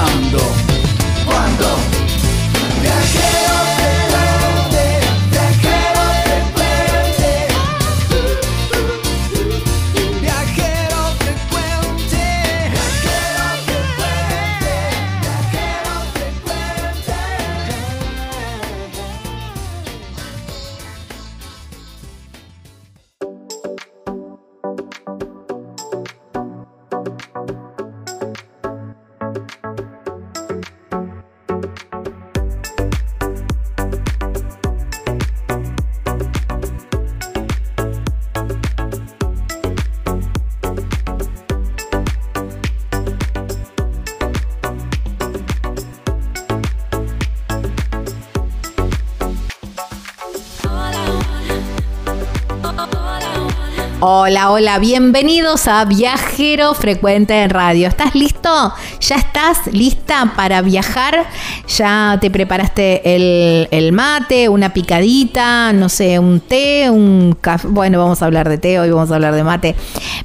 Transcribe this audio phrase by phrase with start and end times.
[0.00, 0.49] Ahora,
[54.30, 57.88] Hola, hola, bienvenidos a Viajero Frecuente en Radio.
[57.88, 58.72] ¿Estás listo?
[59.00, 61.26] ¿Ya estás lista para viajar?
[61.80, 63.00] ¿Ya te preparaste
[63.70, 67.68] el, mate, una picadita, no sé, un té, un café?
[67.68, 69.74] Bueno, vamos a hablar de té, hoy vamos a hablar de mate.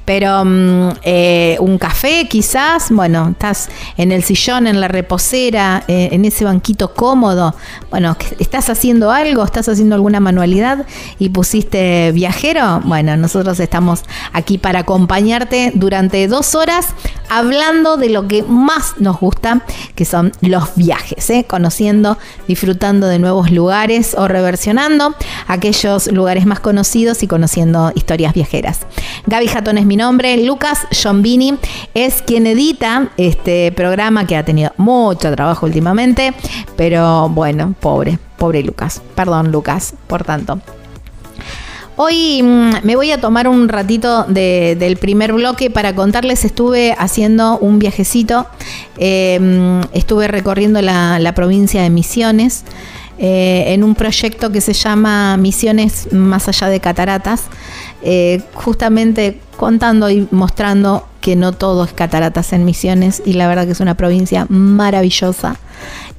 [0.04, 6.10] Pero mm, eh, un café quizás, bueno, estás en el sillón, en la reposera, eh,
[6.12, 7.56] en ese banquito cómodo.
[7.90, 9.42] Bueno, ¿estás haciendo algo?
[9.42, 10.86] ¿Estás haciendo alguna manualidad
[11.20, 12.82] y pusiste viajero?
[12.84, 16.88] Bueno, nosotros estamos aquí para acompañarte durante dos horas
[17.30, 19.62] hablando de lo que más nos gusta,
[19.96, 21.45] que son los viajes, ¿eh?
[21.46, 22.18] Conociendo,
[22.48, 25.16] disfrutando de nuevos lugares o reversionando
[25.48, 28.82] aquellos lugares más conocidos y conociendo historias viajeras.
[29.28, 31.58] Gaby Jatón es mi nombre, Lucas Giombini
[31.94, 36.34] es quien edita este programa que ha tenido mucho trabajo últimamente,
[36.76, 39.02] pero bueno, pobre, pobre Lucas.
[39.16, 40.60] Perdón Lucas, por tanto.
[41.98, 46.94] Hoy mm, me voy a tomar un ratito de- del primer bloque para contarles, estuve
[46.98, 48.48] haciendo un viajecito,
[48.98, 52.64] eh, mm, estuve recorriendo la, la provincia de Misiones
[53.18, 57.44] eh, en un proyecto que se llama Misiones más allá de cataratas,
[58.04, 63.66] eh, justamente contando y mostrando que no todo es cataratas en Misiones y la verdad
[63.66, 65.56] que es una provincia maravillosa.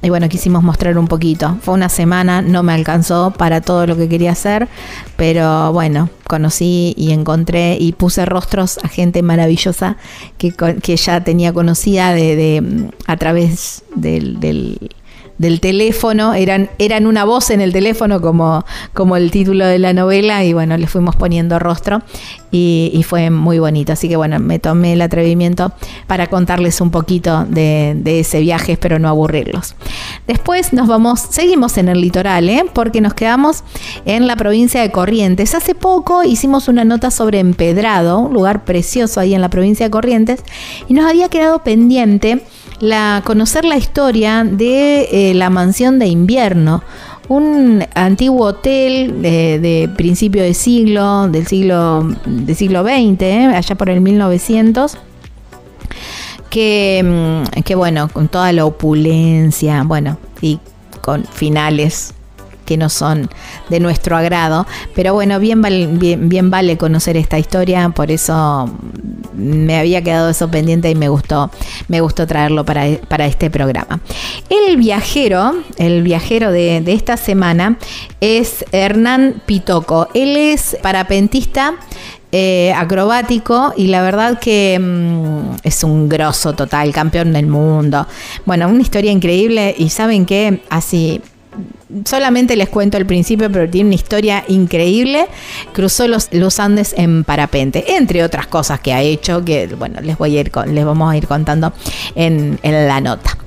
[0.01, 1.57] Y bueno, quisimos mostrar un poquito.
[1.61, 4.67] Fue una semana, no me alcanzó para todo lo que quería hacer,
[5.15, 9.97] pero bueno, conocí y encontré y puse rostros a gente maravillosa
[10.37, 14.91] que, que ya tenía conocida de, de, a través del, del-
[15.37, 19.93] del teléfono, eran, eran una voz en el teléfono como, como el título de la
[19.93, 22.01] novela y bueno, le fuimos poniendo rostro
[22.51, 23.93] y, fue muy bonito.
[23.93, 25.71] Así que bueno, me tomé el atrevimiento
[26.07, 29.75] para contarles un poquito de, de, ese viaje, espero no aburrirlos.
[30.27, 32.65] Después nos vamos, seguimos en el litoral, ¿eh?
[32.73, 33.63] porque nos quedamos
[34.05, 35.55] en la provincia de Corrientes.
[35.55, 39.91] Hace poco hicimos una nota sobre Empedrado, un lugar precioso ahí en la provincia de
[39.91, 40.43] Corrientes,
[40.87, 42.43] y nos había quedado pendiente
[42.79, 46.83] la, conocer la historia de eh, la mansión de invierno,
[47.27, 53.89] un antiguo hotel de, principio de siglo, del siglo, del siglo XX, eh, allá por
[53.89, 54.97] el 1900.
[56.49, 60.59] Que, mm, que bueno, con toda la opulencia, bueno, y
[61.01, 62.13] con finales
[62.67, 63.29] que no son
[63.69, 64.67] de nuestro agrado.
[64.93, 65.61] Pero bueno, bien
[66.51, 68.69] vale, conocer esta historia, por eso
[69.33, 71.49] me había quedado eso pendiente y me gustó,
[71.87, 74.01] me gustó traerlo para, para este programa.
[74.49, 77.77] El viajero, el viajero de, esta semana
[78.19, 80.09] es Hernán Pitoco.
[80.13, 81.75] Él es parapentista.
[82.33, 88.05] Eh, acrobático y la verdad que mm, es un grosso total, campeón del mundo.
[88.45, 91.21] Bueno, una historia increíble y saben que así
[92.05, 95.27] solamente les cuento el principio, pero tiene una historia increíble.
[95.73, 100.37] Cruzó los, Andes en parapente, entre otras cosas que ha hecho, que bueno, les, voy
[100.37, 101.73] a ir, les vamos a ir contando
[102.15, 103.37] en, en la nota.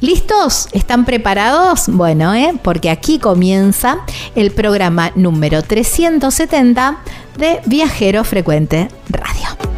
[0.00, 0.68] ¿Listos?
[0.72, 1.84] ¿Están preparados?
[1.88, 2.54] Bueno, ¿eh?
[2.62, 3.98] porque aquí comienza
[4.36, 6.98] el programa número 370
[7.36, 9.77] de Viajero Frecuente Radio.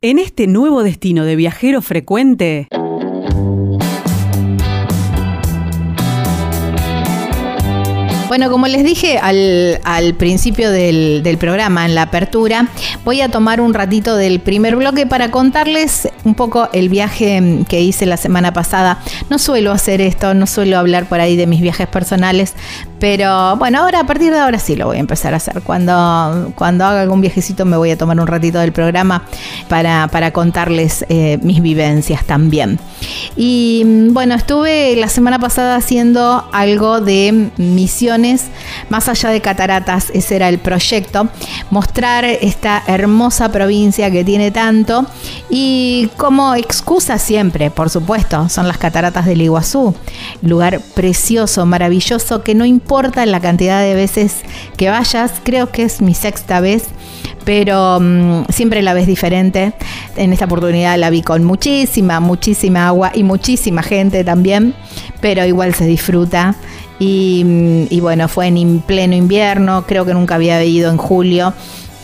[0.00, 2.68] En este nuevo destino de viajero frecuente...
[8.28, 12.68] Bueno, como les dije al, principio del, programa, en la apertura,
[13.02, 17.80] voy a tomar un ratito del primer bloque para contarles un poco el viaje que
[17.80, 18.98] hice la semana pasada.
[19.30, 22.52] No suelo hacer esto, no suelo hablar por ahí de mis viajes personales,
[23.00, 25.62] pero bueno, ahora a partir de ahora sí lo voy a empezar a hacer.
[25.62, 29.24] Cuando, cuando haga algún viajecito me voy a tomar un ratito del programa
[29.68, 32.78] para, contarles eh, mis vivencias también.
[33.36, 37.50] Y bueno, estuve la semana pasada haciendo algo de
[38.88, 41.28] más allá de cataratas, ese era el proyecto,
[41.70, 45.06] mostrar esta hermosa provincia que tiene tanto
[45.50, 49.94] y como excusa siempre, por supuesto, son las cataratas del Iguazú,
[50.42, 54.36] lugar precioso, maravilloso que no importa importa la cantidad de veces
[54.78, 56.84] que vayas, creo que es mi sexta vez,
[57.44, 59.74] pero mm, siempre la ves diferente.
[60.16, 64.74] En esta oportunidad la vi con muchísima, muchísima agua y muchísima gente también,
[65.20, 66.56] pero igual se disfruta.
[66.98, 67.44] Y,
[67.90, 71.54] mm, bueno, fue en pleno invierno, creo que nunca había ido en julio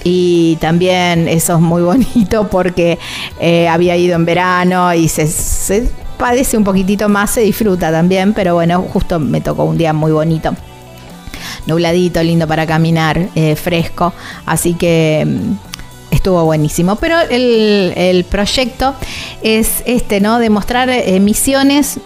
[0.04, 2.98] y también eso es muy bonito porque
[3.40, 8.54] eh, había ido en verano y se, padece un poquitito más, se disfruta también, pero
[8.54, 10.54] bueno, justo me tocó un día muy bonito
[11.66, 14.12] nubladito, lindo para caminar, eh, fresco.
[14.46, 16.96] Así que mm, estuvo buenísimo.
[16.96, 18.94] Pero el, el proyecto
[19.42, 20.38] es este, ¿no?
[20.38, 22.00] De mostrar eh, misiones.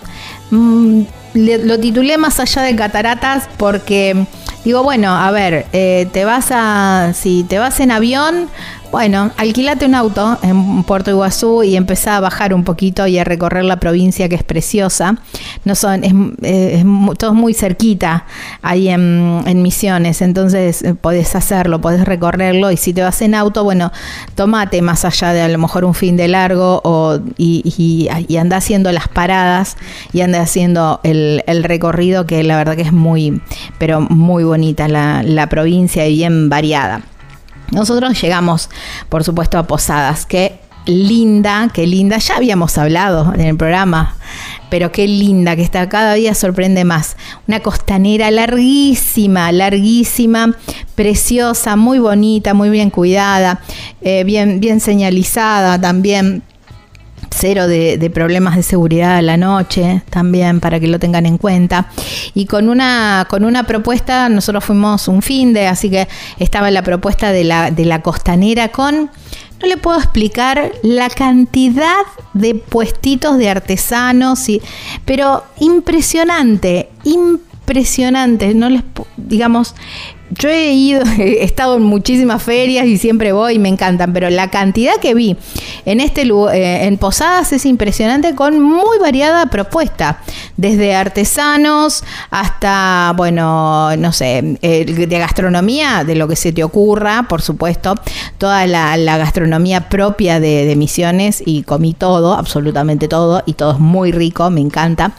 [0.51, 1.03] mm,
[1.39, 4.27] le- lo titulé más allá de cataratas porque
[4.65, 7.13] digo, bueno, a ver, eh, te vas a.
[7.15, 8.49] Si te vas en avión.
[8.91, 13.25] Bueno, alquilate un auto en Puerto Iguazú y empezá a bajar un poquito y a
[13.25, 15.19] recorrer la provincia que es preciosa.
[15.67, 16.85] No son, es, eh,
[17.19, 18.25] todo muy cerquita
[18.63, 23.35] ahí en, en Misiones, entonces eh, podés hacerlo, podés recorrerlo y si te vas en
[23.35, 23.93] auto, bueno,
[24.35, 28.37] tomate más allá de a lo mejor un fin de largo o, y, y, y
[28.39, 29.77] anda haciendo las paradas
[30.15, 33.43] y anda haciendo el, el recorrido que la verdad que es muy,
[33.79, 37.03] pero muy bonita la, la provincia y bien variada.
[37.71, 38.71] Nosotros llegamos,
[39.09, 40.27] por supuesto, a Posadas.
[40.27, 42.19] Qué linda, qué linda.
[42.19, 44.17] Ya habíamos hablado en el programa,
[44.71, 45.89] pero qué linda que está.
[45.89, 47.17] Cada día sorprende más.
[47.47, 50.57] Una costanera larguísima, larguísima,
[50.95, 53.61] preciosa, muy bonita, muy bien cuidada,
[54.01, 56.43] eh, bien, bien señalizada también
[57.31, 61.89] cero de, problemas de seguridad a la noche también para que lo tengan en cuenta.
[62.35, 66.09] Y con una con una propuesta nosotros fuimos un fin de así que
[66.39, 69.11] estaba la propuesta de la de la costanera con
[69.61, 71.97] no le puedo explicar la cantidad
[72.33, 74.63] de puestitos de artesanos y
[75.05, 76.89] pero impresionante
[77.69, 78.55] impresionante.
[78.55, 78.83] No les
[79.17, 79.75] digamos
[80.31, 84.31] yo he ido, he estado en muchísimas ferias y siempre voy y me encantan, pero
[84.31, 85.37] la cantidad que vi
[85.85, 90.21] en este lu- eh, en Posadas es impresionante con muy variada propuesta,
[90.57, 97.43] desde artesanos hasta, bueno, no sé, de gastronomía, de lo que se te ocurra, por
[97.43, 97.95] supuesto,
[98.39, 103.73] toda la, la gastronomía propia de, de Misiones y comí todo, absolutamente todo, y todo
[103.73, 105.13] es muy rico, me encanta.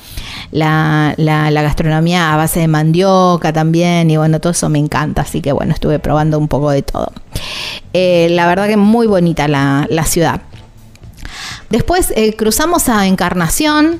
[0.51, 5.41] La, la- gastronomía a base de mandioca también, y bueno, todo eso me encanta, así
[5.41, 7.11] que bueno, estuve probando un poco de todo.
[7.93, 10.41] Eh, la verdad que muy bonita la, la ciudad.
[11.69, 13.99] Después eh, cruzamos a Encarnación,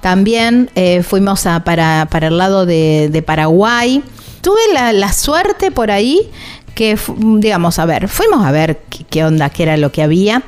[0.00, 4.02] también eh, fuimos a, para, para el lado de, de Paraguay.
[4.40, 6.30] Tuve la, la suerte por ahí
[6.74, 6.98] que,
[7.38, 10.42] digamos, a ver, fuimos a ver qué, onda, qué era lo que había.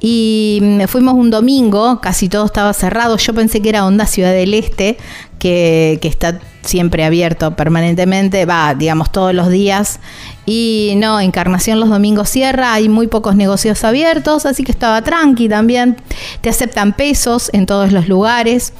[0.00, 3.16] Y fuimos un domingo, casi todo estaba cerrado.
[3.16, 4.96] Yo pensé que era Onda Ciudad del Este,
[5.38, 10.00] que, que está siempre abierto permanentemente, va, digamos, todos los días.
[10.50, 15.46] Y no, Encarnación los domingos cierra, hay muy pocos negocios abiertos, así que estaba tranqui
[15.46, 15.98] también.
[16.40, 18.72] Te aceptan pesos en todos los lugares.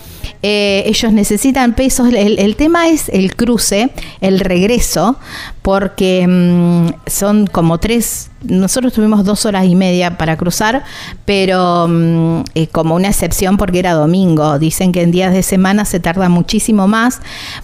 [0.43, 2.09] Eh, ellos necesitan pesos.
[2.11, 3.91] El, tema es el cruce,
[4.23, 5.19] el regreso,
[5.61, 8.31] porque mm, son como tres.
[8.45, 10.85] Nosotros tuvimos dos horas y media para cruzar,
[11.27, 14.59] pero mm, eh, como una excepción porque era domingo.
[14.59, 17.21] Dicen que en días de semana se tarda muchísimo más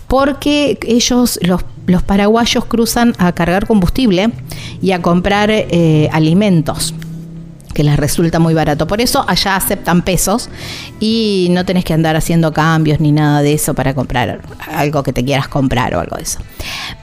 [0.08, 4.30] porque ellos, los, los paraguayos, cruzan a cargar combustible
[4.80, 6.94] y a comprar eh, alimentos
[7.74, 8.86] que les resulta muy barato.
[8.86, 10.48] Por eso allá aceptan pesos
[11.00, 14.40] y no tenés que andar haciendo cambios ni nada de eso para comprar
[14.72, 16.38] algo que te quieras comprar o algo de eso.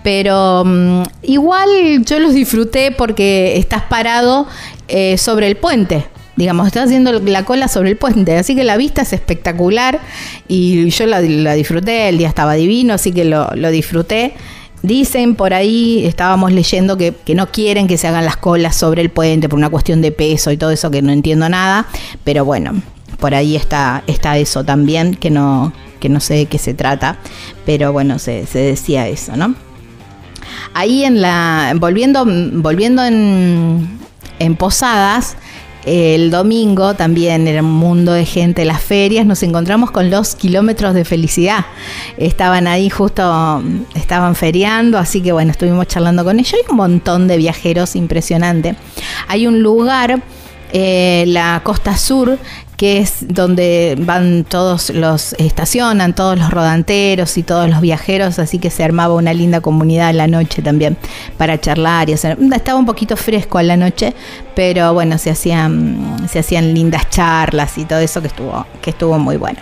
[0.02, 1.70] Pero mm, igual
[2.06, 4.48] yo los disfruté porque estás parado
[4.88, 6.06] eh, sobre el puente.
[6.38, 10.00] Digamos, estás haciendo la cola sobre el puente, así que la vista es espectacular
[10.48, 14.34] y yo la, disfruté, el día estaba divino, así que lo disfruté.
[14.84, 19.02] Dicen por ahí, estábamos leyendo que, que no quieren que se hagan las colas sobre
[19.02, 21.86] el puente por una cuestión de peso y todo eso, que no entiendo nada,
[22.24, 22.82] pero bueno,
[23.20, 27.18] por ahí está, está eso también, que no, que no sé de qué se trata,
[27.66, 29.54] pero bueno, se, se decía eso, ¿no?
[30.74, 34.00] Ahí en la, volviendo, volviendo en,
[34.40, 35.38] en Posadas,
[35.86, 40.94] el domingo también era un mundo de gente, las ferias, nos encontramos con los kilómetros
[40.94, 41.66] de felicidad.
[42.18, 43.64] Estaban ahí justo,
[43.96, 46.54] estaban feriando, así que bueno, estuvimos charlando con ellos.
[46.54, 48.76] Hay un montón de viajeros, impresionante.
[49.28, 50.22] Hay un lugar,
[50.74, 52.38] eh, la costa sur,
[52.78, 58.58] que es donde van todos los, estacionan todos los rodanteros y todos los viajeros, así
[58.58, 60.98] que se armaba una linda comunidad a la noche también
[61.38, 62.38] para charlar y hacer.
[62.54, 64.16] Estaba un poquito fresco a la noche,
[64.56, 69.20] pero bueno, se hacían, se hacían lindas charlas y todo eso que estuvo, que estuvo
[69.20, 69.60] muy bueno.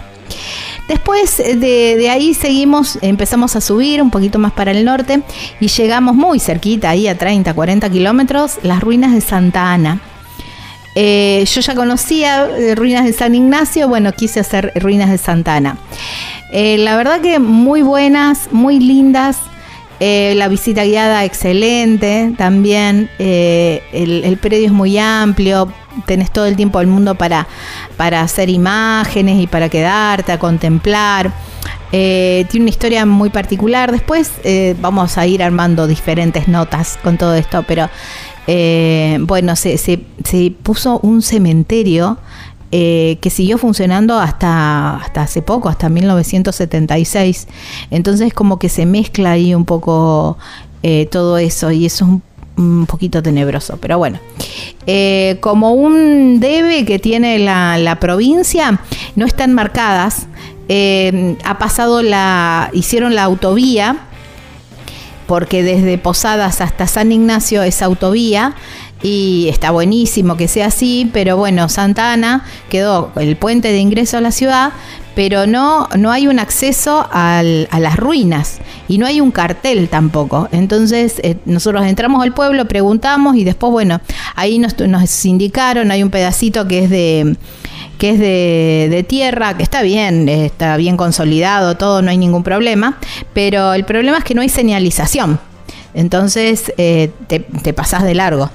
[0.87, 5.21] Después de, de, ahí seguimos, empezamos a subir un poquito más para el norte
[5.59, 10.01] y llegamos muy cerquita, ahí a 30, 40 kilómetros, las ruinas de Santa Ana.
[11.01, 15.55] Eh, yo ya conocía eh, ruinas de San Ignacio, bueno, quise hacer ruinas de Santa
[15.55, 15.77] Ana.
[16.51, 19.37] Eh, la verdad que muy buenas, muy lindas.
[20.01, 23.09] Eh, la visita guiada excelente también.
[23.17, 25.71] El, el, predio es muy amplio.
[26.05, 27.47] Tenés todo el tiempo del mundo para,
[27.95, 31.31] para hacer imágenes y para quedarte a contemplar.
[31.91, 33.93] tiene una historia muy particular.
[33.93, 34.33] Después
[34.81, 37.89] vamos a ir armando diferentes notas con todo esto, pero
[38.51, 42.17] eh, bueno, se, se, se puso un cementerio
[42.71, 47.47] eh, que siguió funcionando hasta, hasta hace poco, hasta 1976.
[47.91, 50.39] Entonces como que se mezcla ahí un poco
[50.81, 52.23] eh, todo eso y eso es un,
[52.57, 54.17] un poquito tenebroso, pero bueno.
[55.41, 58.81] Como un debe que tiene la, la provincia,
[59.15, 60.25] no están marcadas.
[61.43, 64.08] Ha pasado la, hicieron la autovía,
[65.29, 68.55] porque desde Posadas hasta San Ignacio es autovía
[69.03, 74.17] y está buenísimo que sea así, pero bueno, Santa Ana quedó el puente de ingreso
[74.17, 74.71] a la ciudad,
[75.13, 78.57] pero no, no hay un acceso a las ruinas
[78.87, 80.49] y no hay un cartel tampoco.
[80.51, 84.01] Entonces eh, nosotros entramos al pueblo, preguntamos y después, bueno,
[84.33, 87.37] ahí nos, nos indicaron, hay un pedacito que es de
[87.99, 92.43] que es de, de tierra, que está bien, está bien consolidado, todo, no hay ningún
[92.43, 92.97] problema,
[93.33, 95.39] pero el problema es que no hay señalización.
[95.93, 98.49] Entonces eh, te, te pasás de largo.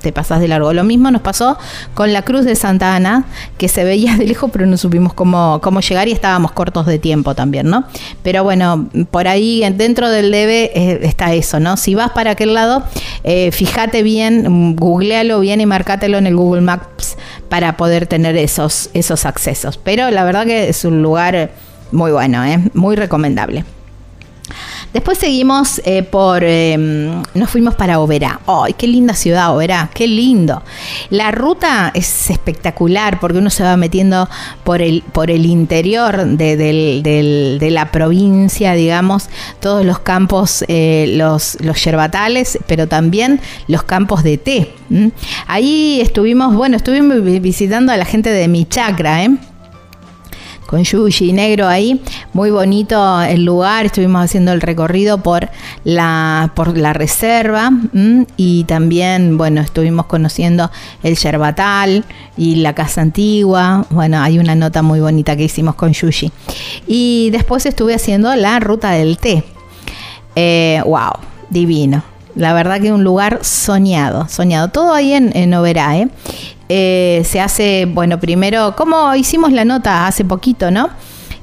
[0.00, 0.72] Te pasás de largo.
[0.72, 1.58] Lo mismo nos pasó
[1.94, 3.24] con la Cruz de Santa Ana,
[3.58, 6.98] que se veía de lejos, pero no supimos cómo, cómo llegar y estábamos cortos de
[6.98, 7.84] tiempo también, ¿no?
[8.22, 11.76] Pero bueno, por ahí dentro del debe eh, está eso, ¿no?
[11.76, 12.82] Si vas para aquel lado,
[13.24, 17.16] eh, fíjate bien, googlealo bien y marcátelo en el Google Maps
[17.48, 19.78] para poder tener esos, esos accesos.
[19.78, 21.50] Pero la verdad que es un lugar
[21.92, 22.58] muy bueno, ¿eh?
[22.74, 23.64] muy recomendable.
[24.92, 26.42] Después seguimos eh, por.
[26.44, 26.76] eh,
[27.34, 28.40] nos fuimos para Oberá.
[28.46, 29.88] ¡Ay, qué linda ciudad, Oberá!
[29.94, 30.62] ¡Qué lindo!
[31.10, 34.28] La ruta es espectacular porque uno se va metiendo
[34.64, 39.28] por el, por el interior de, la provincia, digamos,
[39.60, 44.72] todos los campos, eh, los, los yerbatales, pero también los campos de té.
[44.90, 45.12] ¿m?
[45.46, 49.30] Ahí estuvimos, bueno, estuvimos vi- visitando a la gente de mi chacra, ¿eh?
[50.70, 52.00] Con Yuji Negro ahí.
[52.32, 53.86] Muy bonito el lugar.
[53.86, 55.50] Estuvimos haciendo el recorrido por
[55.82, 57.72] la, por la reserva
[58.36, 60.70] y también, bueno, estuvimos conociendo
[61.02, 62.04] el Yerbatal
[62.36, 63.84] y la casa antigua.
[63.90, 66.30] Bueno, hay una nota muy bonita que hicimos con Yuji.
[66.86, 69.42] Y después estuve haciendo la ruta del té.
[70.36, 71.14] Eh, wow,
[71.50, 72.04] divino.
[72.36, 74.68] La verdad que un lugar soñado, soñado.
[74.68, 76.08] Todo ahí en, en Oberá, ¿eh?
[76.72, 80.88] Eh, se hace, bueno, primero, como hicimos la nota hace poquito, ¿no?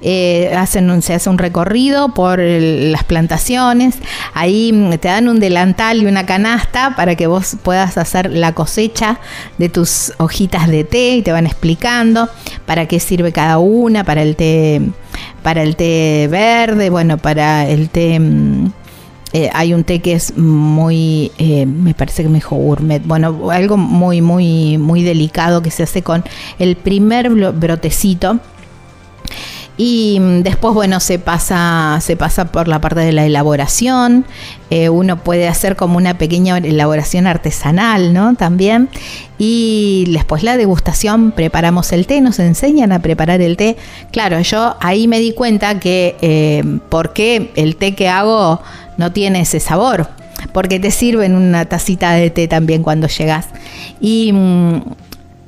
[0.01, 3.96] Eh, hacen un- se hace un recorrido por las plantaciones,
[4.34, 8.53] ahí mm, te dan un delantal y una canasta para que vos puedas hacer la
[8.53, 9.20] cosecha
[9.57, 12.29] de tus hojitas de té y te van explicando
[12.66, 14.81] para qué sirve cada una, para el té,
[15.44, 18.72] para el té verde, bueno, para el té mm,
[19.33, 23.51] eh, hay un té que es muy, eh, me parece que me dijo gourmet, bueno,
[23.51, 26.24] algo muy, muy, muy delicado que se hace con
[26.59, 28.40] el primer brotecito.
[29.77, 34.25] Y mm, después, bueno, se pasa, se pasa por la parte de la elaboración.
[34.72, 38.35] Eh, uno puede hacer como una pequeña elaboración artesanal, ¿no?
[38.35, 38.90] También.
[39.37, 43.77] Y después la degustación, preparamos el té, nos enseñan a preparar el té.
[44.11, 48.61] Claro, yo ahí me di cuenta que eh, por qué el té que hago
[48.98, 50.10] no tiene ese sabor.
[50.53, 53.48] Porque te sirven una tacita de té también cuando llegas.
[54.00, 54.81] Y mm,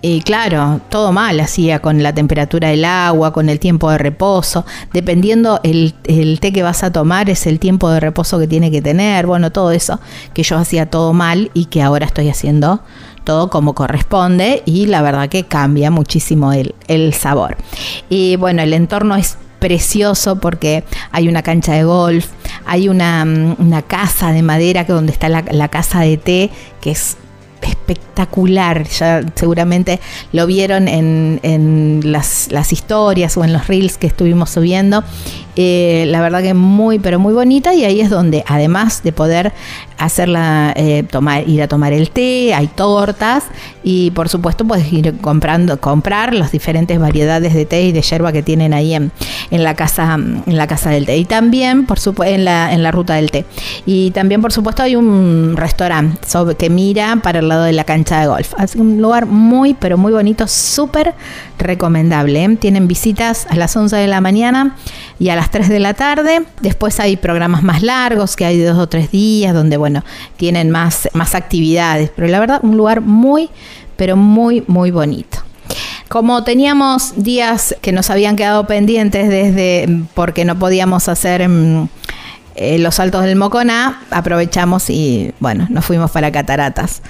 [0.02, 4.66] y claro, todo mal hacía con la temperatura del agua, con el tiempo de reposo.
[4.94, 8.72] Dependiendo el, el té que vas a tomar, es el tiempo de reposo que tiene
[8.72, 9.26] que tener.
[9.26, 10.00] Bueno, todo eso
[10.34, 12.82] que yo hacía todo mal y que ahora estoy haciendo
[13.26, 14.64] todo como corresponde.
[14.66, 17.58] Y la verdad que cambia muchísimo el, el sabor.
[18.10, 22.28] Y bueno, el entorno es precioso porque hay una cancha de golf,
[22.66, 26.50] hay una, mm, una casa de madera que donde está la, la casa de té,
[26.82, 27.18] que es
[27.62, 28.88] espectacular.
[28.88, 30.00] Ya seguramente
[30.32, 35.04] lo vieron en, en las, las historias o en los reels que estuvimos subiendo.
[35.62, 37.74] Eh, la verdad que muy, pero muy bonita.
[37.74, 39.52] Y ahí es donde, además de poder
[39.98, 43.44] hacerla, eh, tomar, ir a tomar el té, hay tortas.
[43.84, 48.32] Y por supuesto, puedes ir comprando, comprar las diferentes variedades de té y de yerba
[48.32, 49.12] que tienen ahí en,
[49.52, 51.18] en la casa, en la casa del té.
[51.18, 53.44] Y también, por supuesto, en la, en la ruta del té.
[53.86, 56.20] Y también, por supuesto, hay un restaurante
[56.58, 58.54] que mira para el lado de la cancha de golf.
[58.64, 61.16] Es un lugar muy, pero muy bonito, súper
[61.58, 62.46] recomendable.
[62.46, 62.56] ¿eh?
[62.56, 64.78] Tienen visitas a las 11 de la mañana
[65.20, 66.44] y a las 3 de la tarde.
[66.62, 70.04] Después hay programas más largos, que hay dos o tres días, donde, bueno,
[70.38, 72.10] tienen más, más actividades.
[72.16, 73.50] Pero la verdad, un lugar muy,
[73.98, 75.40] pero muy, muy bonito.
[76.08, 81.88] Como teníamos días que nos habían quedado pendientes desde porque no podíamos hacer mm,
[82.56, 87.04] eh, los saltos del Moconá, aprovechamos y bueno, nos fuimos para Cataratas.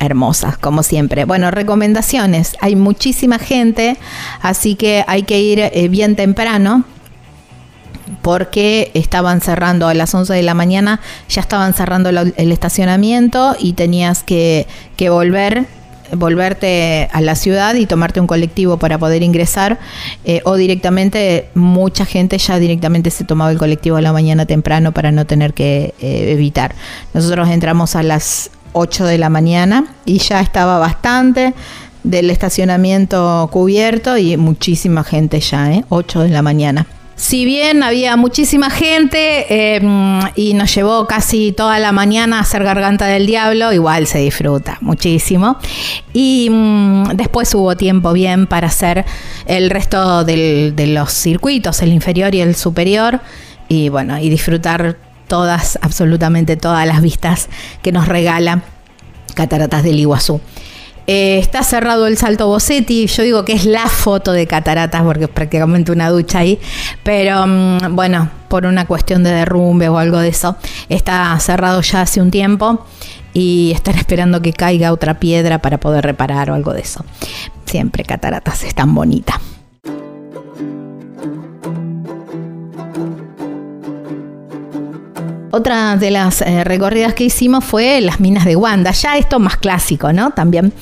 [0.00, 1.24] Hermosas, como siempre.
[1.24, 2.56] Bueno, recomendaciones.
[2.60, 3.96] Hay muchísima gente,
[4.42, 6.84] así que hay que ir eh, bien temprano
[8.22, 13.56] porque estaban cerrando a las 11 de la mañana, ya estaban cerrando el, el estacionamiento
[13.58, 15.66] y tenías que, que volver
[16.12, 19.78] volverte a la ciudad y tomarte un colectivo para poder ingresar
[20.24, 24.92] eh, o directamente mucha gente ya directamente se tomaba el colectivo a la mañana temprano
[24.92, 26.74] para no tener que eh, evitar.
[27.12, 31.54] Nosotros entramos a las 8 de la mañana y ya estaba bastante
[32.02, 35.84] del estacionamiento cubierto y muchísima gente ya, ¿eh?
[35.88, 36.86] 8 de la mañana.
[37.16, 39.80] Si bien había muchísima gente eh,
[40.34, 44.78] y nos llevó casi toda la mañana a hacer Garganta del Diablo, igual se disfruta
[44.80, 45.56] muchísimo.
[46.12, 49.04] Y mm, después hubo tiempo bien para hacer
[49.46, 53.20] el resto de los circuitos, el inferior y el superior.
[53.68, 54.96] Y bueno, y disfrutar
[55.28, 57.48] todas, absolutamente todas las vistas
[57.82, 58.62] que nos regala
[59.34, 60.40] Cataratas del Iguazú.
[61.06, 63.06] Eh, está cerrado el Salto Bossetti.
[63.06, 66.58] Yo digo que es la foto de cataratas porque es prácticamente una ducha ahí.
[67.02, 70.56] Pero mm, bueno, por una cuestión de derrumbe o algo de eso,
[70.88, 72.86] está cerrado ya hace un tiempo
[73.32, 77.04] y están esperando que caiga otra piedra para poder reparar o algo de eso.
[77.66, 79.40] Siempre cataratas es tan bonita.
[85.56, 89.56] Otra de las eh, recorridas que hicimos fue las minas de Wanda, ya esto más
[89.56, 90.32] clásico, ¿no?
[90.32, 90.72] También.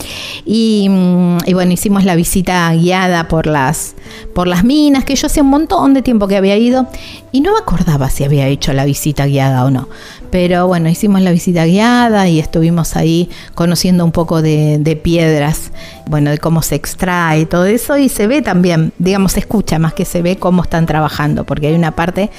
[0.47, 3.95] Y, mm, y, bueno, hicimos la visita guiada por las,
[4.35, 6.87] por las minas, que yo hace un montón de tiempo que había ido
[7.33, 9.91] y no me acordaba si había hecho la visita guiada o no.
[10.33, 15.73] Pero bueno, hicimos la visita guiada y estuvimos ahí conociendo un poco de, piedras,
[16.07, 19.93] bueno, de cómo se extrae todo eso y se ve también, digamos, se escucha más
[19.93, 22.31] que se ve cómo están trabajando, porque hay una parte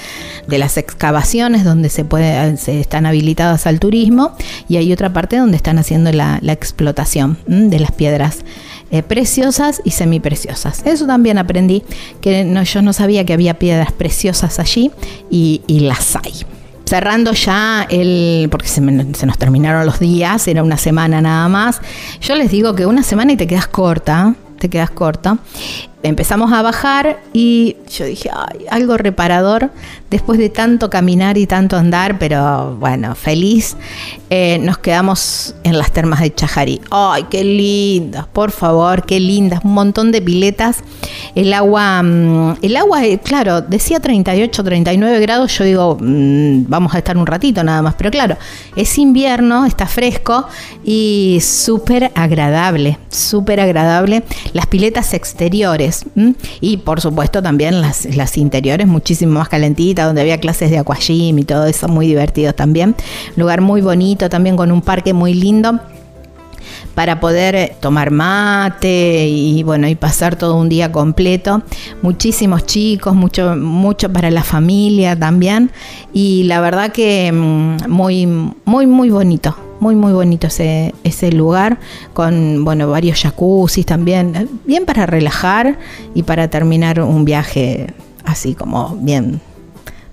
[0.47, 4.36] de las excavaciones donde se puede, se están habilitadas al turismo
[4.67, 8.39] y hay otra parte donde están haciendo la, explotación de las piedras
[8.89, 10.82] eh, preciosas y semipreciosas.
[10.88, 11.84] Eso también aprendí,
[12.21, 14.89] que yo no sabía que había piedras preciosas allí
[15.29, 16.43] y las hay
[16.86, 21.82] cerrando ya el, porque se, nos terminaron los días, era una semana nada más.
[22.22, 25.38] Yo les digo que una semana y te quedas corta, te quedas corta.
[26.04, 29.72] Empezamos a bajar y yo dije, ay, algo reparador
[30.10, 33.78] después de tanto caminar y tanto andar, pero bueno, feliz.
[34.30, 36.82] Eh, nos quedamos en las termas de Chajarí.
[36.92, 40.80] Ay, qué lindas, por favor, qué lindas, un montón de piletas.
[41.36, 46.98] El agua, el agua, eh, claro, decía 38, 39 grados, yo digo, mmm, vamos a
[46.98, 48.36] estar un ratito nada más, pero claro,
[48.76, 50.48] es invierno, está fresco
[50.84, 54.24] y súper agradable, súper agradable.
[54.52, 55.92] Las piletas exteriores
[56.62, 61.39] y por supuesto también las, las, interiores muchísimo más calentitas, donde había clases de aquagym
[61.39, 62.95] y todo eso, muy divertidos también.
[63.36, 65.79] Lugar muy bonito, también con un parque muy lindo
[66.95, 71.63] para poder eh, tomar mate y bueno y pasar todo un día completo.
[72.01, 75.71] Muchísimos chicos mucho mucho para la familia también.
[76.13, 81.78] Y la verdad que mm, muy muy muy bonito muy muy bonito ese, ese lugar
[82.13, 84.50] con bueno varios jacuzzis también.
[84.65, 85.78] Bien para relajar
[86.15, 87.93] y para terminar un viaje
[88.24, 89.41] así como bien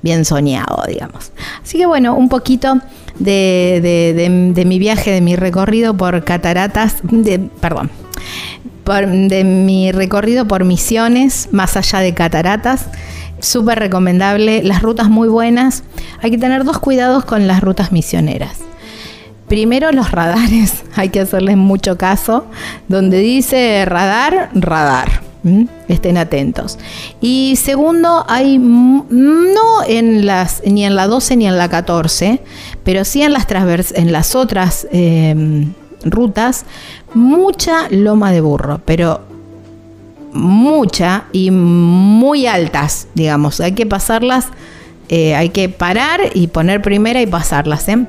[0.02, 1.30] bien soñado digamos.
[1.62, 2.80] Así que bueno un poquito
[3.20, 7.90] de, de, mi viaje de mi recorrido por cataratas de perdón
[9.28, 12.86] de mi recorrido por misiones más allá de cataratas.
[13.38, 15.84] Súper recomendable las rutas muy buenas.
[16.20, 18.58] Hay que tener dos cuidados con las rutas misioneras
[19.50, 22.46] Primero los radares, hay que hacerles mucho caso.
[22.86, 25.22] Donde dice radar, radar.
[25.88, 26.78] Estén atentos.
[27.20, 32.40] Y segundo, hay no en las ni en la 12 ni en la 14,
[32.84, 35.66] pero sí en las transvers en las otras eh,
[36.04, 36.66] rutas
[37.14, 39.22] mucha loma de burro, pero
[40.32, 43.60] mucha y muy altas, digamos.
[43.60, 44.46] Hay que pasarlas,
[45.08, 47.88] eh, hay que parar y poner primera y pasarlas.
[47.88, 48.06] ¿eh?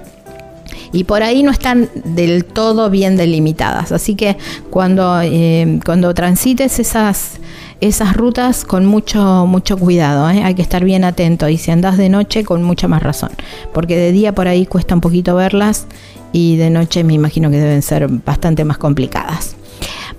[0.92, 3.92] Y por ahí no están del todo bien delimitadas.
[3.92, 4.38] Así que
[4.70, 7.40] cuando, eh, cuando transites esas,
[7.80, 10.44] esas rutas con mucho, mucho cuidado, ¿eh?
[10.44, 13.32] hay que estar bien atento y si andas de noche con mucha más razón,
[13.74, 15.88] porque de día por ahí cuesta un poquito verlas
[16.34, 19.56] y de noche me imagino que deben ser bastante más complicadas.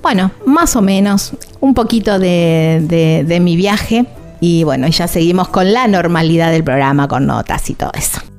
[0.03, 4.05] Bueno, más o menos un poquito de, de, de mi viaje
[4.41, 8.32] y bueno, ya seguimos con la normalidad del programa, con notas y todo eso.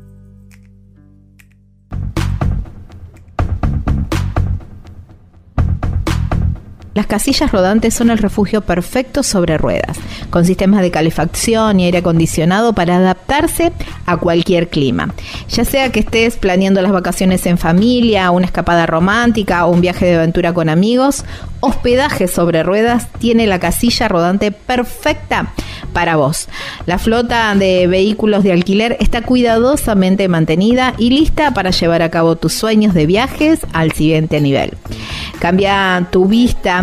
[6.93, 9.97] Las casillas rodantes son el refugio perfecto sobre ruedas,
[10.29, 13.71] con sistemas de calefacción y aire acondicionado para adaptarse
[14.05, 15.13] a cualquier clima.
[15.49, 20.05] Ya sea que estés planeando las vacaciones en familia, una escapada romántica o un viaje
[20.05, 21.25] de aventura con amigos,
[21.65, 25.53] Hospedaje sobre Ruedas tiene la casilla rodante perfecta
[25.93, 26.49] para vos.
[26.85, 32.35] La flota de vehículos de alquiler está cuidadosamente mantenida y lista para llevar a cabo
[32.35, 34.73] tus sueños de viajes al siguiente nivel.
[35.39, 36.82] Cambia tu vista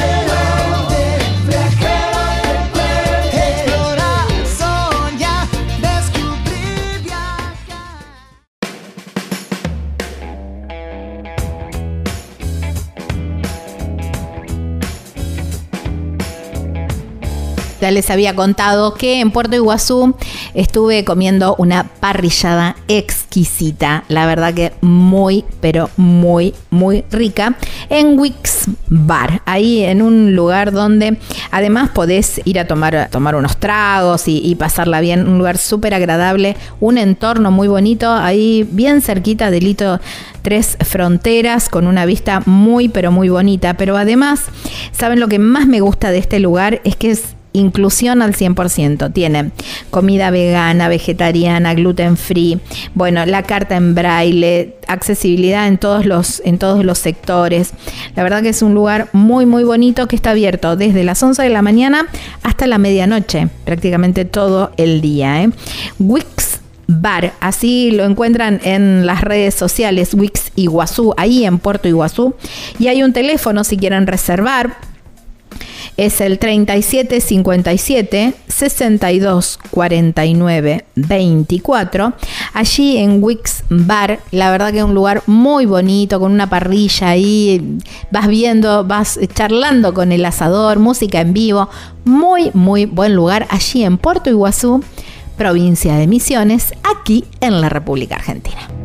[17.89, 20.15] Les había contado que en Puerto Iguazú
[20.53, 27.55] estuve comiendo una parrillada exquisita, la verdad que muy, pero muy, muy rica,
[27.89, 31.17] en Wix Bar, ahí en un lugar donde
[31.49, 35.93] además podés ir a tomar, tomar unos tragos y, y pasarla bien, un lugar súper
[35.93, 39.99] agradable, un entorno muy bonito, ahí bien cerquita del hito
[40.41, 44.45] Tres Fronteras, con una vista muy, pero muy bonita, pero además,
[44.91, 46.81] ¿saben lo que más me gusta de este lugar?
[46.83, 49.11] Es que es inclusión al 100%.
[49.13, 49.51] Tiene
[49.89, 52.59] comida vegana, vegetariana, gluten free,
[52.95, 57.71] bueno, la carta en braille, accesibilidad en todos los en todos los sectores.
[58.15, 61.41] La verdad que es un lugar muy muy bonito que está abierto desde las 11
[61.43, 62.07] de la mañana
[62.43, 65.49] hasta la medianoche, prácticamente todo el día, ¿eh?
[65.99, 66.61] Wix
[66.93, 72.35] Bar, así lo encuentran en las redes sociales Wix Iguazú, ahí en Puerto Iguazú.
[72.79, 74.75] Y hay un teléfono si quieren reservar,
[75.97, 82.13] es el 3757 62 49 24.
[82.53, 87.09] Allí en Wix Bar, la verdad que es un lugar muy bonito, con una parrilla
[87.09, 87.77] ahí,
[88.11, 91.69] vas viendo, vas charlando con el asador, música en vivo,
[92.05, 94.83] muy, muy buen lugar allí en Puerto Iguazú,
[95.37, 98.80] provincia de Misiones, aquí en la República Argentina.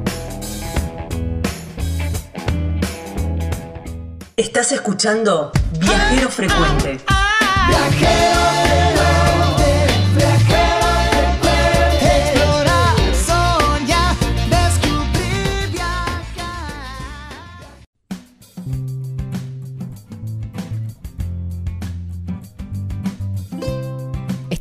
[4.39, 7.01] Estás escuchando Viajero Frecuente.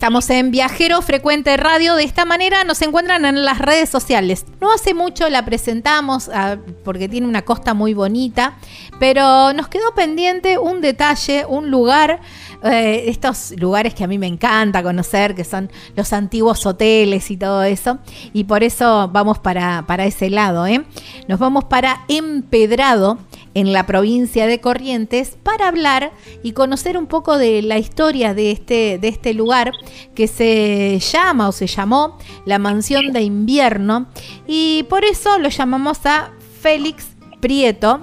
[0.05, 1.95] Estamos en Viajero Frecuente Radio.
[1.95, 4.45] De esta manera nos encuentran en las redes sociales.
[4.61, 8.55] No hace mucho la presentamos ah, porque tiene una costa muy bonita,
[8.99, 12.21] pero nos quedó pendiente un detalle, un lugar,
[12.61, 17.37] eh, estos lugares que a mí me encanta conocer, que son los antiguos hoteles y
[17.37, 17.97] todo eso.
[18.31, 20.67] Y por eso vamos para, para ese lado.
[20.67, 20.85] ¿eh?
[21.27, 23.17] Nos vamos para Empedrado
[23.55, 26.11] en la provincia de Corrientes para hablar
[26.43, 29.71] y conocer un poco de la historia de este, de este lugar
[30.13, 34.07] que se llama o se llamó la Mansión de Invierno
[34.45, 37.07] y por eso lo llamamos a Félix
[37.39, 38.01] Prieto.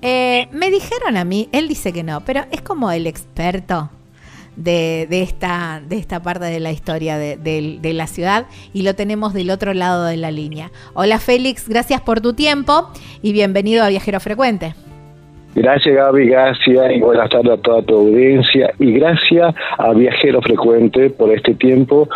[0.00, 3.90] Eh, me dijeron a mí, él dice que no, pero es como el experto
[4.56, 9.34] de, esta, de esta parte de la historia de, de, la ciudad y lo tenemos
[9.34, 10.72] del otro lado de la línea.
[10.94, 12.88] Hola Félix, gracias por tu tiempo
[13.20, 14.74] y bienvenido a Viajero Frecuente.
[15.56, 21.08] Gracias Gaby, gracias y buenas tardes a toda tu audiencia y gracias a Viajero Frecuente
[21.08, 22.06] por este tiempo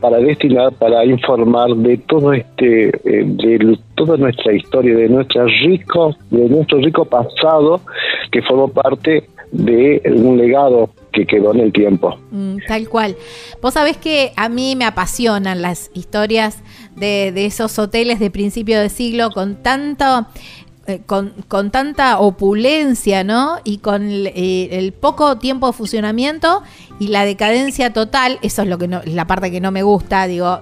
[0.00, 6.16] para destinar, para informar de todo este, eh, de toda nuestra historia, de nuestra rico,
[6.30, 7.82] de nuestro rico pasado
[8.32, 12.16] que formó parte de un legado que quedó en el tiempo.
[12.30, 13.14] Mm, tal cual.
[13.60, 16.62] Vos sabés que a mí me apasionan las historias
[16.96, 20.26] de, de esos hoteles de principio de siglo con tanto
[20.86, 23.56] eh, con, con, tanta opulencia, ¿no?
[23.64, 26.62] Y con eh, el, poco tiempo de funcionamiento
[26.98, 30.26] y la decadencia total, eso es lo que no, la parte que no me gusta,
[30.26, 30.60] digo,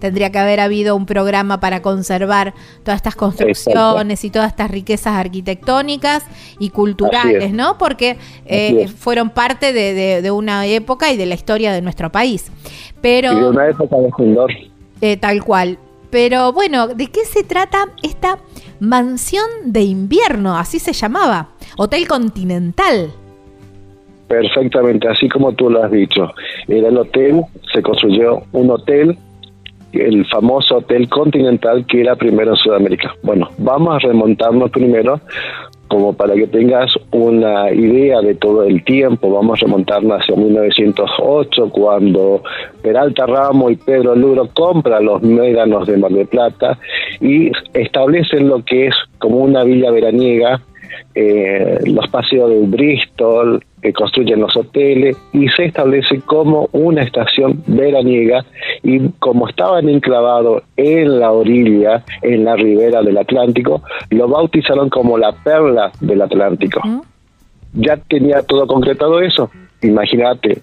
[0.00, 5.14] tendría que haber habido un programa para conservar todas estas construcciones y todas estas riquezas
[5.14, 6.24] arquitectónicas
[6.58, 7.78] y culturales, ¿no?
[7.78, 12.50] Porque eh, fueron parte de, de, una época y de la historia de nuestro país.
[13.00, 13.96] Pero, y de una época
[15.00, 15.78] de tal cual
[16.10, 18.38] Pero bueno, ¿de qué se trata esta
[18.80, 20.56] mansión de invierno?
[20.56, 21.50] Así se llamaba.
[21.76, 23.10] Hotel Continental.
[24.28, 26.32] Perfectamente, así como tú lo has dicho.
[26.68, 27.42] Era el hotel,
[27.72, 29.18] se construyó un hotel,
[29.92, 33.14] el famoso Hotel Continental que era primero en Sudamérica.
[33.22, 35.20] Bueno, vamos a remontarnos primero
[35.90, 41.68] como para que tengas una idea de todo el tiempo, vamos a remontarnos hacia 1908,
[41.70, 42.44] cuando
[42.80, 46.78] Peralta Ramo y Pedro Luro compran los médanos de Mar del Plata
[47.20, 50.62] y establecen lo que es como una villa veraniega
[51.14, 57.62] eh, los paseos de Bristol, que construyen los hoteles y se establece como una estación
[57.66, 58.44] veraniega
[58.82, 65.18] y como estaban enclavados en la orilla, en la ribera del Atlántico, lo bautizaron como
[65.18, 66.80] la perla del Atlántico.
[67.72, 69.50] Ya tenía todo concretado eso.
[69.82, 70.62] Imagínate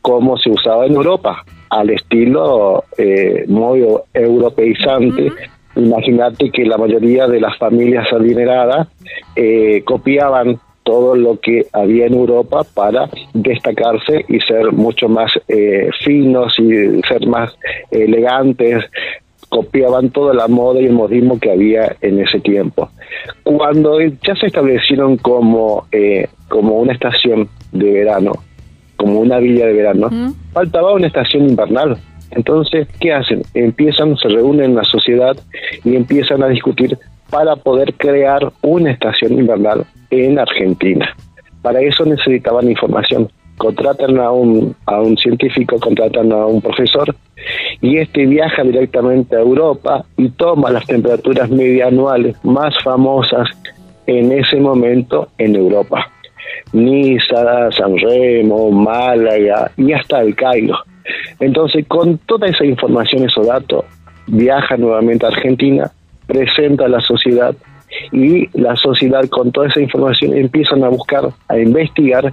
[0.00, 5.32] cómo se usaba en Europa, al estilo eh, muy europeizante.
[5.78, 8.88] Imagínate que la mayoría de las familias adineradas
[9.36, 15.90] eh, copiaban todo lo que había en Europa para destacarse y ser mucho más eh,
[16.02, 17.52] finos y ser más
[17.90, 18.84] elegantes
[19.48, 22.90] copiaban toda la moda y el modismo que había en ese tiempo.
[23.44, 28.32] Cuando ya se establecieron como, eh, como una estación de verano,
[28.96, 30.10] como una villa de verano,
[30.52, 31.98] faltaba una estación invernal.
[32.30, 33.42] Entonces, ¿qué hacen?
[33.54, 35.36] Empiezan, se reúnen en la sociedad
[35.84, 36.98] y empiezan a discutir
[37.30, 41.14] para poder crear una estación invernal en Argentina.
[41.62, 43.28] Para eso necesitaban información.
[43.56, 47.14] Contratan a un, a un científico, contratan a un profesor
[47.80, 53.48] y este viaja directamente a Europa y toma las temperaturas media anuales más famosas
[54.06, 56.06] en ese momento en Europa.
[56.72, 60.76] Niza, San Remo, Málaga y hasta el Cairo.
[61.40, 63.84] Entonces, con toda esa información, esos datos,
[64.26, 65.90] viaja nuevamente a Argentina,
[66.26, 67.54] presenta a la sociedad
[68.12, 72.32] y la sociedad con toda esa información empiezan a buscar, a investigar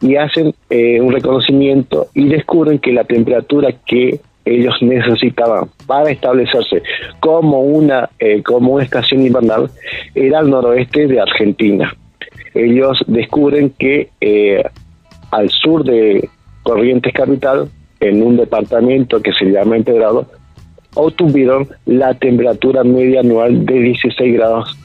[0.00, 6.82] y hacen eh, un reconocimiento y descubren que la temperatura que ellos necesitaban para establecerse
[7.20, 9.70] como una eh, como una estación invernal
[10.14, 11.94] era al noroeste de Argentina.
[12.54, 14.62] Ellos descubren que eh,
[15.30, 16.28] al sur de
[16.62, 17.68] Corrientes Capital
[18.02, 20.26] en un departamento que se llama Empedrado,
[20.94, 24.76] obtuvieron la temperatura media anual de 16 grados.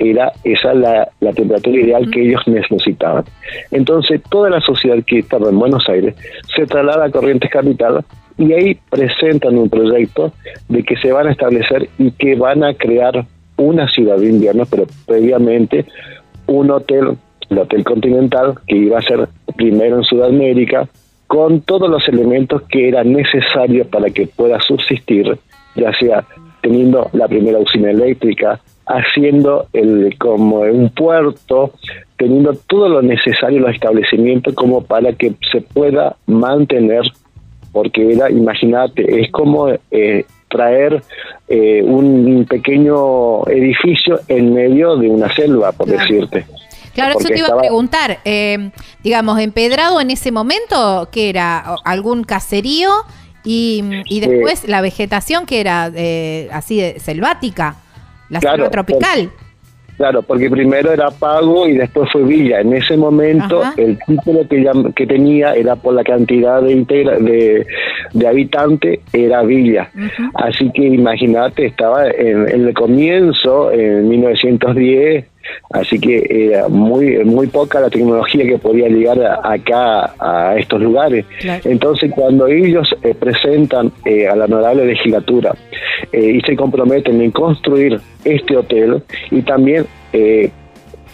[0.00, 3.24] Era esa la, la temperatura ideal que ellos necesitaban.
[3.70, 6.16] Entonces, toda la sociedad que estaba en Buenos Aires
[6.56, 8.04] se traslada a Corrientes Capital
[8.36, 10.32] y ahí presentan un proyecto
[10.68, 13.26] de que se van a establecer y que van a crear
[13.58, 15.84] una ciudad de invierno, pero previamente
[16.46, 17.16] un hotel,
[17.48, 20.88] el Hotel Continental, que iba a ser primero en Sudamérica,
[21.30, 25.38] con todos los elementos que eran necesarios para que pueda subsistir,
[25.76, 26.24] ya sea
[26.60, 31.70] teniendo la primera usina eléctrica, haciendo el como un puerto,
[32.16, 37.02] teniendo todo lo necesario los establecimientos como para que se pueda mantener,
[37.70, 41.00] porque era, imagínate, es como eh, traer
[41.46, 46.44] eh, un pequeño edificio en medio de una selva, por decirte.
[47.00, 48.18] Claro, eso te iba a preguntar.
[48.24, 48.70] Eh,
[49.02, 51.76] digamos, empedrado en ese momento, ¿qué era?
[51.84, 52.90] ¿Algún caserío?
[53.44, 57.76] Y, después la vegetación que era eh, así de selvática,
[58.28, 59.30] la selva tropical.
[60.00, 62.60] Claro, porque primero era pago y después fue villa.
[62.60, 67.66] En ese momento el título que, que tenía era por la cantidad de, de,
[68.14, 69.90] de habitantes, era villa.
[70.36, 75.26] Así que imagínate, estaba en, en, el comienzo, en 1910,
[75.70, 81.24] Así que era muy muy poca la tecnología que podía llegar acá a estos lugares.
[81.64, 85.54] Entonces, cuando ellos eh, presentan eh, a la honorable legislatura
[86.12, 89.86] eh, y se comprometen en construir este hotel y también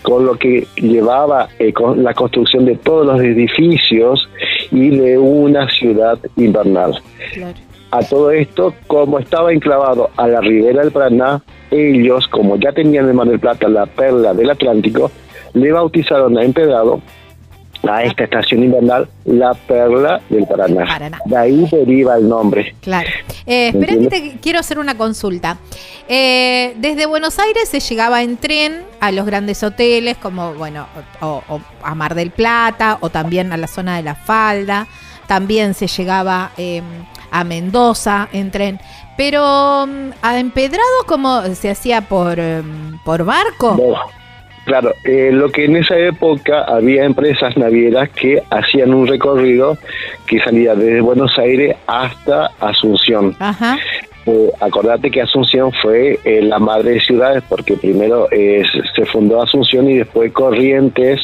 [0.03, 4.27] con lo que llevaba con la construcción de todos los edificios
[4.71, 6.99] y de una ciudad invernal.
[7.91, 13.09] A todo esto, como estaba enclavado a la ribera del Paraná, ellos, como ya tenían
[13.09, 15.11] en Mar del Plata la perla del Atlántico,
[15.55, 17.01] le bautizaron a Empedrado
[17.89, 21.11] a esta estación invernal la perla del Paraná.
[21.25, 22.75] De ahí deriva el nombre.
[22.81, 23.09] Claro.
[23.47, 23.95] Eh, espera
[24.41, 25.59] quiero hacer una consulta.
[26.09, 30.87] Eh, desde Buenos Aires se llegaba en tren a los grandes hoteles como, bueno,
[31.21, 31.43] o,
[31.83, 34.87] a Mar del Plata o también a la zona de la Falda.
[35.27, 36.85] También se llegaba em,
[37.37, 38.81] a Mendoza en tren.
[39.17, 43.77] Pero mm, a empedrado, ¿cómo se hacía por, em, por barco?
[44.65, 49.79] Claro, eh, lo que en esa época había empresas navieras que hacían un recorrido
[50.27, 53.37] que salía desde Buenos Aires hasta Asunción.
[54.27, 58.65] Eh, acordate que Asunción fue eh, la madre de ciudades porque primero eh,
[58.95, 61.21] se fundó Asunción y después Corrientes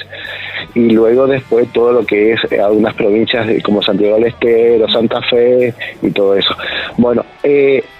[0.74, 5.74] y luego después todo lo que es algunas provincias como Santiago del Estero, Santa Fe
[6.00, 6.54] y todo eso.
[6.96, 7.24] Bueno,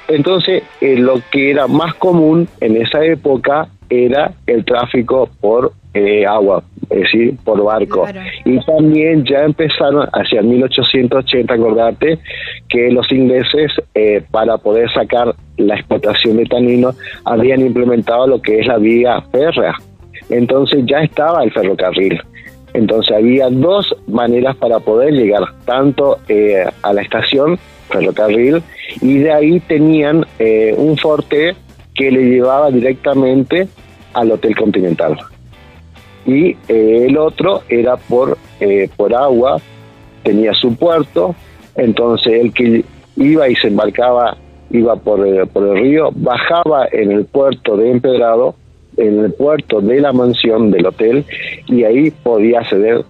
[0.08, 6.62] entonces lo que era más común en esa época era el tráfico por eh, agua,
[6.88, 8.06] es decir, por barco.
[8.46, 12.18] Y también ya empezaron hacia 1880, acordate,
[12.70, 16.92] que los ingleses, eh, para poder sacar la explotación de tanino,
[17.26, 19.74] habían implementado lo que es la vía férrea.
[20.30, 22.18] Entonces ya estaba el ferrocarril.
[22.72, 27.58] Entonces había dos maneras para poder llegar, tanto eh, a la estación
[27.90, 28.62] ferrocarril,
[29.02, 30.24] y de ahí tenían
[30.78, 31.54] un forte
[31.94, 33.68] que le llevaba directamente
[34.14, 35.18] al Hotel Continental
[36.26, 39.60] y eh, el otro era por, eh, por agua,
[40.22, 41.34] tenía su puerto,
[41.76, 42.84] entonces el que
[43.16, 44.36] iba y se embarcaba,
[44.70, 48.54] iba por, eh, por el río, bajaba en el puerto de Empedrado,
[48.96, 51.24] en el puerto de la mansión del hotel,
[51.66, 53.04] y ahí podía acceder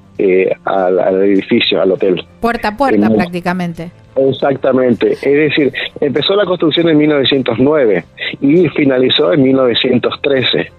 [0.65, 2.25] al, edificio, al hotel.
[2.41, 3.91] Puerta a puerta prácticamente.
[4.15, 8.05] Exactamente, es decir, empezó la construcción en 1909
[8.41, 10.71] y finalizó en 1913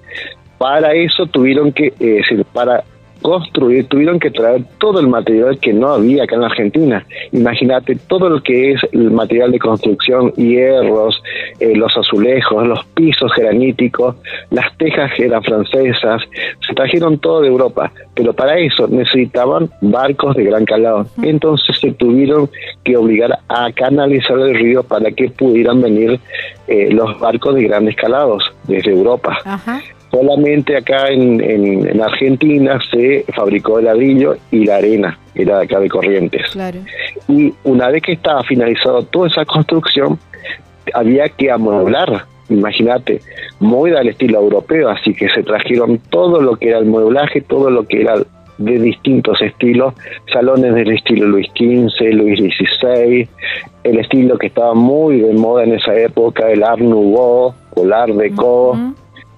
[0.58, 2.84] para eso tuvieron que, eh, decir, para
[3.24, 7.06] construir, tuvieron que traer todo el material que no había acá en Argentina.
[7.32, 11.24] Imagínate todo lo que es el material de construcción, hierros,
[11.60, 14.18] eh, los azulejos, los pisos graníticos,
[14.52, 16.22] las tejas eran francesas,
[16.68, 21.08] se trajeron todo de Europa, pero para eso necesitaban barcos de gran calado.
[21.22, 22.50] Entonces se tuvieron
[22.84, 26.20] que obligar a canalizar el río para que pudieran venir
[26.68, 29.38] eh, los barcos de grandes calados desde Europa.
[29.46, 29.82] Ajá.
[30.14, 35.80] Solamente acá en, en, Argentina se fabricó el ladrillo y la arena, era de acá
[35.80, 36.56] de Corrientes.
[37.28, 40.20] Y una vez que estaba finalizado toda esa construcción,
[40.94, 43.22] había que amueblar, imagínate,
[43.60, 47.72] muy al estilo europeo, así que se trajeron todo lo que era el mueblaje, todo
[47.72, 48.14] lo que era
[48.60, 49.96] de distintos estilos,
[50.32, 53.28] salones del estilo Luis XV, Luis XVI,
[53.84, 57.92] el estilo que estaba muy de moda en esa época, el Art Nouveau o el
[57.92, 58.78] Art Deco,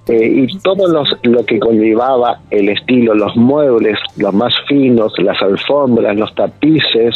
[0.07, 5.41] eh, y todo los, lo que conllevaba el estilo, los muebles, los más finos, las
[5.41, 7.15] alfombras, los tapices,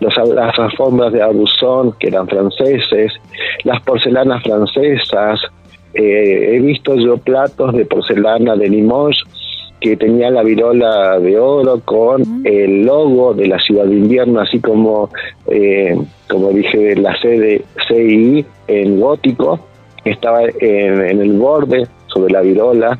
[0.00, 3.12] los, las alfombras de abusón, que eran franceses,
[3.64, 5.40] las porcelanas francesas,
[5.92, 9.22] eh, he visto yo platos de porcelana de Limoges
[9.78, 14.60] que tenía la virola de oro con el logo de la ciudad de invierno, así
[14.60, 15.10] como,
[15.48, 15.98] eh,
[16.30, 19.58] como dije, la sede CI en gótico,
[20.04, 22.98] estaba en, en el borde sobre la virola,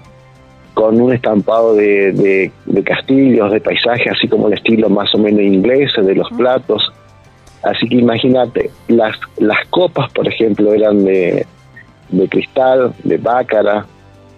[0.74, 2.50] con un estampado de,
[2.84, 6.92] castillos, de paisajes, así como el estilo más o menos inglés de los platos.
[7.62, 11.46] Así que imagínate, las, las copas, por ejemplo, eran de,
[12.10, 13.86] de cristal, de bácara,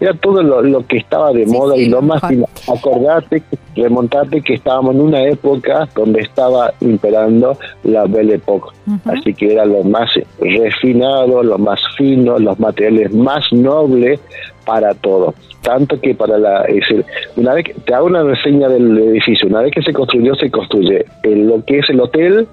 [0.00, 2.22] era todo lo, que estaba de moda y lo más
[2.68, 3.42] acordate,
[3.76, 8.70] remontarte que estábamos en una época donde estaba imperando la Belle Époque,
[9.04, 10.10] así que era lo más
[10.40, 14.20] refinado, lo más fino, los materiales más nobles
[14.64, 15.34] para todo.
[15.62, 17.04] Tanto que para la, es decir,
[17.36, 20.50] una vez que te hago una reseña del edificio, una vez que se construyó, se
[20.50, 22.46] construye en lo que es el hotel,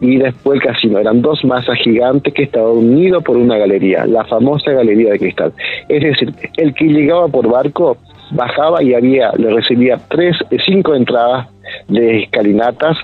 [0.00, 0.98] y después el casino.
[0.98, 5.52] Eran dos masas gigantes que estaban unidos por una galería, la famosa galería de cristal.
[5.88, 7.96] Es decir, el que llegaba por barco
[8.32, 10.36] bajaba y había, le recibía tres,
[10.66, 11.48] cinco entradas
[11.88, 12.96] de escalinatas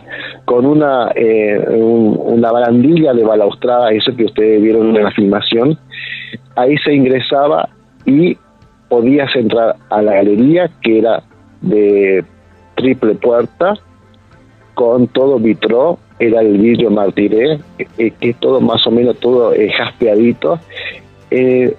[0.45, 5.79] con una, eh, una barandilla de balaustrada, eso que ustedes vieron en la filmación.
[6.57, 7.69] Ahí se ingresaba
[8.09, 8.39] y
[8.89, 11.23] podías entrar a la galería que era
[11.61, 12.25] de
[12.75, 13.75] triple puerta
[14.75, 19.53] con todo vitró era el vidrio martiré, eh, que es todo más o menos todo
[19.55, 20.59] eh, jaspeadito.
[21.31, 21.77] Eh,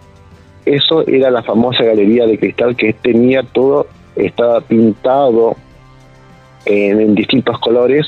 [0.65, 5.55] eso era la famosa galería de cristal que tenía todo, estaba pintado
[6.65, 8.05] en, distintos colores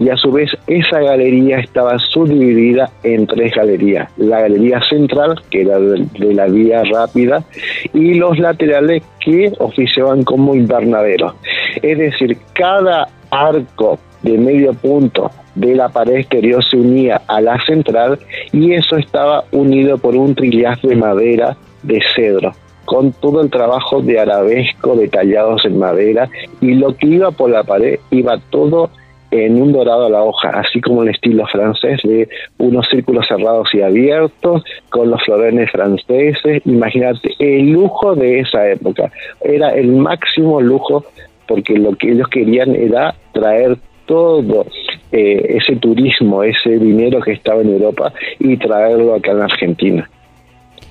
[0.00, 4.10] y a su vez esa galería estaba subdividida en tres galerías.
[4.16, 7.44] La galería central, que era de, la vía rápida,
[7.92, 11.34] y los laterales que oficiaban como invernaderos.
[11.82, 17.62] Es decir, cada arco de medio punto de la pared exterior se unía a la
[17.66, 18.18] central
[18.52, 22.52] y eso estaba unido por un trillaje de madera de cedro
[22.84, 26.28] con todo el trabajo de arabesco detallados en madera
[26.60, 28.90] y lo que iba por la pared iba todo
[29.30, 32.28] en un dorado a la hoja, así como el estilo francés de
[32.58, 36.62] unos círculos cerrados y abiertos, con los florones franceses.
[36.64, 39.10] Imagínate, el lujo de esa época
[39.40, 41.04] era el máximo lujo
[41.46, 43.76] porque lo que ellos querían era traer
[44.06, 44.66] todo
[45.12, 50.10] eh, ese turismo, ese dinero que estaba en Europa y traerlo acá en Argentina.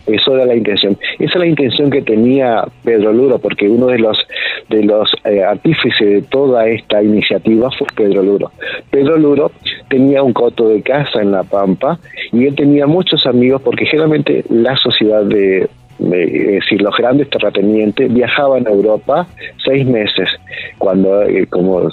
[0.07, 0.97] Eso era la intención.
[1.19, 4.17] Esa es la intención que tenía Pedro Luro, porque uno de los
[4.69, 8.51] de los eh, artífices de toda esta iniciativa fue Pedro Luro.
[8.89, 9.51] Pedro Luro
[9.89, 11.99] tenía un coto de casa en La Pampa
[12.31, 15.67] y él tenía muchos amigos porque generalmente la sociedad de,
[15.99, 19.27] decir, los grandes terratenientes viajaban a Europa
[19.65, 20.29] seis meses,
[20.77, 21.89] cuando eh, como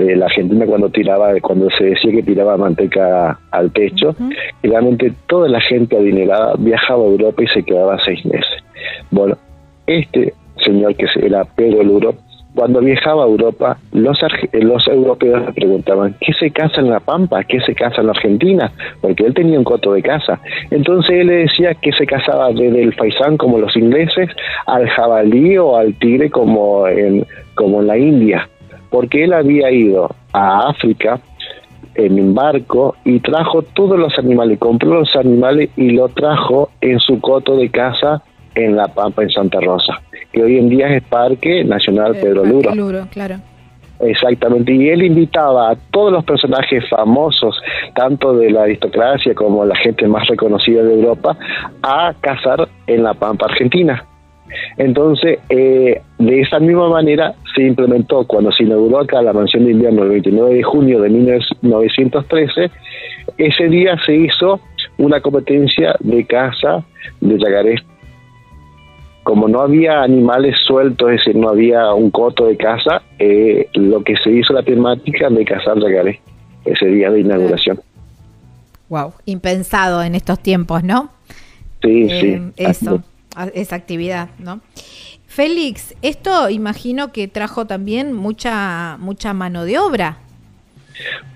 [0.00, 4.16] eh, la Argentina cuando tiraba, cuando se decía que tiraba manteca al techo,
[4.62, 8.64] realmente toda la gente adinerada viajaba a Europa y se quedaba seis meses.
[9.10, 9.36] Bueno,
[9.86, 10.32] este
[10.64, 12.14] señor que era Pedro Luro,
[12.54, 14.18] cuando viajaba a Europa, los,
[14.52, 17.44] los europeos le preguntaban, ¿qué se casa en La Pampa?
[17.44, 18.72] ¿Qué se casa en la Argentina?
[19.02, 20.40] Porque él tenía un coto de casa.
[20.70, 24.30] Entonces él le decía que se casaba desde el faisán como los ingleses,
[24.66, 28.48] al jabalí o al tigre como en, como en la India
[28.90, 31.20] porque él había ido a África
[31.94, 36.98] en un barco y trajo todos los animales, compró los animales y lo trajo en
[37.00, 38.22] su coto de casa
[38.54, 40.00] en La Pampa, en Santa Rosa,
[40.32, 42.74] que hoy en día es Parque Nacional Pedro Luro.
[42.74, 43.36] Luro, claro.
[44.00, 47.60] Exactamente, y él invitaba a todos los personajes famosos,
[47.94, 51.36] tanto de la aristocracia como la gente más reconocida de Europa,
[51.82, 54.02] a cazar en La Pampa, Argentina.
[54.76, 59.72] Entonces, eh, de esa misma manera se implementó cuando se inauguró acá la mansión de
[59.72, 62.70] invierno el 29 de junio de 1913,
[63.38, 64.60] ese día se hizo
[64.98, 66.84] una competencia de caza
[67.20, 67.80] de yacarés.
[69.22, 74.02] Como no había animales sueltos, es decir, no había un coto de caza, eh, lo
[74.02, 76.18] que se hizo la temática de cazar yacarés
[76.64, 77.80] ese día de inauguración.
[78.88, 81.10] Wow, impensado en estos tiempos, ¿no?
[81.82, 82.26] Sí, sí.
[82.26, 83.02] Eh, eso
[83.54, 84.60] esa actividad, ¿no?
[85.26, 90.18] Félix, esto imagino que trajo también mucha mucha mano de obra.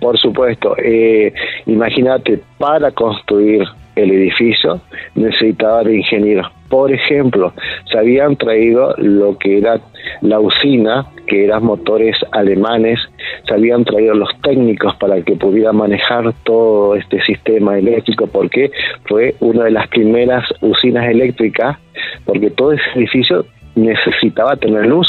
[0.00, 1.32] Por supuesto, eh,
[1.66, 3.62] imagínate, para construir
[3.96, 4.80] el edificio
[5.14, 6.50] necesitaba de ingenieros.
[6.74, 7.52] Por ejemplo,
[7.88, 9.78] se habían traído lo que era
[10.22, 12.98] la usina, que eran motores alemanes,
[13.46, 18.72] se habían traído los técnicos para que pudieran manejar todo este sistema eléctrico, porque
[19.04, 21.78] fue una de las primeras usinas eléctricas,
[22.24, 23.46] porque todo ese edificio
[23.76, 25.06] necesitaba tener luz,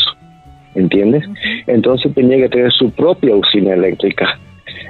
[0.76, 1.24] ¿entiendes?
[1.66, 4.38] Entonces tenía que tener su propia usina eléctrica.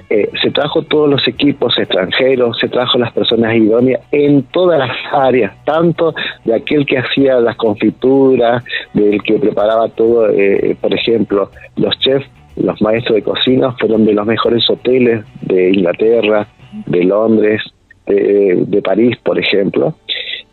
[0.09, 4.95] Eh, se trajo todos los equipos extranjeros, se trajo las personas idóneas en todas las
[5.11, 11.49] áreas, tanto de aquel que hacía las confituras, del que preparaba todo, eh, por ejemplo,
[11.77, 16.47] los chefs, los maestros de cocina fueron de los mejores hoteles de Inglaterra,
[16.85, 17.61] de Londres,
[18.05, 19.95] de, París, por ejemplo,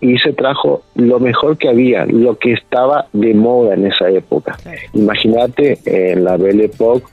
[0.00, 4.57] y se trajo lo mejor que había, lo que estaba de moda en esa época.
[4.94, 7.05] Imagínate en la Belle Époque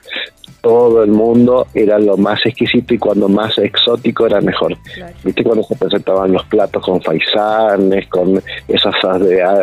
[0.62, 4.76] todo el mundo era lo más exquisito y cuando más exótico era mejor.
[5.24, 8.96] ¿Viste cuando se presentaban los platos con faisanes, con esos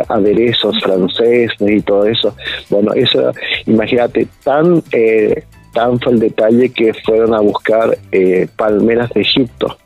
[0.09, 2.35] aderezos franceses y todo eso?
[2.71, 3.33] Bueno, eso,
[3.67, 9.77] imagínate, tan, eh, tan fue el detalle que fueron a buscar eh, palmeras de Egipto.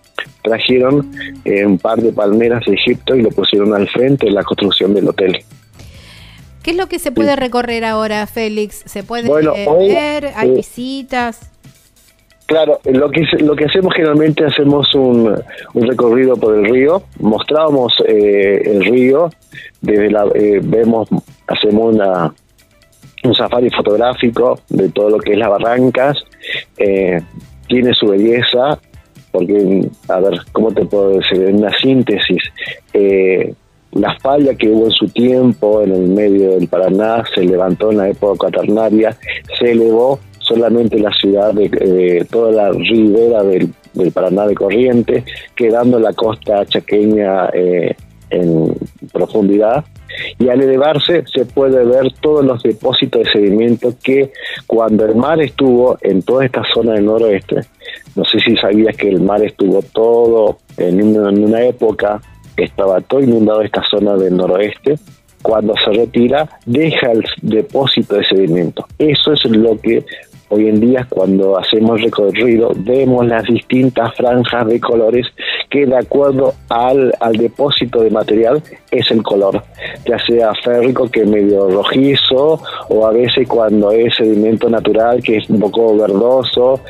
[0.42, 1.10] Trajeron
[1.44, 4.94] eh, un par de palmeras de Egipto y lo pusieron al frente de la construcción
[4.94, 5.44] del hotel.
[6.62, 8.82] ¿Qué es lo que se puede recorrer ahora, Félix?
[8.86, 10.32] ¿Se puede ver?
[10.36, 11.50] ¿Hay visitas?
[12.46, 15.40] Claro, lo que lo que hacemos generalmente hacemos un,
[15.74, 19.30] recorrido por el río, mostramos eh, el río,
[19.80, 21.08] desde la eh, vemos,
[21.46, 22.34] hacemos una
[23.22, 26.18] un safari fotográfico de todo lo que es las barrancas,
[26.78, 27.20] eh,
[27.68, 28.78] tiene su belleza,
[29.30, 31.42] porque, a ver, ¿cómo te puedo decir?
[31.42, 32.42] En una síntesis,
[32.92, 33.54] eh,
[33.92, 37.98] la falla que hubo en su tiempo en el medio del Paraná se levantó en
[37.98, 39.16] la época cuaternaria,
[39.58, 43.72] se elevó solamente la ciudad de toda la ribera del,
[44.12, 45.24] Paraná de Corriente,
[45.54, 47.94] quedando la costa chaqueña eh,
[48.30, 48.72] en
[49.12, 49.84] profundidad.
[50.38, 54.32] Y al elevarse se puede ver todos los depósitos de sedimento que
[54.66, 57.60] cuando el mar estuvo en toda esta zona del noroeste,
[58.16, 62.20] no sé si sabías que el mar estuvo todo en una época
[62.64, 64.96] estaba todo inundado esta zona del noroeste,
[65.42, 68.86] cuando se retira deja el depósito de sedimento.
[68.98, 70.04] Eso es lo que
[70.50, 75.26] hoy en día cuando hacemos recorrido vemos las distintas franjas de colores
[75.70, 79.62] que de acuerdo al, al depósito de material es el color,
[80.04, 85.36] ya sea férrico que es medio rojizo o a veces cuando es sedimento natural que
[85.36, 86.80] es un poco verdoso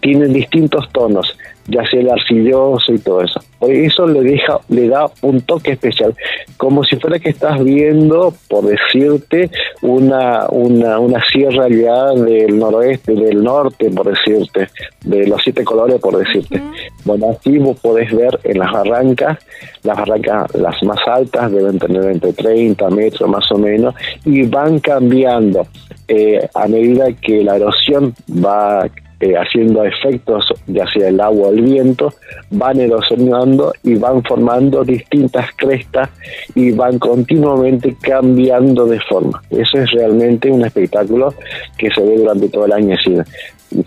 [0.00, 1.34] tienen distintos tonos,
[1.66, 3.40] ya sea el arcilloso y todo eso.
[3.58, 6.14] Por eso le deja, le da un toque especial,
[6.56, 9.50] como si fuera que estás viendo, por decirte,
[9.82, 14.68] una, una, una sierra allá del noroeste, del norte, por decirte,
[15.04, 16.62] de los siete colores, por decirte.
[17.04, 19.38] Bueno, aquí vos podés ver en las barrancas,
[19.82, 23.94] las barrancas las más altas deben tener entre 30 metros más o menos,
[24.24, 25.66] y van cambiando
[26.08, 28.88] eh, a medida que la erosión va
[29.20, 32.14] eh, haciendo efectos, ya sea el agua o el viento,
[32.50, 36.08] van erosionando y van formando distintas crestas
[36.54, 39.42] y van continuamente cambiando de forma.
[39.50, 41.34] Eso es realmente un espectáculo
[41.76, 42.94] que se ve durante todo el año.
[42.94, 43.16] Así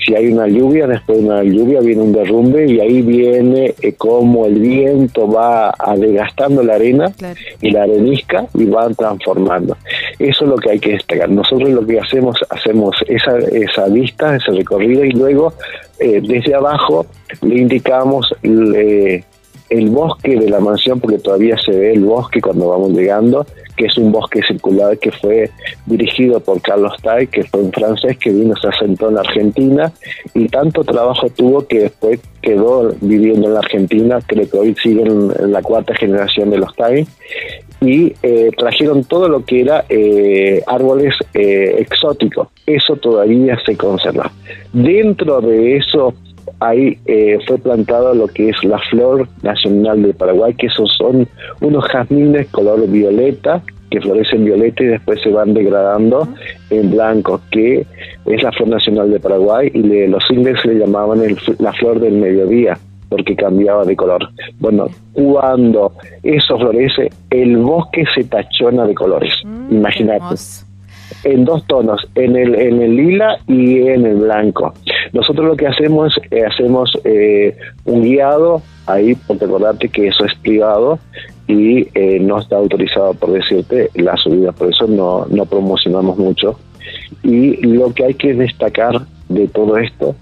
[0.06, 3.94] si hay una lluvia, después de una lluvia viene un derrumbe y ahí viene eh,
[3.94, 7.12] como el viento va desgastando la arena
[7.62, 9.76] y la arenisca y van transformando.
[10.20, 11.30] Eso es lo que hay que destacar.
[11.30, 15.54] Nosotros lo que hacemos, hacemos esa, esa vista, ese recorrido y luego
[16.00, 17.06] eh, desde abajo
[17.42, 18.34] le indicamos
[19.74, 23.46] el bosque de la mansión, porque todavía se ve el bosque cuando vamos llegando,
[23.76, 25.50] que es un bosque circular que fue
[25.86, 29.92] dirigido por Carlos Tay, que fue un francés que vino, se asentó en Argentina
[30.34, 35.32] y tanto trabajo tuvo que después quedó viviendo en la Argentina, creo que hoy siguen
[35.40, 37.08] en la cuarta generación de los Tay,
[37.82, 42.48] y eh, trajeron todo lo que era eh, árboles eh, exóticos.
[42.66, 44.32] Eso todavía se conserva.
[44.72, 46.14] Dentro de eso
[46.60, 51.28] ahí eh, fue plantado lo que es la flor nacional de Paraguay, que esos son
[51.62, 56.28] unos jazmines color violeta, que florecen violeta y después se van degradando
[56.70, 57.86] en blanco, que
[58.26, 61.22] es la flor nacional de Paraguay y los ingleses le llamaban
[61.60, 62.78] la flor del mediodía
[63.10, 64.28] porque cambiaba de color.
[64.60, 69.32] Bueno, cuando eso florece, el bosque se tachona de colores.
[69.46, 70.36] Mm, Imagínate
[71.24, 74.74] en dos tonos, en el, en el lila y en el blanco.
[75.14, 77.56] Nosotros lo que hacemos es eh, hacemos eh,
[77.86, 81.00] un guiado ahí, porque acordate que eso es privado
[81.48, 86.60] y eh, no está autorizado por decirte la subida, por eso no, no promocionamos mucho.
[87.22, 90.16] Y lo que hay que destacar de todo esto,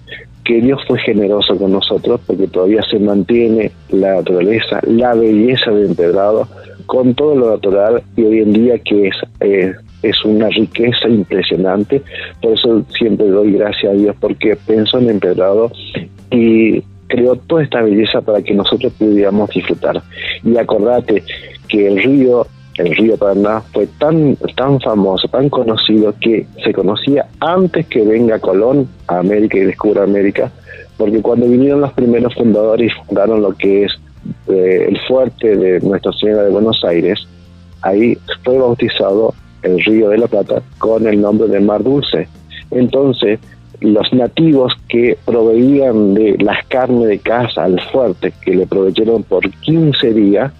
[0.43, 5.85] que Dios fue generoso con nosotros porque todavía se mantiene la naturaleza, la belleza de
[5.85, 6.47] empedrado,
[6.85, 9.15] con todo lo natural y hoy en día que es
[10.03, 12.01] es una riqueza impresionante.
[12.41, 15.71] Por eso siempre doy gracias a Dios porque pensó en Empedrado
[16.31, 20.01] y creó toda esta belleza para que nosotros pudiéramos disfrutar.
[20.43, 21.23] Y acordate
[21.67, 22.47] que el río,
[22.77, 28.39] el río Paraná, fue tan, tan famoso, tan conocido que se conocía antes que venga
[28.39, 30.51] Colón a América y descubra América,
[30.97, 33.91] porque cuando vinieron los primeros fundadores y fundaron lo que es
[34.47, 37.27] eh, el fuerte de Nuestra Señora de Buenos Aires,
[37.81, 39.33] ahí fue bautizado
[39.63, 42.27] el río de la Plata con el nombre de Mar Dulce.
[42.71, 43.39] Entonces,
[43.81, 49.49] los nativos que proveían de las carnes de caza al fuerte, que le proveyeron por
[49.49, 50.51] 15 días,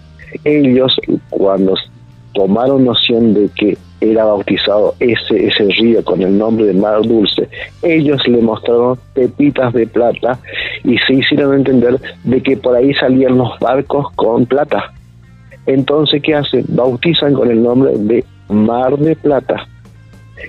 [0.44, 0.96] ellos
[1.30, 1.76] cuando
[2.34, 7.48] tomaron noción de que era bautizado ese, ese río con el nombre de Mar Dulce,
[7.84, 10.40] ellos le mostraron pepitas de plata
[10.84, 14.92] y se hicieron entender de que por ahí salían los barcos con plata.
[15.68, 16.66] Entonces, ¿qué hacen?
[16.70, 19.68] Bautizan con el nombre de Mar de Plata.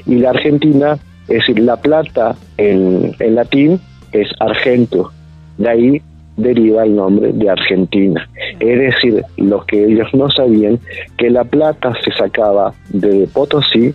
[0.07, 0.99] Y la Argentina,
[1.29, 3.81] es decir, la plata en, en latín
[4.13, 5.11] es argento.
[5.59, 6.03] De ahí
[6.37, 8.29] deriva el nombre de Argentina.
[8.61, 10.79] Es decir, lo que ellos no sabían,
[11.19, 13.95] que la plata se sacaba de Potosí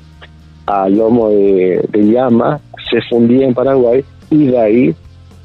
[0.66, 4.96] a lomo de, llama, se fundía en Paraguay y de ahí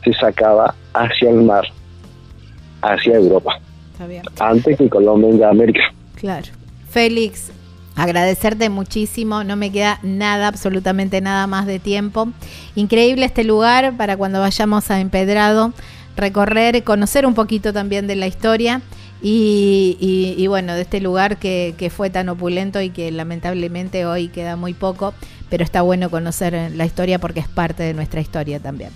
[0.04, 1.64] se sacaba hacia el mar,
[2.82, 3.58] hacia Europa.
[4.40, 5.82] Antes que Colombia venga a América.
[6.16, 6.48] Claro.
[6.88, 7.52] Félix,
[7.94, 12.28] Agradecerte muchísimo, no me queda nada, absolutamente nada más de tiempo.
[12.74, 15.74] Increíble este lugar para cuando vayamos a Empedrado,
[16.16, 18.80] recorrer, conocer un poquito también de la historia
[19.24, 24.74] y, bueno, de este lugar que, fue tan opulento y que lamentablemente hoy queda muy
[24.74, 25.14] poco,
[25.48, 28.90] pero está bueno conocer la historia porque es parte de nuestra historia también.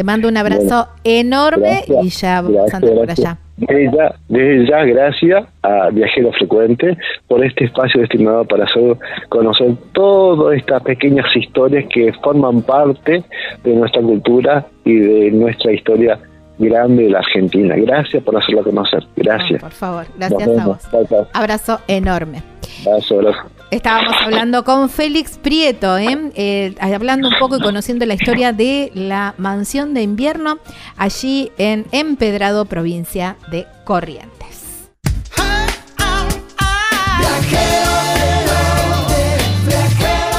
[0.00, 3.36] Te mando un abrazo enorme y ya vamos a andar por allá.
[3.58, 6.96] Desde ya, gracias a Viajero Frecuente
[7.28, 8.96] por este espacio destinado para hacer
[9.28, 13.22] conocer todas estas pequeñas historias que forman parte
[13.62, 16.18] de nuestra cultura y de nuestra historia
[16.58, 17.76] grande de la Argentina.
[17.76, 19.04] Gracias por hacerlo conocer.
[19.16, 19.60] Gracias.
[19.60, 20.88] por favor, gracias a vos.
[21.34, 22.42] Abrazo enorme.
[22.86, 23.59] Abrazo, abrazo.
[23.70, 26.32] Estábamos hablando con Félix Prieto, ¿eh?
[26.34, 26.74] ¿eh?
[26.80, 30.58] hablando un poco y conociendo la historia de la mansión de invierno
[30.96, 34.88] allí en Empedrado, provincia de Corrientes.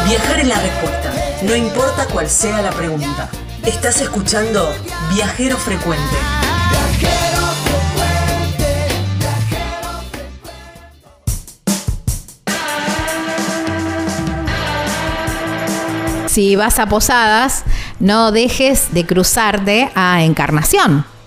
[0.08, 1.14] Viajar es la respuesta,
[1.44, 3.30] no importa cuál sea la pregunta.
[3.66, 4.74] Estás escuchando
[5.14, 6.41] Viajero Frecuente.
[16.32, 17.66] Si vas a Posadas,
[18.00, 21.04] no dejes de cruzarte a Encarnación.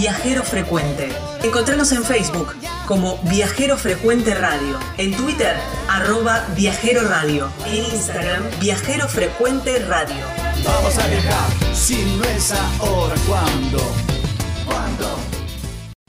[0.00, 1.10] Viajero Frecuente.
[1.42, 5.54] Encontranos en Facebook como Viajero Frecuente Radio, en Twitter
[5.90, 10.24] arroba Viajero Radio, en Instagram Viajero Frecuente Radio.
[10.64, 13.78] Vamos a viajar, si no es ahora, ¿cuándo?
[14.64, 15.39] ¿Cuándo?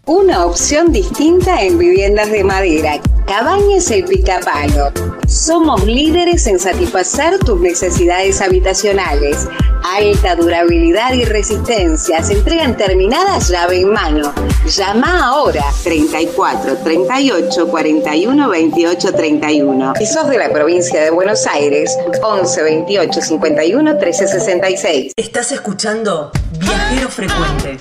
[0.07, 2.99] Una opción distinta en viviendas de madera.
[3.27, 4.91] Cabañas El Picapalo.
[5.27, 9.47] Somos líderes en satisfacer tus necesidades habitacionales.
[9.83, 12.23] Alta durabilidad y resistencia.
[12.23, 14.33] Se entregan terminadas llave en mano.
[14.65, 19.93] Llama ahora 34 38 41 28 31.
[19.99, 25.13] Si sos de la provincia de Buenos Aires, 11 28 51 13 66.
[25.15, 27.77] Estás escuchando Viajero Frecuente.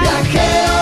[0.00, 0.73] Viajero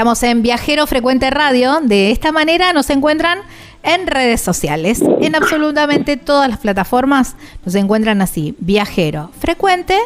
[0.00, 1.80] Estamos en Viajero Frecuente Radio.
[1.82, 3.40] De esta manera nos encuentran
[3.82, 5.02] en redes sociales.
[5.20, 7.36] En absolutamente todas las plataformas
[7.66, 8.54] nos encuentran así.
[8.60, 9.98] Viajero Frecuente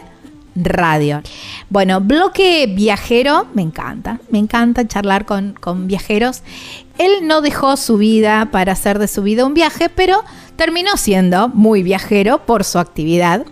[0.57, 1.23] Radio.
[1.71, 6.43] Bueno, bloque viajero, me encanta, me encanta charlar con, con, viajeros.
[6.99, 10.25] Él no dejó su vida para hacer de su vida un viaje, pero
[10.57, 13.47] terminó siendo muy viajero por su actividad.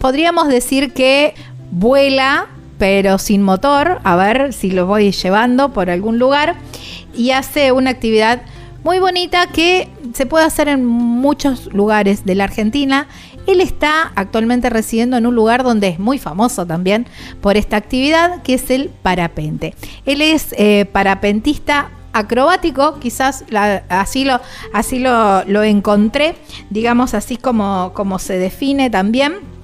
[0.00, 1.36] Podríamos decir que
[1.70, 2.48] vuela
[2.80, 6.56] pero sin motor, a ver si lo voy llevando por algún lugar,
[7.14, 8.40] y hace una actividad
[8.82, 13.06] muy bonita que se puede hacer en muchos lugares de la Argentina.
[13.46, 17.06] Él está actualmente residiendo en un lugar donde es muy famoso también
[17.42, 19.74] por esta actividad, que es el parapente.
[20.06, 23.44] Él es eh, parapentista acrobático, quizás
[23.90, 24.40] así, lo,
[24.72, 26.34] así lo, lo, encontré,
[26.70, 29.59] digamos así como, como se define también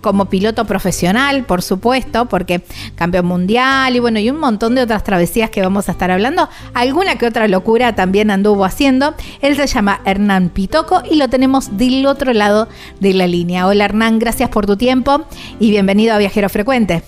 [0.00, 2.62] como piloto profesional, por supuesto, porque
[2.94, 6.48] campeón mundial y bueno, y un montón de otras travesías que vamos a estar hablando.
[6.74, 9.14] Alguna que otra locura también anduvo haciendo.
[9.40, 12.68] Él se llama Hernán Pitoco y lo tenemos del otro lado
[13.00, 13.66] de la línea.
[13.66, 15.24] Hola Hernán, gracias por tu tiempo
[15.58, 17.02] y bienvenido a Viajero Frecuente.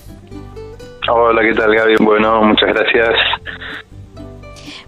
[1.09, 1.97] Hola, ¿qué tal Gaby?
[2.01, 3.15] Bueno, muchas gracias.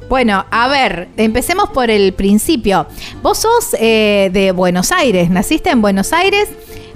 [0.09, 2.87] Bueno, a ver, empecemos por el principio.
[3.23, 6.49] Vos sos eh, de Buenos Aires, naciste en Buenos Aires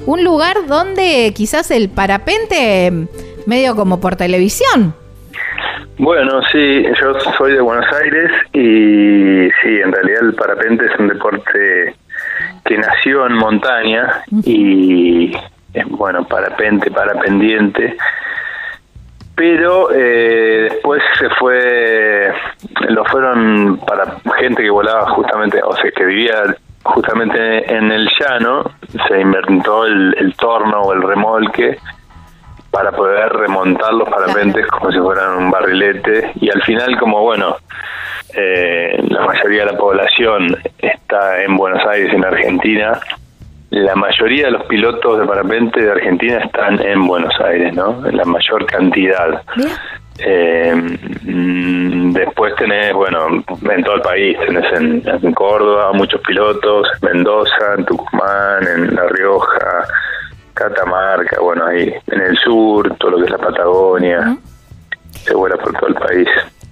[0.08, 2.90] un lugar donde quizás el parapente
[3.46, 4.94] medio como por televisión.
[5.98, 11.08] Bueno, sí, yo soy de Buenos Aires y sí, en realidad el parapente es un
[11.08, 11.94] deporte
[12.64, 15.30] que nació en montaña y
[15.74, 17.94] es bueno, parapente, parapendiente,
[19.34, 22.32] pero eh, después se fue,
[22.88, 26.56] lo fueron para gente que volaba justamente, o sea, que vivía
[26.94, 28.70] justamente en el llano
[29.08, 31.78] se inventó el, torno o el remolque
[32.70, 36.32] para poder remontar los parapentes como si fueran un barrilete.
[36.40, 37.56] Y al final como bueno
[38.34, 43.00] eh, la mayoría de la población está en Buenos Aires en Argentina
[43.70, 48.16] la mayoría de los pilotos de parapente de Argentina están en Buenos Aires no en
[48.16, 49.42] la mayor cantidad
[50.18, 57.74] eh, mm, después tenés, bueno, en todo el país, tenés en, Córdoba muchos pilotos, Mendoza,
[57.76, 59.86] en Tucumán, en La Rioja,
[60.54, 64.36] Catamarca, bueno, ahí en el sur, todo lo que es la Patagonia,
[65.12, 66.28] se vuela por todo el país.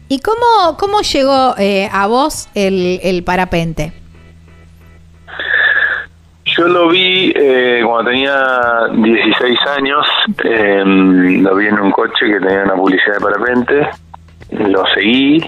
[0.08, 3.92] ¿Y cómo, cómo llegó eh, a vos el, el parapente?
[6.56, 10.06] Yo lo vi eh, cuando tenía 16 años,
[10.42, 13.88] eh, lo vi en un coche que tenía una publicidad de parapente,
[14.52, 15.38] lo seguí,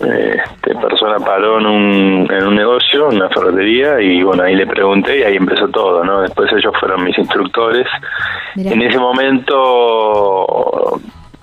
[0.00, 4.56] eh, este persona paró en un, en un negocio, en una ferretería, y bueno, ahí
[4.56, 6.22] le pregunté y ahí empezó todo, ¿no?
[6.22, 7.86] Después ellos fueron mis instructores.
[8.56, 11.00] En ese momento,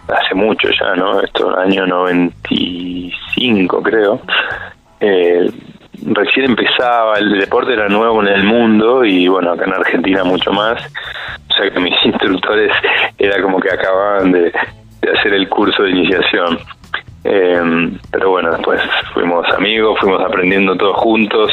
[0.08, 1.20] hace mucho ya, ¿no?
[1.22, 4.20] Esto, año 95 creo,
[6.34, 10.52] recién empezaba, el deporte era nuevo en el mundo y bueno, acá en Argentina mucho
[10.52, 10.82] más.
[11.50, 12.72] O sea que mis instructores
[13.18, 14.52] era como que acababan de,
[15.02, 16.58] de hacer el curso de iniciación.
[17.26, 18.82] Eh, pero bueno, después
[19.14, 21.52] fuimos amigos, fuimos aprendiendo todos juntos.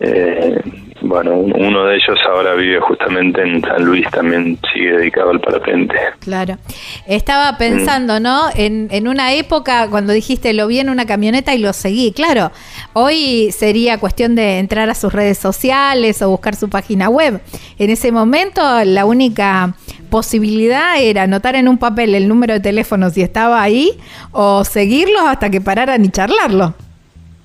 [0.00, 0.60] Eh,
[1.02, 5.94] bueno, uno de ellos ahora vive justamente en San Luis, también sigue dedicado al parapente.
[6.20, 6.58] Claro.
[7.06, 8.48] Estaba pensando, ¿no?
[8.54, 12.50] En, en una época, cuando dijiste lo vi en una camioneta y lo seguí, claro.
[12.92, 17.40] Hoy sería cuestión de entrar a sus redes sociales o buscar su página web.
[17.78, 19.74] En ese momento, la única
[20.10, 23.92] posibilidad era anotar en un papel el número de teléfono si estaba ahí
[24.32, 26.74] o seguirlos hasta que pararan y charlarlo.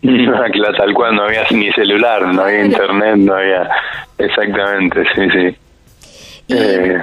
[0.51, 3.69] claro, tal cual, no había ni celular, no había internet, no había...
[4.17, 5.57] Exactamente, sí, sí.
[6.47, 7.01] Y, Eh,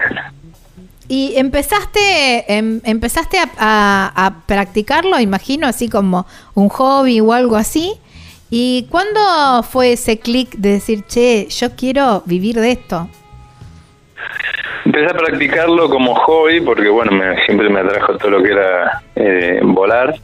[1.09, 7.57] y empezaste, em- empezaste a, a- a practicarlo, imagino, así como un hobby o algo
[7.57, 7.95] así.
[8.51, 13.09] ¿Y cuándo fue ese clic de decir, che, yo quiero vivir de esto?
[14.84, 19.03] Empecé a practicarlo como hobby porque, bueno, me- siempre me atrajo todo lo que era
[19.16, 20.14] eh, volar.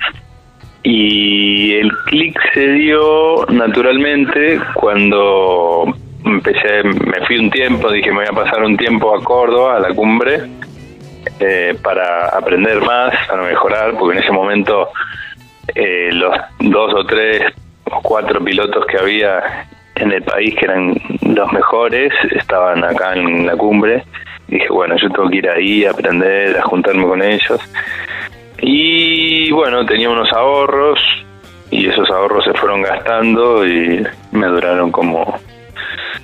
[0.83, 8.26] Y el clic se dio naturalmente cuando empecé, me fui un tiempo, dije me voy
[8.31, 10.43] a pasar un tiempo a Córdoba, a la cumbre,
[11.41, 14.89] eh, para aprender más, para mejorar, porque en ese momento
[15.74, 17.43] eh, los dos o tres
[17.85, 19.66] o cuatro pilotos que había
[19.97, 24.05] en el país que eran los mejores estaban acá en la cumbre.
[24.47, 27.61] Dije, bueno, yo tengo que ir ahí a aprender, a juntarme con ellos.
[28.61, 30.98] Y bueno, tenía unos ahorros
[31.70, 35.38] y esos ahorros se fueron gastando y me duraron como,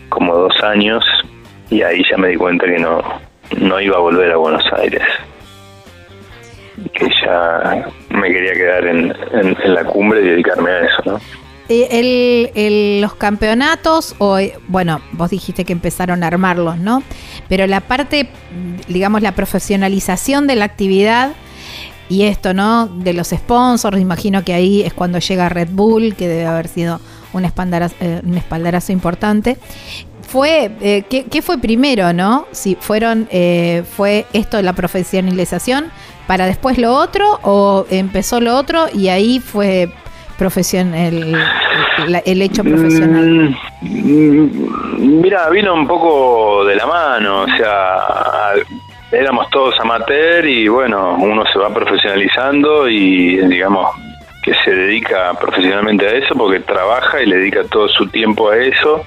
[0.08, 1.04] como dos años
[1.70, 3.02] y ahí ya me di cuenta que no,
[3.58, 5.02] no iba a volver a Buenos Aires.
[6.92, 11.20] Que ya me quería quedar en, en- la cumbre y dedicarme a eso, ¿no?
[11.68, 17.02] El- los campeonatos, o bueno, vos dijiste que empezaron a armarlos, ¿no?
[17.48, 18.28] Pero la parte,
[18.88, 21.32] digamos, la profesionalización de la actividad
[22.08, 22.86] y esto, ¿no?
[22.86, 27.00] De los sponsors, imagino que ahí es cuando llega Red Bull, que debe haber sido
[27.32, 29.56] un espaldarazo, eh, un espaldarazo importante.
[30.26, 32.46] Fue, eh, ¿qué, qué fue primero, no?
[32.52, 35.86] Si fueron, eh, fue esto la profesionalización
[36.26, 39.92] para después lo otro, o empezó lo otro y ahí fue
[40.38, 41.32] profesión, el,
[42.08, 43.56] la- el hecho profesional.
[43.82, 48.52] Mm, Mira, vino un poco de la mano, o sea,
[49.14, 53.90] éramos todos amateur y bueno, uno se va profesionalizando y digamos
[54.42, 58.56] que se dedica profesionalmente a eso porque trabaja y le dedica todo su tiempo a
[58.56, 59.04] eso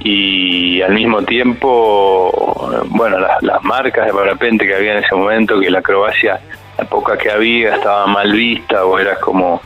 [0.00, 5.58] y al mismo tiempo, bueno, las, las marcas de parapente que había en ese momento,
[5.58, 6.40] que la acrobacia,
[6.78, 9.60] la poca que había, estaba mal vista o eras como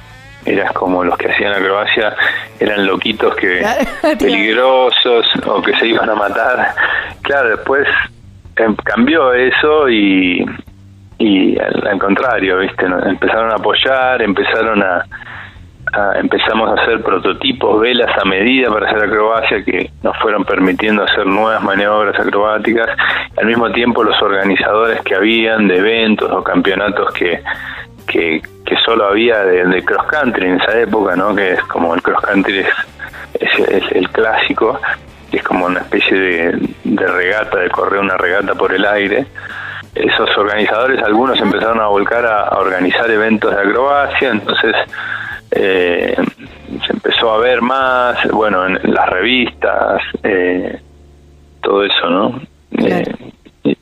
[0.47, 2.17] eras como los que hacían acrobacia,
[2.59, 3.63] eran loquitos que
[4.19, 6.75] peligrosos o que se iban a matar.
[7.23, 7.87] Claro, después
[8.85, 10.45] cambió eso y,
[11.19, 12.87] y al, contrario, ¿viste?
[12.87, 15.05] Empezaron a apoyar, empezaron a,
[16.17, 21.27] empezamos a hacer prototipos, velas a medida para hacer acrobacia que nos fueron permitiendo hacer
[21.27, 22.89] nuevas maniobras acrobáticas.
[23.37, 27.43] Al mismo tiempo los organizadores que habían de eventos o campeonatos que,
[28.07, 31.35] que, que solo había de, cross country en esa época, ¿no?
[31.35, 34.81] Que es como el cross country es, es el clásico,
[35.31, 39.27] que es como una especie de, de regata, de correr una regata por el aire.
[39.95, 44.75] Esos organizadores, algunos empezaron a volcar a, a organizar eventos de acrobacia, entonces
[45.51, 46.17] eh,
[46.87, 50.81] se empezó a ver más, bueno, en las revistas, eh,
[51.63, 52.41] todo eso, ¿no?
[52.77, 53.13] Claro.
[53.65, 53.77] Eh,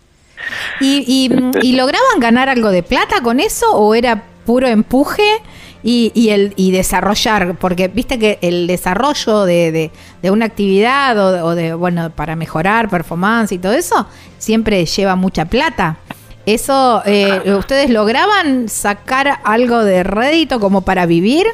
[0.81, 5.43] ¿Y, y, mm, y lograban ganar algo de plata con eso o era puro empuje
[5.83, 7.57] y, y el, y desarrollar?
[7.57, 9.91] Porque viste que el desarrollo de,
[10.23, 14.07] una actividad o de, o de, bueno, para mejorar performance y todo eso,
[14.39, 15.99] siempre lleva mucha plata.
[16.47, 21.47] ¿Eso, eh, ustedes lograban sacar algo de rédito como para vivir?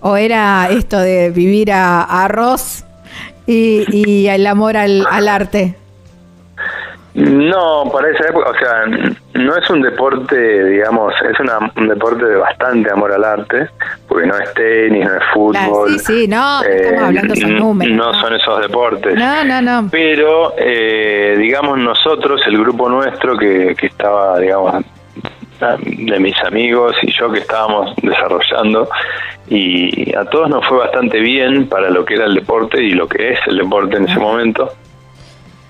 [0.00, 2.84] ¿O era esto de vivir a, arroz
[3.46, 5.76] y, el amor al arte?
[7.18, 8.86] No, para esa época, o sea,
[9.34, 13.68] no es un deporte, digamos, es una, un deporte de bastante amor al arte,
[14.06, 15.90] porque no es tenis, no es fútbol.
[15.90, 17.96] sí, sí, no, estamos hablando de esos números.
[17.96, 19.16] No, son esos deportes.
[19.16, 19.88] No, no, no.
[19.90, 24.84] Pero, eh, digamos, nosotros, el grupo nuestro que, que estaba, digamos,
[25.58, 28.88] de mis amigos y yo que estábamos desarrollando
[29.48, 33.08] y a todos nos fue bastante bien para lo que era el deporte y lo
[33.08, 34.70] que es el deporte en ese momento.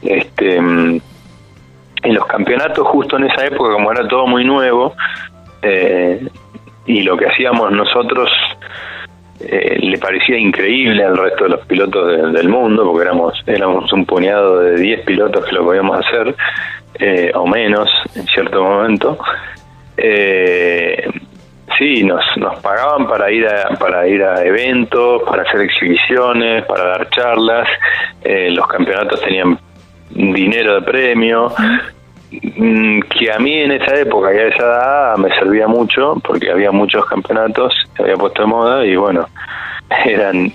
[0.02, 0.60] Este,
[2.02, 4.94] en los campeonatos justo en esa época, como era todo muy nuevo,
[5.62, 6.26] eh,
[6.86, 8.30] y lo que hacíamos nosotros
[9.40, 14.04] eh, le parecía increíble al resto de los pilotos del mundo, porque éramos, éramos un
[14.04, 16.34] puñado de 10 pilotos que lo podíamos hacer,
[16.98, 19.18] eh, o menos en cierto momento.
[19.96, 21.08] Eh,
[21.76, 26.84] sí, nos, nos pagaban para ir a, para ir a eventos, para hacer exhibiciones, para
[26.84, 27.68] dar charlas.
[28.22, 29.58] Eh, los campeonatos tenían
[30.10, 31.52] dinero de premio.
[32.30, 36.50] Mm, que a mí en esa época y a esa edad me servía mucho porque
[36.50, 39.26] había muchos campeonatos que había puesto de moda y bueno
[40.04, 40.50] eran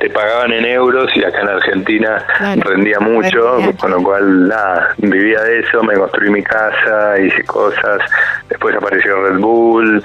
[0.00, 2.22] te, pagaban en euros y acá en Argentina
[2.56, 8.02] rendía mucho con lo cual nada vivía de eso me construí mi casa hice cosas
[8.50, 10.02] después apareció Red Bull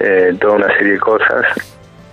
[0.00, 1.46] eh, toda una serie de cosas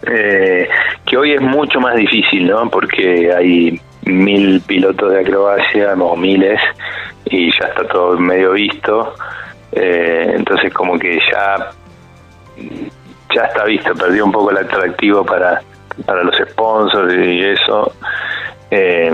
[0.04, 0.70] eh,
[1.06, 6.60] que hoy es mucho más difícil no porque hay mil pilotos de acrobacia o miles
[7.26, 9.14] y ya está todo medio visto
[9.72, 11.72] eh, entonces como que ya
[13.36, 15.62] ya está visto perdió un poco el atractivo para
[16.06, 17.92] para los sponsors y eso.
[18.72, 19.12] Eh,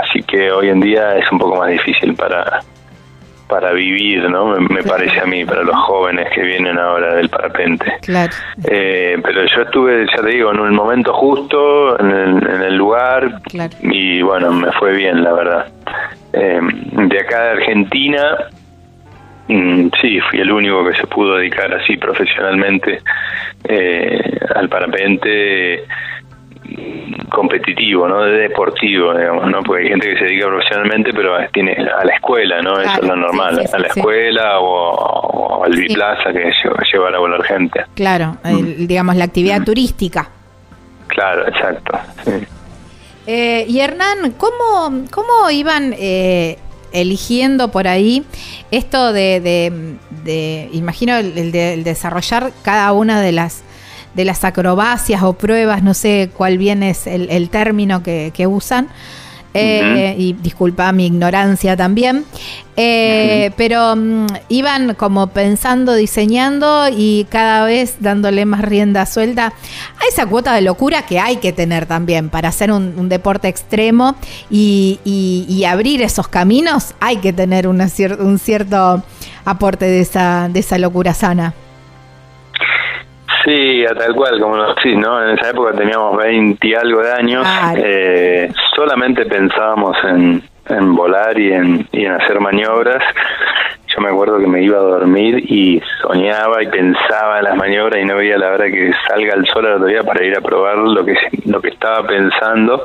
[0.00, 2.60] así que hoy en día es un poco más difícil para
[3.48, 4.56] para vivir, ¿no?
[4.58, 7.92] Me, parece a mí, para los jóvenes que vienen ahora del parapente.
[8.02, 8.32] Claro.
[8.64, 13.40] Eh, pero yo estuve, ya te digo, en un momento justo, en el, lugar,
[13.82, 15.66] y bueno, me fue bien, la verdad.
[16.32, 18.36] Eh, de acá de Argentina,
[19.48, 23.00] mm, sí, fui el único que se pudo dedicar así profesionalmente
[24.54, 25.84] al parapente
[27.30, 28.22] competitivo, ¿no?
[28.22, 29.62] De deportivo, digamos, ¿no?
[29.62, 32.80] Porque hay gente que se dedica profesionalmente, pero tiene a la escuela, ¿no?
[32.80, 36.50] Eso es lo normal, a la escuela o, al biplaza que
[36.92, 37.84] llevar a volar gente.
[37.94, 38.86] Claro, mm.
[38.86, 39.64] digamos la actividad mm.
[39.64, 40.28] turística.
[41.08, 41.98] Claro, exacto.
[43.26, 46.58] Eh, y Hernán, ¿cómo, cómo iban eh,
[46.92, 48.24] eligiendo por ahí
[48.70, 49.40] esto de,
[50.24, 53.64] de, imagino, el, de, el desarrollar cada una de las
[54.14, 58.88] de las acrobacias o pruebas, no sé cuál bien es el, término que, usan.
[59.56, 62.24] Eh, y disculpa mi ignorancia también,
[62.76, 70.08] eh, pero mm, iban como pensando, diseñando y cada vez dándole más rienda suelta a
[70.10, 74.16] esa cuota de locura que hay que tener también para hacer un, deporte extremo
[74.50, 79.04] y, abrir esos caminos, hay que tener un cierto
[79.44, 81.54] aporte de esa, de esa locura sana.
[83.44, 85.22] Sí, a tal cual, como lo decís, ¿no?
[85.22, 91.38] En esa época teníamos 20 y algo de años, eh, solamente pensábamos en, en volar
[91.38, 93.02] y en, y en hacer maniobras.
[93.88, 98.00] Yo me acuerdo que me iba a dormir y soñaba y pensaba en las maniobras
[98.02, 100.40] y no veía la hora que salga el sol al otro día para ir a
[100.40, 101.14] probar lo que,
[101.44, 102.82] lo que estaba pensando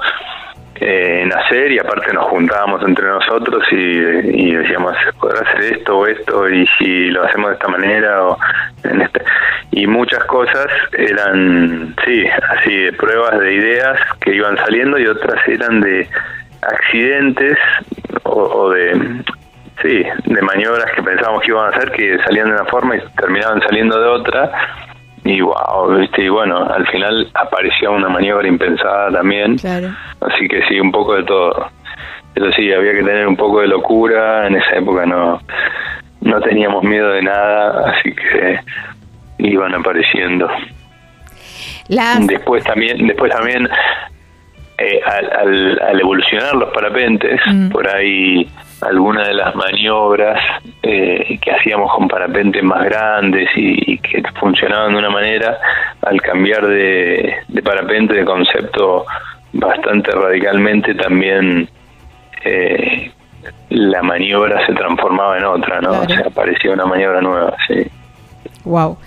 [0.81, 6.07] eh, en hacer y aparte nos juntábamos entre nosotros y, decíamos, ¿podrá hacer esto o
[6.07, 6.49] esto?
[6.49, 8.37] Y si lo hacemos de esta manera o
[8.83, 9.21] en este...
[9.71, 10.67] Y muchas cosas
[10.97, 16.07] eran, sí, así, pruebas de ideas que iban saliendo y otras eran de
[16.61, 17.57] accidentes
[18.23, 19.23] o, de
[19.81, 23.01] sí, de maniobras que pensábamos que iban a hacer que salían de una forma y
[23.17, 24.51] terminaban saliendo de otra
[25.29, 26.23] y wow, ¿viste?
[26.23, 29.53] y bueno, al final apareció una maniobra impensada también,
[30.21, 31.67] así que sí, un poco de todo.
[32.33, 35.39] Pero sí, había que tener un poco de locura, en esa época no,
[36.21, 38.59] no teníamos miedo de nada, así que
[39.37, 40.49] iban apareciendo.
[42.21, 43.69] Después también, después también
[44.79, 47.69] eh, al, al, evolucionar los parapentes, mm.
[47.69, 48.47] por ahí
[48.81, 50.39] algunas de las maniobras
[50.81, 55.57] eh, que hacíamos con parapentes más grandes y, que funcionaban de una manera,
[56.01, 59.05] al cambiar de, parapente de concepto
[59.53, 61.69] bastante radicalmente, también
[62.43, 63.11] eh,
[63.69, 65.91] la maniobra se transformaba en otra, ¿no?
[66.01, 67.85] O sea, aparecía una maniobra nueva, sí.
[68.63, 68.97] Wow.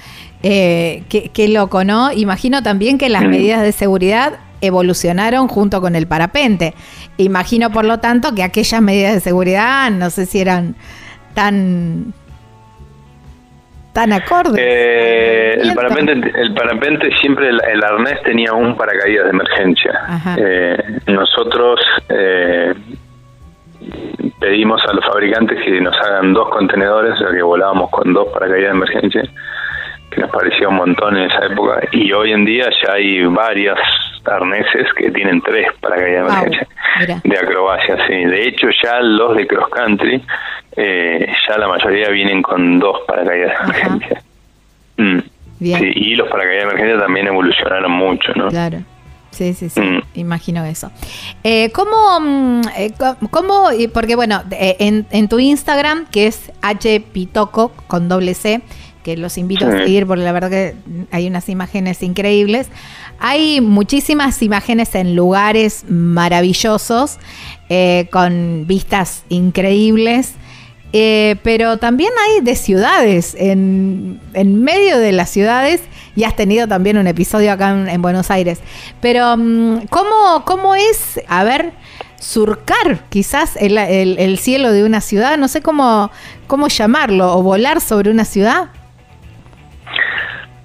[0.43, 2.13] Eh, qué, loco, ¿no?
[2.13, 3.29] Imagino también que las mm.
[3.29, 4.33] medidas de seguridad
[4.63, 6.75] evolucionaron junto con el parapente.
[7.19, 10.75] Imagino, por lo tanto, que aquellas medidas de seguridad no sé si eran
[11.35, 12.15] tan
[13.93, 14.57] tan acordes.
[14.59, 20.01] Eh, el, parapente, el parapente siempre, el, arnés tenía un paracaídas de emergencia.
[20.39, 22.73] Eh, nosotros, eh,
[24.41, 28.29] pedimos a los fabricantes que nos hagan dos contenedores, o sea que volábamos con dos
[28.29, 29.23] para caída de emergencia,
[30.15, 31.81] que nos parecía un montón en esa época.
[31.93, 33.79] Y hoy en día ya hay varios
[34.25, 36.69] arneses que tienen tres para caída de emergencia
[37.25, 38.15] de acrobacia, sí.
[38.25, 40.23] De hecho, ya los de cross country,
[40.77, 44.23] eh, ya la mayoría vienen con dos paracaídas de emergencia.
[44.97, 45.19] Mm.
[45.59, 45.79] Bien.
[45.79, 48.49] Sí, y los paracaídas de emergencia también evolucionaron mucho, ¿no?
[48.49, 48.79] Claro.
[49.31, 49.81] Sí, sí, sí.
[49.81, 50.03] Mm.
[50.15, 50.91] Imagino eso.
[51.43, 52.93] Eh, ¿Cómo, mm, eh,
[53.31, 58.61] cómo, y porque bueno, eh, en, en tu Instagram, que es hpitoco con doble C,
[59.03, 60.75] que los invito a seguir porque la verdad que
[61.11, 62.69] hay unas imágenes increíbles.
[63.19, 67.19] Hay muchísimas imágenes en lugares maravillosos,
[67.69, 70.35] eh, con vistas increíbles.
[70.95, 75.81] Eh, pero también hay de ciudades, en, en medio de las ciudades,
[76.15, 78.59] y has tenido también un episodio acá en, en Buenos Aires.
[79.01, 81.73] Pero, mm, ¿cómo, ¿cómo es, a ver,
[82.21, 85.39] surcar quizás el, el- el cielo de una ciudad?
[85.39, 86.11] No sé cómo,
[86.47, 88.69] cómo llamarlo, o volar sobre una ciudad.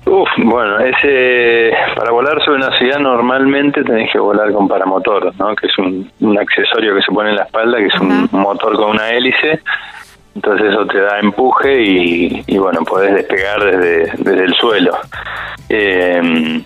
[0.07, 5.53] Uf, bueno, ese para volar sobre una ciudad normalmente tenés que volar con paramotor, ¿no?
[5.55, 8.27] Que es un, un accesorio que se pone en la espalda, que es un Ajá.
[8.31, 9.61] motor con una hélice.
[10.33, 14.97] Entonces eso te da empuje y, y, bueno, podés despegar desde, desde el suelo.
[15.67, 16.63] Eh,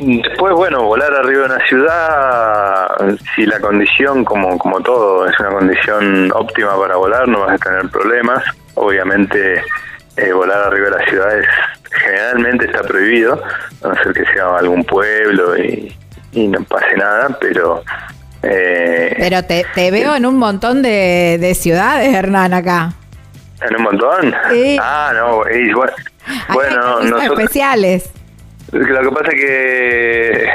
[0.00, 2.88] después, bueno, volar arriba de una ciudad,
[3.34, 7.64] si la condición, como, como todo, es una condición óptima para volar, no vas a
[7.64, 8.42] tener problemas.
[8.74, 9.62] Obviamente,
[10.16, 11.46] eh, volar arriba de las ciudades
[12.04, 13.42] generalmente está prohibido,
[13.82, 15.96] a no ser que sea algún pueblo y,
[16.32, 17.82] y no pase nada, pero...
[18.42, 22.92] eh, Pero te, te veo en un montón de, de ciudades, Hernán, acá.
[23.68, 24.34] ¿En un montón?
[24.50, 24.76] Sí.
[24.80, 25.92] Ah, no, y bueno,
[26.52, 27.40] bueno nosotros...
[27.40, 28.10] especiales.
[28.72, 30.48] Lo que pasa es que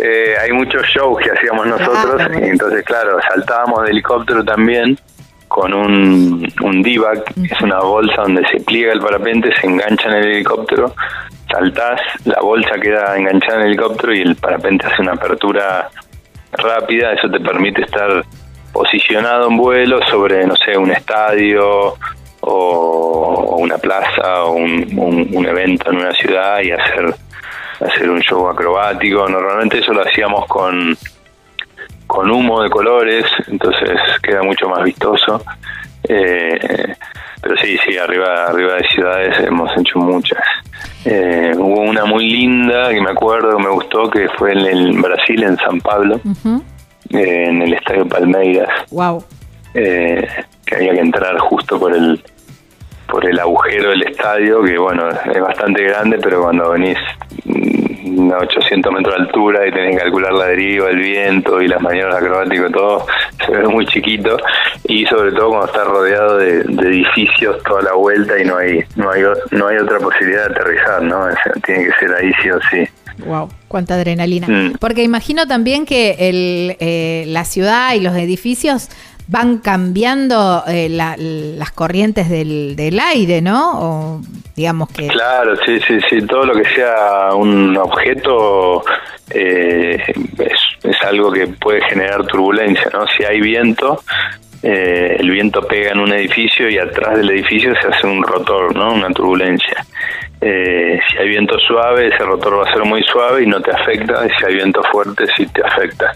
[0.00, 4.98] eh, hay muchos shows que hacíamos nosotros, y entonces, claro, saltábamos de helicóptero también
[5.48, 10.08] con un, un D-bag, que es una bolsa donde se pliega el parapente, se engancha
[10.08, 10.92] en el helicóptero,
[11.50, 15.88] saltás, la bolsa queda enganchada en el helicóptero y el parapente hace una apertura
[16.52, 18.24] rápida, eso te permite estar
[18.72, 21.94] posicionado en vuelo sobre, no sé, un estadio
[22.40, 27.14] o, o una plaza o un, un- un evento en una ciudad y hacer
[27.80, 29.28] hacer un show acrobático.
[29.28, 30.96] Normalmente eso lo hacíamos con
[32.06, 35.42] con humo de colores, entonces queda mucho más vistoso.
[36.08, 36.94] Eh,
[37.42, 40.42] pero sí, sí, arriba arriba de ciudades hemos hecho muchas.
[41.04, 44.98] Eh, hubo una muy linda que me acuerdo que me gustó que fue en, el
[45.00, 46.20] Brasil, en San Pablo,
[47.10, 49.24] eh, en el Estadio Palmeiras Wow.
[49.72, 52.22] que había que entrar justo por el
[53.08, 56.98] por el agujero del estadio, que bueno, es bastante grande, pero cuando venís
[57.44, 57.85] mm,
[58.32, 61.80] a 800 metros de altura y tenés que calcular la deriva, el viento y las
[61.80, 63.06] maniobras acrobáticas, todo
[63.44, 64.36] se ve muy chiquito
[64.84, 68.84] y sobre todo cuando estás rodeado de, de edificios toda la vuelta y no hay
[68.96, 71.20] no hay no hay otra posibilidad de aterrizar, ¿no?
[71.20, 72.88] O sea, tiene que ser ahí sí o sí.
[73.24, 74.46] Wow, cuánta adrenalina.
[74.46, 74.72] Mm.
[74.78, 78.90] Porque imagino también que el, eh, la ciudad y los edificios
[79.28, 83.72] van cambiando eh, la- las corrientes del, del aire, ¿no?
[83.80, 84.20] O
[84.54, 85.08] digamos que...
[85.08, 86.26] Claro, sí, sí, sí.
[86.26, 88.84] Todo lo que sea un objeto
[89.30, 90.02] eh,
[90.38, 93.06] es, algo que puede generar turbulencia, ¿no?
[93.08, 94.02] Si hay viento,
[94.62, 98.74] eh, el viento pega en un edificio y atrás del edificio se hace un rotor,
[98.74, 98.92] ¿no?
[98.92, 99.84] Una turbulencia.
[100.40, 103.72] Eh, si hay viento suave, ese rotor va a ser muy suave y no te
[103.72, 104.24] afecta.
[104.26, 106.12] Y si hay viento fuerte, sí te afecta.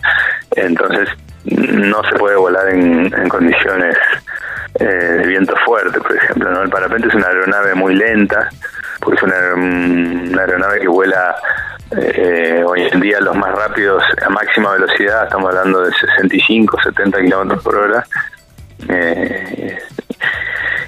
[0.56, 1.08] Entonces,
[1.44, 3.96] no se puede volar en, condiciones
[4.78, 6.50] eh, de viento fuerte, por ejemplo.
[6.50, 6.62] ¿no?
[6.62, 8.48] El parapente es una aeronave muy lenta,
[9.00, 11.34] porque es una, una aeronave que vuela
[11.96, 17.20] eh, hoy en día los más rápidos a máxima velocidad, estamos hablando de 65, 70
[17.20, 18.06] kilómetros por hora.
[18.88, 19.78] Eh,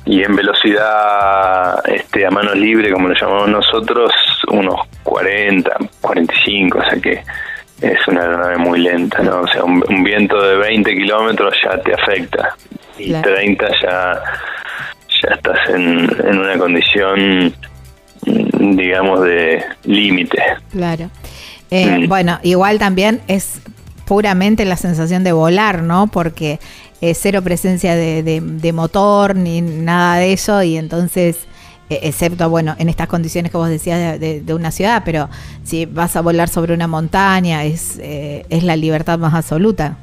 [0.05, 4.13] y en velocidad este, a manos libres, como lo llamamos nosotros,
[4.49, 7.25] unos 40, 45, o sea que
[7.83, 9.41] es una aeronave muy lenta, ¿no?
[9.43, 12.55] O sea, un, un viento de 20 kilómetros ya te afecta
[12.99, 13.33] y Claro.
[13.35, 14.23] 30 ya,
[15.23, 17.53] ya estás en, en una condición,
[18.27, 20.43] mm, digamos, de límite.
[20.71, 21.11] Claro.
[21.71, 22.09] Eh, Mm.
[22.09, 23.61] Bueno, igual también es
[24.07, 26.07] puramente la sensación de volar, ¿no?
[26.07, 26.59] Porque
[27.01, 31.47] eh, cero presencia de, de- de motor ni nada de eso y entonces,
[32.03, 35.29] excepto, bueno, en estas condiciones que vos decías de, de- de una ciudad, pero
[35.65, 39.97] si vas a volar sobre una montaña es, eh, es la libertad más absoluta.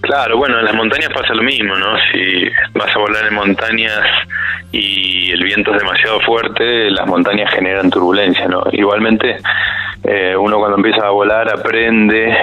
[0.00, 1.94] Claro, bueno, en las montañas pasa lo mismo, ¿no?
[2.12, 4.00] Si vas a volar en montañas
[4.72, 8.64] y el viento es demasiado fuerte, las montañas generan turbulencia, ¿no?
[8.72, 9.36] Igualmente,
[10.04, 12.34] eh, uno cuando empieza a volar aprende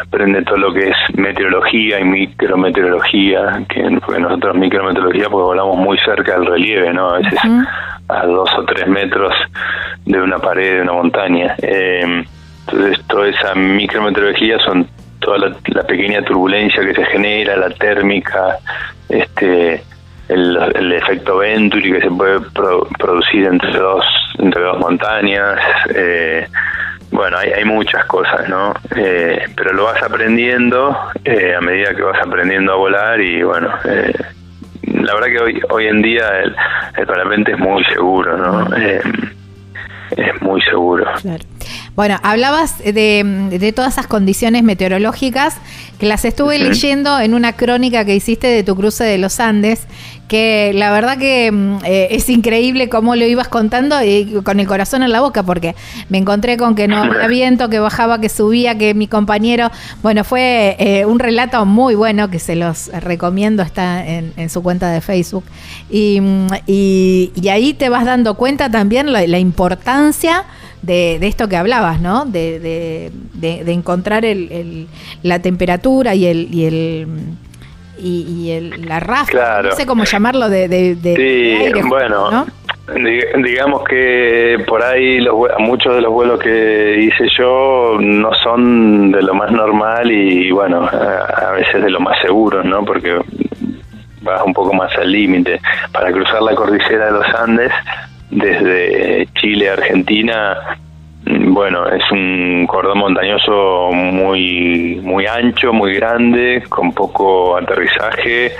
[0.00, 6.38] aprende todo lo que es meteorología y micrometeorología, que nosotros micrometeorología porque volamos muy cerca
[6.38, 7.10] del relieve, ¿no?
[7.10, 7.40] A veces
[8.08, 9.34] a dos o tres metros
[10.04, 11.54] de una pared de una montaña.
[11.62, 12.24] Eh,
[12.66, 14.86] entonces, toda esa micrometeorología son
[15.20, 18.58] toda la, pequeña turbulencia que se genera, la térmica,
[19.08, 19.82] este
[20.28, 22.40] el, efecto Venturi que se puede
[22.98, 24.04] producir entre dos
[24.38, 25.58] entre dos montañas
[25.94, 26.46] eh,
[27.10, 32.02] bueno hay, hay muchas cosas no eh, pero lo vas aprendiendo eh, a medida que
[32.02, 33.70] vas aprendiendo a volar y bueno
[34.82, 36.54] la verdad que hoy hoy en día el,
[36.96, 38.68] el parapente es muy seguro no
[40.16, 41.04] es muy seguro.
[41.20, 41.44] Claro.
[41.94, 45.58] Bueno, hablabas de, todas esas condiciones meteorológicas
[45.98, 49.86] que las estuve leyendo en una crónica que hiciste de tu cruce de los Andes,
[50.28, 54.66] que la verdad que mm, eh, es increíble cómo lo ibas contando y con el
[54.66, 55.74] corazón en la boca, porque
[56.08, 59.70] me encontré con que no había viento, que bajaba, que subía, que mi compañero,
[60.02, 64.90] bueno, fue eh, un relato muy bueno que se los recomiendo, está en, su cuenta
[64.90, 65.44] de Facebook.
[65.90, 70.44] Mm, y, y, ahí te vas dando cuenta también la, la importancia
[70.82, 72.24] de, esto que hablabas, ¿no?
[72.24, 74.86] De, de, encontrar el,
[75.22, 75.78] la temperatura
[76.14, 77.08] y el, y el
[78.00, 82.46] y, el, la rafa, no sé cómo llamarlo, de, sí, bueno,
[83.42, 89.22] digamos que por ahí los, muchos de los vuelos que hice yo no son de
[89.22, 92.84] lo más normal y bueno, a, a veces de lo más seguros, ¿no?
[92.84, 93.18] Porque
[94.22, 95.60] vas un poco más al límite.
[95.92, 97.72] Para cruzar la cordillera de los Andes
[98.30, 100.56] desde Chile a Argentina,
[101.48, 108.52] bueno, es un cordón montañoso muy, muy ancho, muy grande, con poco aterrizaje,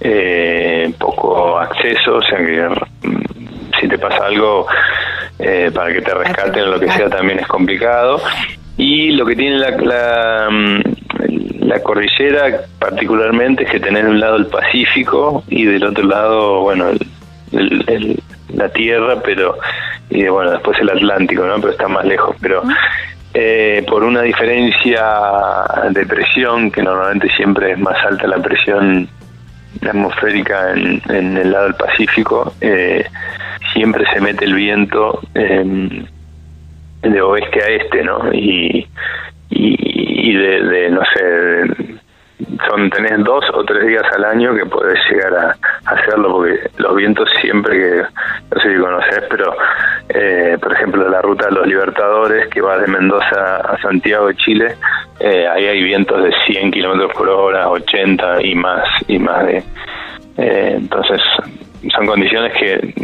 [0.00, 2.68] eh, poco acceso, o sea que
[3.08, 3.22] mm,
[3.80, 4.66] si te pasa algo
[5.38, 8.20] eh, para que te rescaten o lo que sea también es complicado.
[8.76, 10.80] Y lo que tiene la, la, mm,
[11.60, 16.60] la cordillera particularmente es que tenés de un lado el Pacífico y del otro lado,
[16.60, 16.90] bueno,
[17.52, 18.22] el,
[18.54, 19.58] la Tierra, pero
[20.10, 21.56] y bueno, después el Atlántico, ¿no?
[21.56, 22.62] Pero está más lejos, pero
[23.34, 25.04] eh, por una diferencia
[25.90, 29.08] de presión, que normalmente siempre es más alta la presión
[29.80, 33.06] atmosférica en, el lado del Pacífico, eh,
[33.72, 35.20] siempre se mete el viento
[37.02, 38.32] de oeste a este, ¿no?
[38.32, 38.86] Y,
[39.50, 41.98] y, de, de, no sé,
[42.68, 46.96] son tenés dos o tres días al año que podés llegar a, hacerlo porque los
[46.96, 48.02] vientos siempre que
[48.54, 49.54] no sé si conoces pero
[50.08, 54.36] eh, por ejemplo la ruta de los Libertadores que va de Mendoza a Santiago de
[54.36, 54.74] Chile
[55.20, 59.62] eh, ahí hay vientos de 100 kilómetros por hora 80 y más y más de
[60.38, 61.20] eh, entonces
[61.94, 62.94] son condiciones que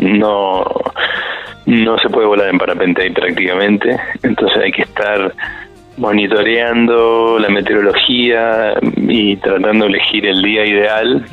[0.00, 0.64] no
[1.66, 5.32] no se puede volar en parapente ahí prácticamente entonces hay que estar
[5.96, 11.24] monitoreando la meteorología y tratando de elegir el día ideal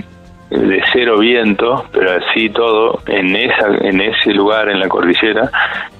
[0.49, 5.49] de cero viento, pero así todo en esa en ese lugar en la cordillera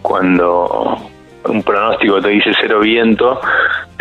[0.02, 0.98] cuando
[1.46, 3.40] un pronóstico te dice cero viento,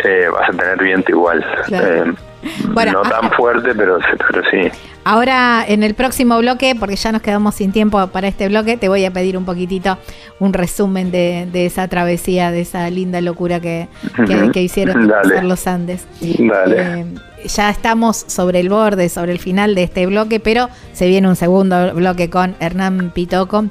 [0.03, 1.45] eh, vas a tener viento igual.
[1.71, 2.13] Eh,
[2.93, 3.99] no tan fuerte, pero,
[4.29, 4.71] pero sí.
[5.05, 8.87] Ahora, en el próximo bloque, porque ya nos quedamos sin tiempo para este bloque, te
[8.87, 9.97] voy a pedir un poquitito
[10.39, 13.87] un resumen de, esa travesía, de esa linda locura que,
[14.53, 15.11] que, hicieron
[15.43, 16.07] los Andes.
[16.21, 17.05] Eh,
[17.45, 21.35] ya estamos sobre el borde, sobre el final de este bloque, pero se viene un
[21.35, 23.65] segundo bloque con Hernán Pitoco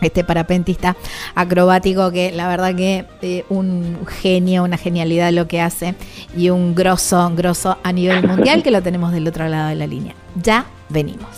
[0.00, 0.96] este parapentista
[1.34, 5.94] acrobático que la verdad que eh, un genio, una genialidad lo que hace
[6.36, 9.86] y un grosso, grosso a nivel mundial que lo tenemos del otro lado de la
[9.86, 10.14] línea.
[10.42, 11.28] Ya venimos.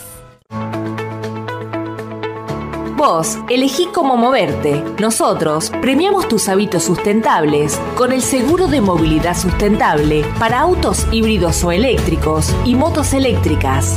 [2.96, 4.80] Vos elegí cómo moverte.
[5.00, 11.72] Nosotros premiamos tus hábitos sustentables con el seguro de movilidad sustentable para autos híbridos o
[11.72, 13.96] eléctricos y motos eléctricas.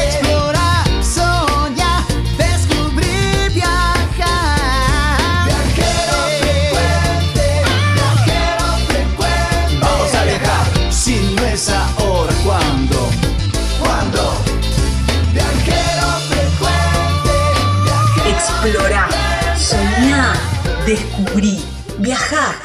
[20.85, 21.59] descubrí,
[21.99, 22.55] viajá.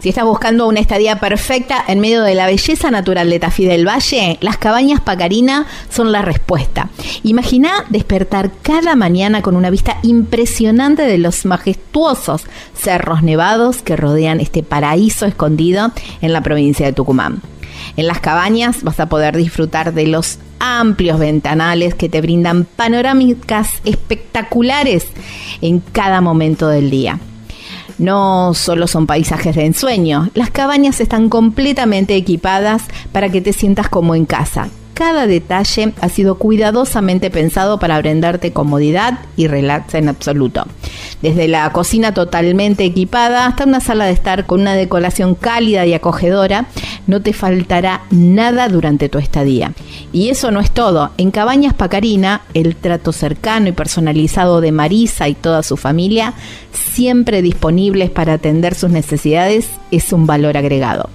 [0.00, 3.86] Si estás buscando una estadía perfecta en medio de la belleza natural de Tafí del
[3.86, 6.88] Valle, las cabañas Pacarina son la respuesta.
[7.22, 12.44] Imagina despertar cada mañana con una vista impresionante de los majestuosos
[12.74, 17.42] cerros nevados que rodean este paraíso escondido en la provincia de Tucumán.
[17.98, 23.82] En las cabañas vas a poder disfrutar de los amplios ventanales que te brindan panorámicas
[23.84, 25.08] espectaculares
[25.60, 27.18] en cada momento del día.
[28.00, 33.90] No solo son paisajes de ensueño, las cabañas están completamente equipadas para que te sientas
[33.90, 34.70] como en casa.
[34.94, 40.66] Cada detalle ha sido cuidadosamente pensado para brindarte comodidad y relax en absoluto.
[41.22, 45.94] Desde la cocina totalmente equipada hasta una sala de estar con una decoración cálida y
[45.94, 46.66] acogedora,
[47.06, 49.72] no te faltará nada durante tu estadía.
[50.12, 51.10] Y eso no es todo.
[51.18, 56.34] En Cabañas Pacarina, el trato cercano y personalizado de Marisa y toda su familia,
[56.72, 61.10] siempre disponibles para atender sus necesidades, es un valor agregado.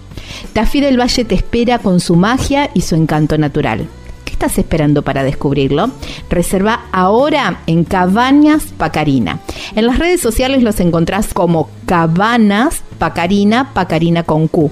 [0.54, 3.88] Tafí del Valle te espera con su magia y su encanto natural
[4.36, 5.92] estás esperando para descubrirlo?
[6.30, 9.40] Reserva ahora en Cabañas Pacarina.
[9.76, 14.70] En las redes sociales los encontrás como Cabanas Pacarina, Pacarina con Q.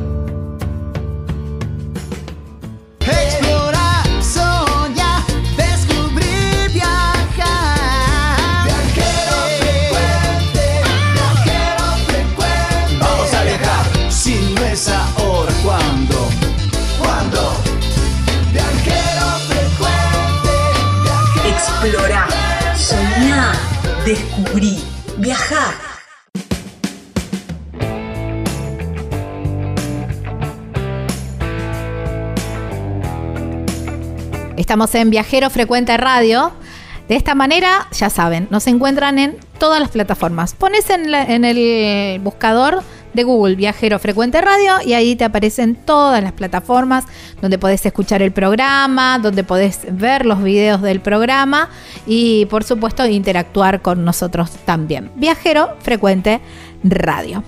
[24.13, 24.79] Descubrí,
[25.17, 25.73] viajar.
[34.59, 36.53] Estamos en Viajero Frecuente Radio.
[37.09, 40.53] De esta manera, ya saben, nos encuentran en todas las plataformas.
[40.53, 42.83] Pones en, en el buscador
[43.15, 47.05] de Google Viajero Frecuente Radio y ahí te aparecen todas las plataformas
[47.41, 51.71] donde podés escuchar el programa, donde podés ver los videos del programa
[52.07, 55.11] y por supuesto interactuar con nosotros también.
[55.17, 56.41] Viajero Frecuente
[56.85, 57.43] Radio.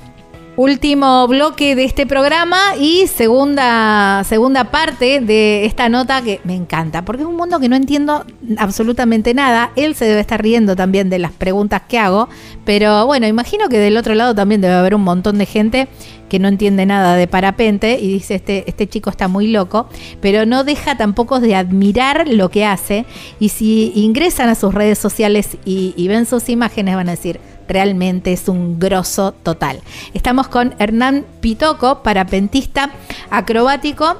[0.56, 7.04] Último bloque de este programa y segunda, segunda parte de esta nota que me encanta,
[7.04, 8.24] porque es un mundo que no entiendo
[8.56, 9.72] absolutamente nada.
[9.74, 12.28] Él se debe estar riendo también de las preguntas que hago,
[12.64, 15.88] pero bueno, imagino que del otro lado también debe haber un montón de gente
[16.28, 19.88] que no entiende nada de parapente y dice este, este chico está muy loco,
[20.20, 23.06] pero no deja tampoco de admirar lo que hace
[23.40, 27.40] y si ingresan a sus redes sociales y, y ven sus imágenes van a decir,
[27.68, 29.80] realmente es un grosso total.
[30.12, 32.90] Estamos con Hernán Pitoco, parapentista
[33.30, 34.16] acrobático.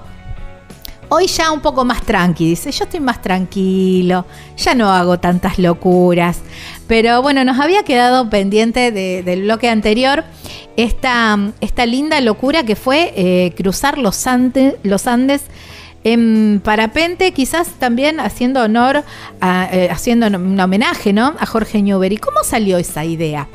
[1.10, 4.24] Hoy ya un poco más tranqui, dice, yo estoy más tranquilo,
[4.56, 6.40] ya no hago tantas locuras.
[6.86, 10.24] Pero bueno, nos había quedado pendiente del bloque anterior
[10.76, 15.42] esta, esta linda locura que fue eh, cruzar los Andes
[16.04, 18.98] en parapente, quizás también haciendo honor,
[19.72, 21.34] eh, haciendo un homenaje ¿no?
[21.40, 22.18] a Jorge Newbery.
[22.18, 23.48] ¿Cómo salió esa idea?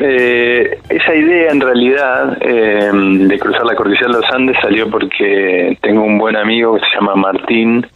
[0.00, 5.76] Eh, esa idea en realidad eh, de cruzar la cordillera de los Andes salió porque
[5.82, 7.86] tengo un buen amigo que se llama Martín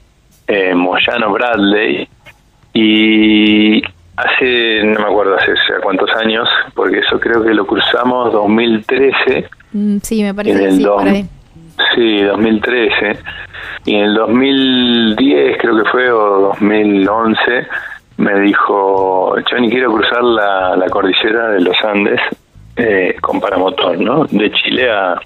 [0.74, 2.08] Moyano Bradley
[2.74, 3.82] y
[4.16, 9.48] hace, no me acuerdo hace, cuántos años, porque eso creo que lo cruzamos 2013.
[9.72, 11.24] Mm, sí, me parece que sí, por ahí.
[11.94, 13.18] Sí, 2013.
[13.84, 17.66] Y en el 2010 creo que fue, o 2011,
[18.18, 22.20] me dijo, Johnny, quiero cruzar la, la cordillera de los Andes
[22.76, 24.24] eh, con paramotor, ¿no?
[24.26, 25.20] De Chile a,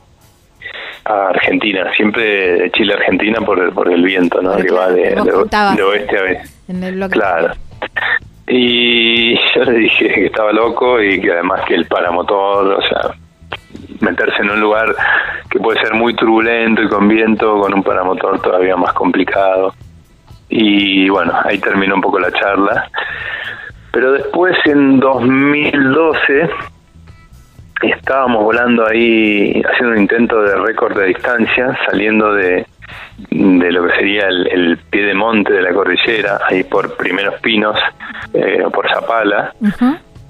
[1.05, 4.57] a Argentina, siempre de Chile a Argentina por, por el viento, ¿no?
[4.57, 7.09] que va de, oeste a oeste.
[7.11, 7.55] claro.
[8.47, 13.15] Y yo le dije que estaba loco y que además que el paramotor, o sea,
[14.05, 14.95] meterse en un lugar
[15.51, 19.75] que puede ser muy turbulento y con viento, con un paramotor todavía más complicado.
[20.49, 22.89] Y bueno, ahí terminó un poco la charla.
[23.93, 26.51] Pero después, en 2012,
[27.83, 32.67] estábamos volando ahí, haciendo un intento de récord de distancia, saliendo de,
[33.31, 37.79] de lo que sería el, pie de monte de la cordillera, ahí por Primeros Pinos,
[38.33, 39.55] eh, por Zapala,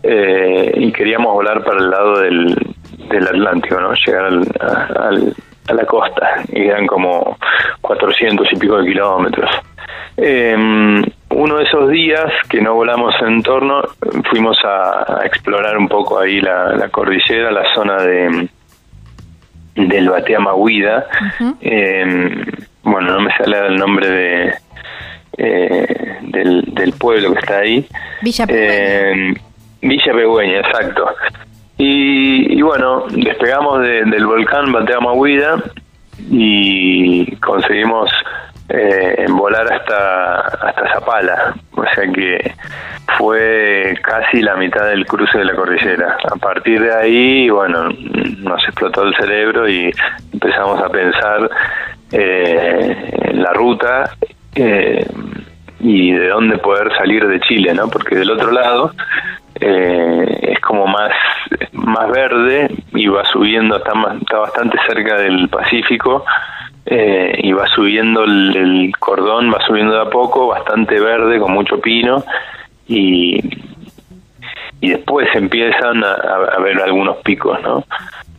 [0.02, 2.56] eh, y queríamos volar para el lado del,
[3.08, 3.92] del Atlántico, ¿no?
[3.94, 5.34] Llegar al,
[5.68, 7.38] a la costa, y eran como
[7.80, 9.50] 400 y pico de kilómetros.
[10.16, 13.82] Eh, uno de esos días que no volamos en torno,
[14.30, 18.48] fuimos a, explorar un poco ahí la, cordillera, la zona de
[19.74, 21.06] del Batea Mahuida.
[21.60, 22.44] Em,
[22.84, 24.54] bueno, no me sale el nombre de
[25.36, 27.84] eh, del, pueblo que está ahí.
[28.22, 28.44] Villa.
[28.48, 29.34] Em,
[29.82, 31.08] Villa Pegüeña, exacto.
[31.76, 35.62] Y, bueno, despegamos del volcán Bateama Huida
[36.30, 38.10] y conseguimos
[38.68, 41.54] eh, volar hasta, hasta Zapala.
[41.72, 42.54] O sea que
[43.18, 46.16] fue casi la mitad del cruce de la cordillera.
[46.30, 47.88] A partir de ahí, bueno,
[48.38, 49.92] nos explotó el cerebro y
[50.32, 51.50] empezamos a pensar
[52.12, 54.10] eh, en la ruta
[54.54, 55.06] eh,
[55.80, 57.88] y de dónde poder salir de Chile, ¿no?
[57.88, 58.92] Porque del otro lado
[59.60, 61.12] eh, es como más
[61.72, 66.24] más verde y va subiendo está más, está bastante cerca del Pacífico
[66.86, 71.80] eh, y va subiendo el, cordón va subiendo de a poco bastante verde con mucho
[71.80, 72.24] pino
[72.86, 73.40] y
[74.80, 76.12] y después empiezan a,
[76.56, 77.84] a ver algunos picos no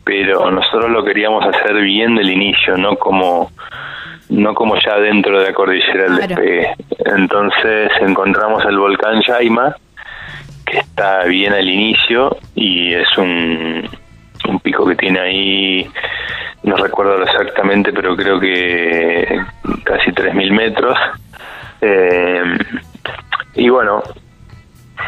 [0.03, 3.51] pero nosotros lo queríamos hacer bien del inicio no como
[4.29, 6.75] no como ya dentro de la cordillera del despegue.
[7.05, 9.75] Entonces encontramos el volcán Yaima
[10.77, 13.87] está bien al inicio y es un,
[14.47, 15.89] un pico que tiene ahí,
[16.63, 19.39] no recuerdo exactamente, pero creo que
[19.83, 20.97] casi 3.000 metros.
[21.81, 22.57] Eh,
[23.55, 24.01] y bueno,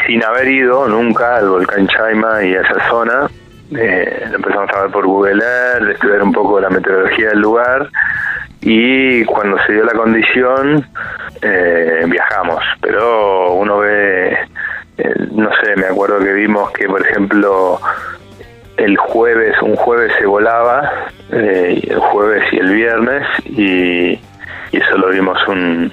[0.05, 3.27] sin haber ido nunca al volcán Chaima y a esa zona,
[3.75, 7.89] eh, empezamos a ver por Google Earth, estudiar un poco la meteorología del lugar
[8.61, 10.85] y cuando se dio la condición
[11.41, 14.37] eh, viajamos, pero uno ve
[14.97, 17.79] eh, no sé, me acuerdo que vimos que, por ejemplo,
[18.77, 20.91] el jueves, un jueves se volaba,
[21.31, 24.19] eh, el jueves y el viernes, y,
[24.71, 25.91] eso lo vimos un,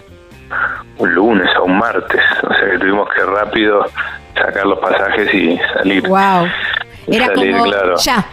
[0.98, 3.86] un lunes o un martes, o sea que tuvimos que rápido
[4.34, 6.06] sacar los pasajes y salir.
[6.08, 6.48] Wow.
[7.06, 7.66] Era como
[7.96, 8.26] ya,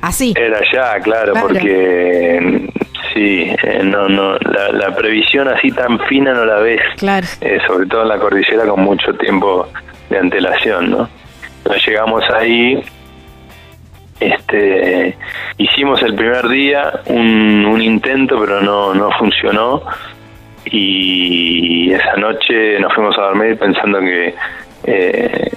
[0.00, 0.34] así.
[0.36, 2.70] Era ya, claro, porque
[3.12, 6.80] sí, eh, no, no, la, previsión así tan fina no la ves.
[6.96, 7.26] Claro.
[7.66, 9.68] sobre todo en la cordillera con mucho tiempo
[10.12, 11.08] de antelación, ¿no?
[11.58, 12.82] Entonces llegamos ahí,
[14.20, 15.16] este,
[15.58, 19.82] hicimos el primer día un, un intento, pero no, no funcionó
[20.64, 24.34] y esa noche nos fuimos a dormir pensando que
[24.84, 25.50] eh,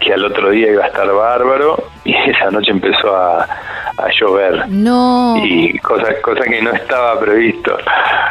[0.00, 4.68] que al otro día iba a estar bárbaro y esa noche empezó a, a llover.
[4.68, 5.36] No.
[5.44, 7.76] Y cosa, cosa que no estaba previsto.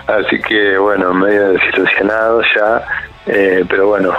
[0.08, 2.88] Así que bueno, medio desilusionado ya.
[3.28, 4.14] Eh, pero bueno,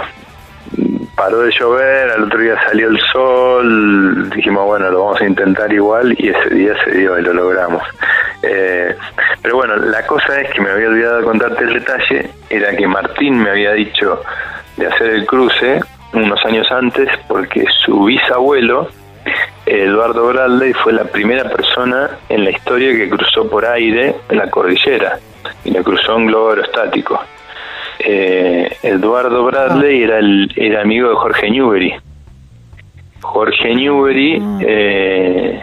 [1.17, 5.73] paró de llover, al otro día salió el sol, dijimos, bueno, lo vamos a intentar
[5.73, 7.81] igual y ese día se dio y lo logramos.
[8.43, 8.95] Eh,
[9.41, 13.41] pero bueno, la cosa es que me había olvidado contarte el detalle, era que Martín
[13.41, 14.21] me había dicho
[14.77, 15.81] de hacer el cruce
[16.13, 18.87] unos años antes porque su bisabuelo,
[19.65, 25.17] Eduardo Bradley, fue la primera persona en la historia que cruzó por aire la cordillera
[25.65, 27.19] y la cruzó en globo aerostático
[27.99, 31.93] eh, Eduardo Bradley era el era amigo de Jorge Newbery.
[33.21, 34.59] Jorge Newbery Ah.
[34.61, 35.59] eh,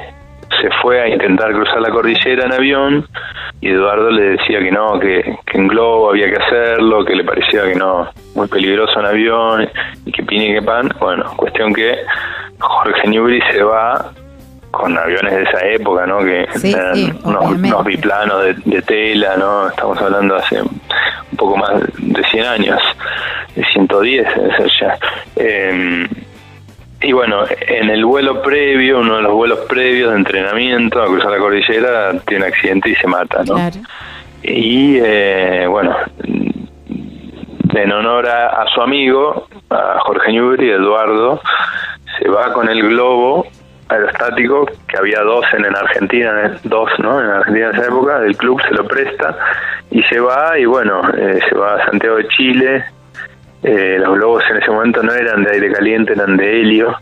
[0.61, 3.07] se fue a intentar cruzar la cordillera en avión
[3.61, 7.25] y Eduardo le decía que no, que, que en globo había que hacerlo, que le
[7.25, 9.69] parecía que no, muy peligroso en avión
[10.05, 10.91] y que pini que pan.
[11.01, 11.97] Bueno, cuestión que
[12.59, 14.13] Jorge Newbery se va
[14.77, 16.19] con aviones de esa época, ¿no?
[16.19, 19.69] Que Sí, eran sí, unos, biplanos de, de tela, ¿no?
[19.69, 22.81] Estamos hablando hace un poco más de 100 años,
[23.55, 24.99] de 110 debe ser ya.
[25.37, 26.07] Eh,
[27.03, 31.31] y bueno, en el vuelo previo, uno de los vuelos previos de entrenamiento a cruzar
[31.31, 33.55] la cordillera, tiene un accidente y se mata, ¿no?
[33.55, 33.77] Claro.
[34.43, 35.95] Y eh, bueno,
[37.75, 41.41] en honor a, a su amigo, a Jorge Newbery, Eduardo,
[42.19, 43.47] se va con el globo
[43.95, 47.21] aerostático, que había dos en, en Argentina, dos, ¿no?
[47.21, 49.37] En Argentina en esa época, el club se lo presta
[49.91, 52.85] y se va, y bueno, eh, se va a Santiago de Chile.
[53.63, 56.97] Eh, los globos en ese momento no eran de aire caliente, eran de helio.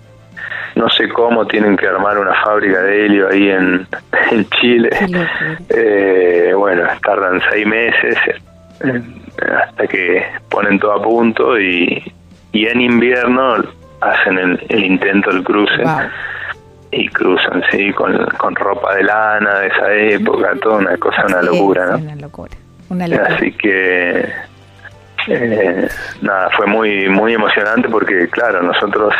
[0.74, 3.86] No sé cómo tienen que armar una fábrica de helio ahí en,
[4.30, 4.90] en Chile.
[5.68, 8.16] Eh, bueno, tardan seis meses
[8.84, 9.02] eh,
[9.66, 12.02] hasta que ponen todo a punto y,
[12.52, 13.56] y en invierno
[14.00, 16.00] hacen el, el intento del cruce Wow.
[16.92, 21.42] Y cruzan, sí, con, con ropa de lana de esa época, toda una cosa, una
[21.42, 21.96] locura, ¿no?
[21.98, 22.56] Una locura.
[22.90, 23.34] Una locura.
[23.34, 24.30] Así que
[25.28, 25.88] eh,
[26.20, 29.14] nada, fue muy muy emocionante porque claro, nosotros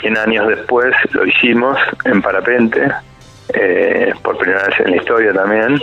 [0.00, 2.90] 100 años después lo hicimos en parapente,
[3.52, 5.78] eh, por primera vez en la historia también.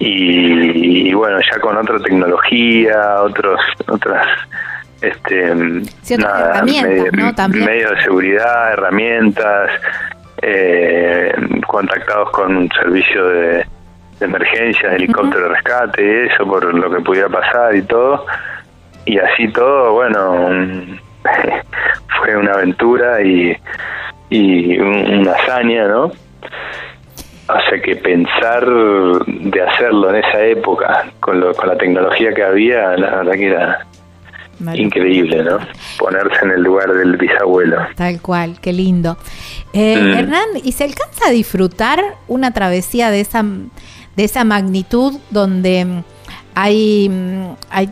[0.00, 4.26] Y, y bueno, ya con otra tecnología, otros otras
[5.00, 5.54] este
[6.02, 7.34] Sí, herramientas, ¿no?
[7.34, 7.66] También.
[7.66, 9.70] medios de seguridad, herramientas,
[10.42, 11.32] eh,
[11.66, 13.64] contactados con un servicio de,
[14.20, 18.24] de emergencia, de helicóptero de rescate y eso, por lo que pudiera pasar y todo.
[19.06, 21.00] Y así todo, bueno, un-
[22.20, 23.56] fue una aventura y,
[24.30, 26.04] y un- una hazaña, ¿no?
[27.46, 32.42] O sea que pensar de hacerlo en esa época, con, lo, con la tecnología que
[32.42, 33.86] había, la verdad que era
[34.80, 35.58] increíble, ¿no?
[36.04, 37.78] Ponerse en el lugar del bisabuelo.
[37.96, 39.16] Tal cual, qué lindo.
[39.72, 40.18] Eh, Mm.
[40.18, 46.02] Hernán, ¿y se alcanza a disfrutar una travesía de esa, de esa magnitud donde mm,
[46.54, 47.88] hay, mm, hay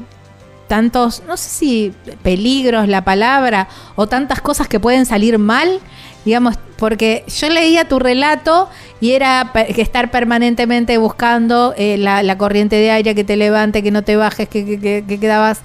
[0.69, 5.81] tantos, no sé si peligros la palabra, o tantas cosas que pueden salir mal?
[6.25, 8.69] Digamos, porque yo leía tu relato
[9.01, 13.83] y era que estar permanentemente buscando eh, la, la corriente de aire que te levante,
[13.83, 15.63] que no te bajes, que, que- que- que quedabas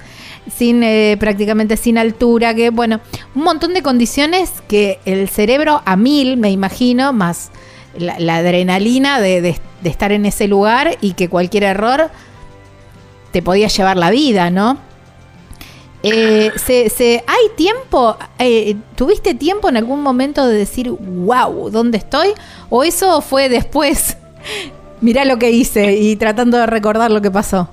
[0.56, 3.00] sin eh, prácticamente sin altura, que bueno,
[3.36, 7.52] un montón de condiciones que el cerebro a mil, me imagino, más
[7.98, 12.10] la, adrenalina de, de- de estar en ese lugar y que cualquier error
[13.32, 14.78] te podía llevar la vida, ¿no?
[16.04, 18.16] Eh, se, se- ¿Hay tiempo?
[18.40, 22.30] eh, ¿Tuviste tiempo en algún momento de decir, wow, ¿dónde estoy?
[22.70, 24.18] ¿O eso fue después?
[25.02, 27.70] Mirá lo que hice y tratando de recordar lo que pasó.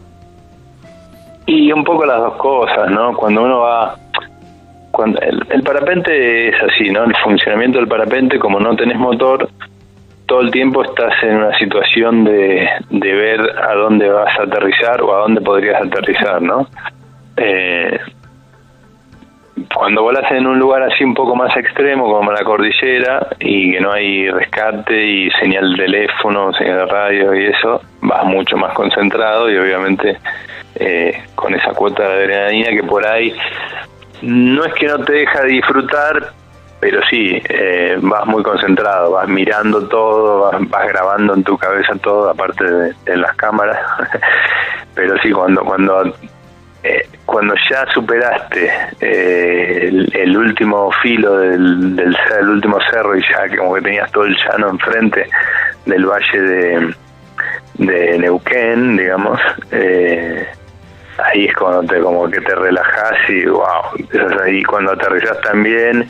[1.47, 3.15] Y un poco las dos cosas, ¿no?
[3.15, 3.97] Cuando uno va...
[4.91, 7.05] Cuando el, el parapente es así, ¿no?
[7.05, 9.49] El funcionamiento del parapente, como no tenés motor,
[10.27, 15.03] todo el tiempo estás en una situación de, de ver a dónde vas a aterrizar
[15.03, 16.67] o a dónde podrías aterrizar, ¿no?
[17.37, 17.99] Eh,
[19.75, 23.81] cuando volas en un lugar así un poco más extremo como la cordillera y que
[23.81, 28.75] no hay rescate y señal de teléfono, señal de radio y eso, vas mucho más
[28.75, 30.19] concentrado y obviamente
[30.75, 33.33] eh, con esa cuota de adrenalina que por ahí
[34.23, 36.33] no es que no te deja disfrutar,
[36.81, 41.95] pero sí, eh, vas muy concentrado, vas mirando todo, vas, vas grabando en tu cabeza
[42.03, 43.79] todo, aparte de, de las cámaras.
[44.95, 46.13] pero sí, cuando cuando
[46.85, 48.71] eh, cuando ya superaste
[49.01, 52.17] eh, el, último filo del, del,
[52.49, 55.27] último cerro y ya como que tenías todo el llano enfrente
[55.87, 56.95] del valle de,
[57.79, 59.41] de Neuquén, digamos,
[59.73, 60.47] eh,
[61.19, 66.07] ahí es cuando te como que te relajas y wow, empiezas ahí cuando aterrizas también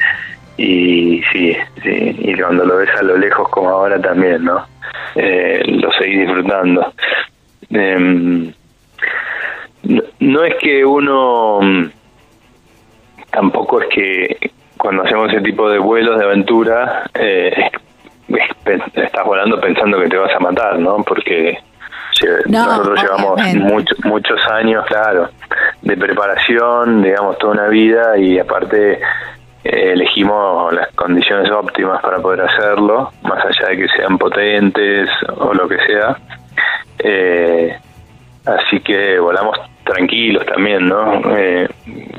[0.56, 4.66] y sí, sí, y cuando lo ves a lo lejos como ahora también, ¿no?
[5.14, 6.92] eh, lo seguís disfrutando.
[9.84, 11.60] No, no es que uno
[13.30, 17.70] tampoco es que cuando hacemos ese tipo de vuelos de aventura eh,
[18.94, 21.02] estás volando pensando que te vas a matar, ¿no?
[21.02, 21.58] Porque
[22.46, 25.28] nosotros llevamos muchos muchos años, claro,
[25.82, 29.00] de preparación, digamos, toda una vida y aparte
[29.64, 35.52] eh, elegimos las condiciones óptimas para poder hacerlo, más allá de que sean potentes o
[35.54, 36.16] lo que sea.
[36.98, 37.76] Eh,
[38.44, 41.36] así que volamos tranquilos también, ¿no?
[41.36, 41.68] Eh,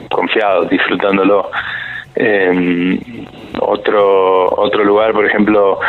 [0.09, 1.49] confiados, disfrutándolo.
[2.15, 2.99] Eh,
[3.59, 5.79] otro otro lugar, por ejemplo,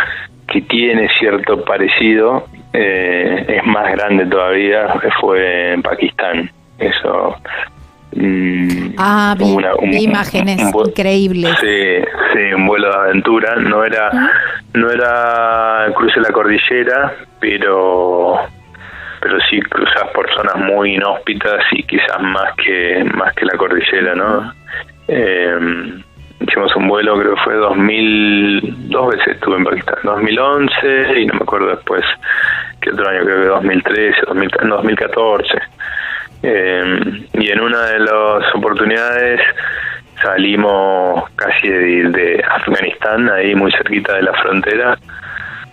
[0.48, 6.50] que tiene cierto parecido, eh, es más grande todavía, fue en Pakistán.
[6.78, 7.36] Eso.
[8.14, 11.54] Mm, ah, vi, imágenes increíbles.
[11.60, 13.56] Sí, sí, un vuelo de aventura.
[13.56, 14.10] No era,
[14.74, 18.38] no era cruce la cordillera, pero
[19.27, 24.15] pero sí cruzas por zonas muy inhóspitas y quizás más que más que la cordillera,
[24.15, 24.53] ¿no?
[25.09, 25.59] Eh,
[26.39, 31.35] hicimos un vuelo, creo que fue 2000, dos veces estuve en Pakistán, 2011 y no
[31.35, 32.05] me acuerdo después
[32.81, 35.59] qué otro año, creo que 2013, 2014.
[36.44, 37.01] Eh,
[37.32, 39.40] y en una de las oportunidades
[40.23, 44.97] salimos casi de, de Afganistán, ahí muy cerquita de la frontera,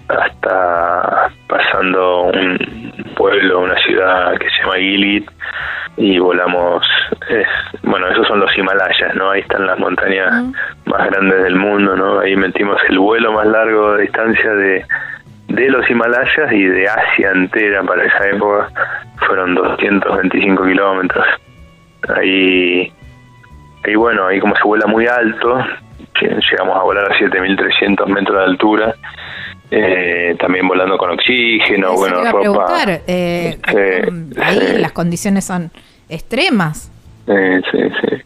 [0.08, 2.58] hasta pasando un
[3.16, 5.30] pueblo, una ciudad que se llama Gilit
[5.98, 6.86] y volamos,
[7.84, 9.32] bueno, esos son los Himalayas, ¿no?
[9.32, 10.44] Ahí están las montañas
[10.86, 12.20] más grandes del mundo, ¿no?
[12.20, 14.86] Ahí metimos el vuelo más largo de distancia de,
[15.50, 18.70] de los Himalayas y de Asia entera para esa época
[19.28, 21.26] fueron 225 kilómetros.
[22.16, 22.92] Ahí,
[23.86, 25.64] ahí bueno, ahí como se vuela muy alto,
[26.22, 28.96] llegamos a volar a 7.300 metros de altura
[29.72, 32.84] eh, también volando con oxígeno, bueno, ropa.
[33.08, 33.58] Eh,
[34.42, 35.72] ahí las condiciones son
[36.10, 36.92] extremas.
[37.26, 38.24] sí, sí.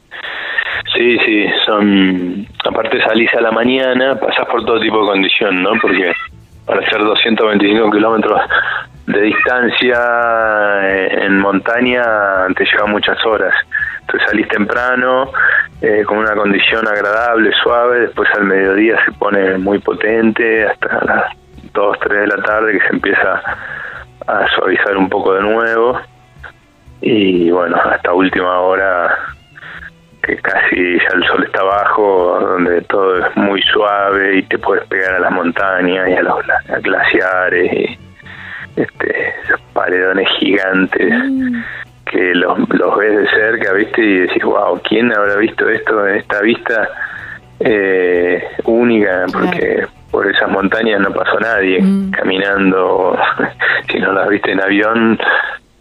[0.96, 2.48] Sí, sí, son.
[2.66, 5.72] Aparte salís a la mañana, pasás por todo tipo de condición, ¿no?
[5.82, 6.12] Porque
[6.66, 8.42] para hacer 225 kilómetros
[9.06, 10.00] de distancia
[10.84, 12.04] eh, en montaña
[12.56, 13.54] te lleva muchas horas.
[14.08, 15.32] Entonces salís temprano,
[15.82, 21.34] eh, con una condición agradable, suave, después al mediodía se pone muy potente, hasta las
[21.74, 23.42] 2, 3 de la tarde que se empieza
[24.26, 26.00] a suavizar un poco de nuevo.
[27.02, 29.14] Y bueno, hasta última hora
[30.24, 34.88] que casi ya el sol está abajo, donde todo es muy suave y te puedes
[34.88, 36.46] pegar a las montañas y a los
[36.82, 38.00] glaciares y
[38.78, 39.34] este,
[39.74, 41.62] paredones gigantes mm.
[42.12, 44.02] Que los, los ves de cerca, ¿viste?
[44.02, 46.90] Y decís, wow, ¿quién habrá visto esto en esta vista
[47.60, 49.26] eh, única?
[49.32, 52.12] Porque por esas montañas no pasó nadie mm.
[52.12, 53.18] caminando,
[53.92, 55.20] si no las viste en avión,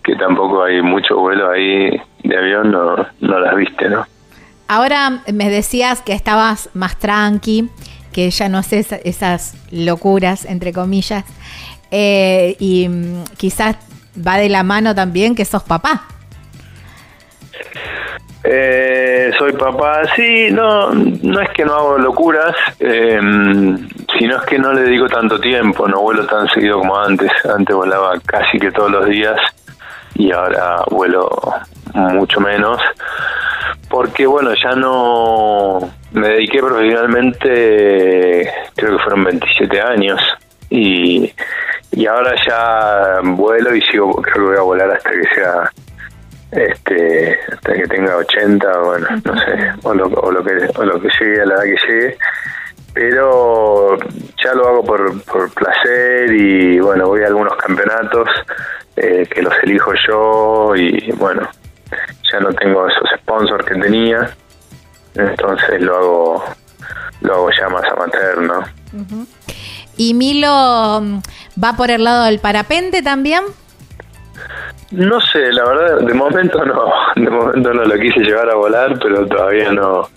[0.02, 1.90] que tampoco hay mucho vuelo ahí
[2.22, 4.06] de avión, no, no las viste, ¿no?
[4.68, 7.70] Ahora me decías que estabas más tranqui,
[8.12, 11.24] que ya no haces esas locuras, entre comillas,
[11.90, 13.76] eh, y mm, quizás
[14.26, 16.05] va de la mano también que sos papá.
[18.44, 23.18] Eh, soy papá, sí, no, no es que no hago locuras, eh,
[24.18, 27.30] sino es que no le dedico tanto tiempo, no vuelo tan seguido como antes.
[27.44, 29.36] Antes volaba casi que todos los días
[30.14, 31.28] y ahora vuelo
[31.94, 32.80] mucho menos
[33.88, 35.78] porque bueno, ya no
[36.12, 40.20] me dediqué profesionalmente, creo que fueron 27 años
[40.70, 41.32] y,
[41.93, 45.70] y ahora ya vuelo y sigo, creo que voy a volar hasta que sea
[46.52, 51.01] este hasta que tenga 80 bueno no sé o lo, o lo que o lo
[51.01, 52.18] que llegue a la edad que llegue.
[52.94, 53.98] Pero
[54.43, 58.28] ya lo hago por, por placer y bueno voy a algunos campeonatos
[58.97, 61.47] eh, que los elijo yo y bueno
[62.32, 64.28] ya no tengo esos sponsors que tenía,
[65.14, 66.44] entonces lo hago,
[67.20, 68.64] lo hago ya más amateur, ¿no?
[69.97, 71.20] ¿Y Milo mm,
[71.62, 73.43] va por el lado del parapente también?
[74.90, 76.85] No sé, la verdad, de momento no,
[77.16, 80.09] de momento no lo quise llevar a volar, pero todavía no,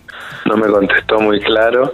[0.45, 1.93] no me contestó muy claro,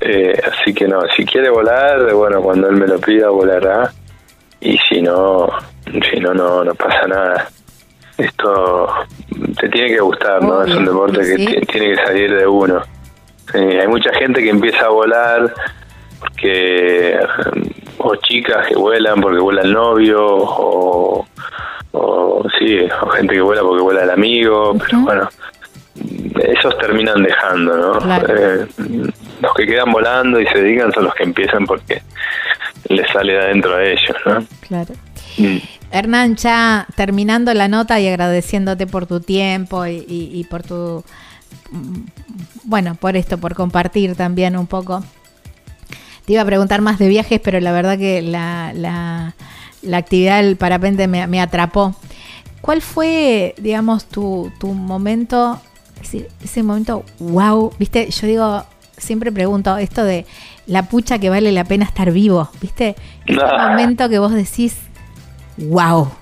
[0.00, 3.92] eh, así que no, si quiere volar, bueno, cuando él me lo pida volará,
[4.60, 5.48] y si no,
[6.10, 7.48] si no, no, no pasa nada
[8.20, 8.88] esto
[9.58, 10.62] te tiene que gustar, ¿no?
[10.62, 12.82] es un deporte que tiene que salir de uno.
[13.54, 15.52] hay mucha gente que empieza a volar
[16.20, 17.18] porque
[17.98, 21.26] o chicas que vuelan porque vuela el novio o,
[21.92, 25.28] o sí, o gente que vuela porque vuela el amigo, pero bueno,
[26.42, 28.16] esos terminan dejando, ¿no?
[28.28, 28.66] Eh,
[29.40, 32.02] los que quedan volando y se dedican son los que empiezan porque
[32.88, 34.44] les sale de adentro a ellos, ¿no?
[34.66, 34.94] Claro.
[35.38, 35.56] Mm.
[35.92, 41.04] Hernán, ya terminando la nota y agradeciéndote por tu tiempo y, por tu,
[41.70, 42.00] mm,
[42.64, 45.02] bueno, por esto, por compartir también un poco.
[46.30, 49.34] Te iba a preguntar más de viajes, pero la verdad que la, la,
[49.98, 51.96] actividad del parapente me, me, atrapó.
[52.60, 55.60] ¿Cuál fue, digamos, tu, tu momento,
[56.00, 58.64] ese, ese momento, wow, viste, yo digo,
[58.96, 60.24] siempre pregunto esto de
[60.68, 62.94] la pucha que vale la pena estar vivo, ¿viste?
[63.26, 64.76] Ese momento que vos decís,
[65.56, 66.12] wow,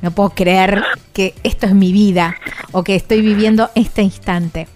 [0.00, 2.34] no puedo creer que esto es mi vida
[2.72, 4.68] o que estoy viviendo este instante.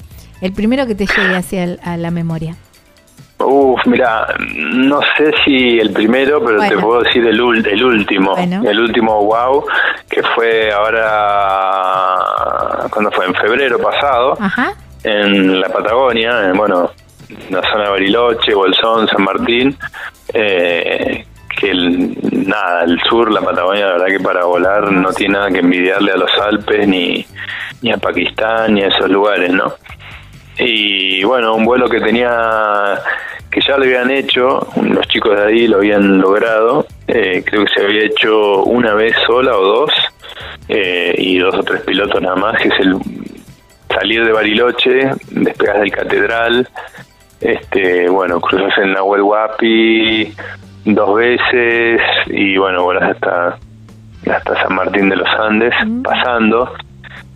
[0.43, 2.59] El primero que te llegue hacia a la memoria.
[3.41, 8.37] Uf, mira, no sé si el primero, pero te puedo decir el, el último.
[8.37, 9.65] El último wow,
[10.11, 12.17] que fue ahora,
[12.91, 13.27] cuando fue?
[13.27, 14.37] En febrero pasado,
[15.05, 16.91] en la Patagonia, bueno,
[17.51, 19.79] la zona de Bariloche, Bolsón, San Martín,
[20.35, 21.25] eh,
[21.61, 25.49] que el, nada, el sur, la Patagonia, la verdad que para volar no tiene nada
[25.51, 27.25] que envidiarle a los Alpes ni,
[27.83, 29.75] ni a Pakistán ni a esos lugares, ¿no?
[30.59, 32.99] Y bueno, un vuelo que tenía,
[33.51, 37.73] que ya lo habían hecho, los chicos de ahí lo habían logrado, eh, creo que
[37.73, 39.91] se había hecho una vez sola o dos,
[40.69, 42.97] eh, y dos o tres pilotos nada más, que es el
[43.89, 46.69] salir de Bariloche, despegas del Catedral,
[47.41, 50.35] este, bueno, cruzas el Nahuel Huapi
[50.85, 53.59] dos veces y bueno, volas hasta,
[54.31, 56.73] hasta San Martín de los Andes, pasando.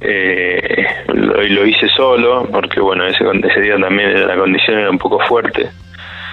[0.04, 5.18] Eh, lo, hice solo porque bueno, ese, ese día también la condición era un poco
[5.20, 5.68] fuerte.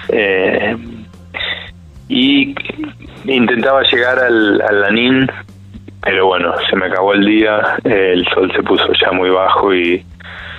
[0.08, 0.76] Eh,
[2.08, 2.54] y
[3.26, 5.30] intentaba llegar al, al
[6.02, 10.02] pero bueno, se me acabó el día, el sol se puso ya muy bajo y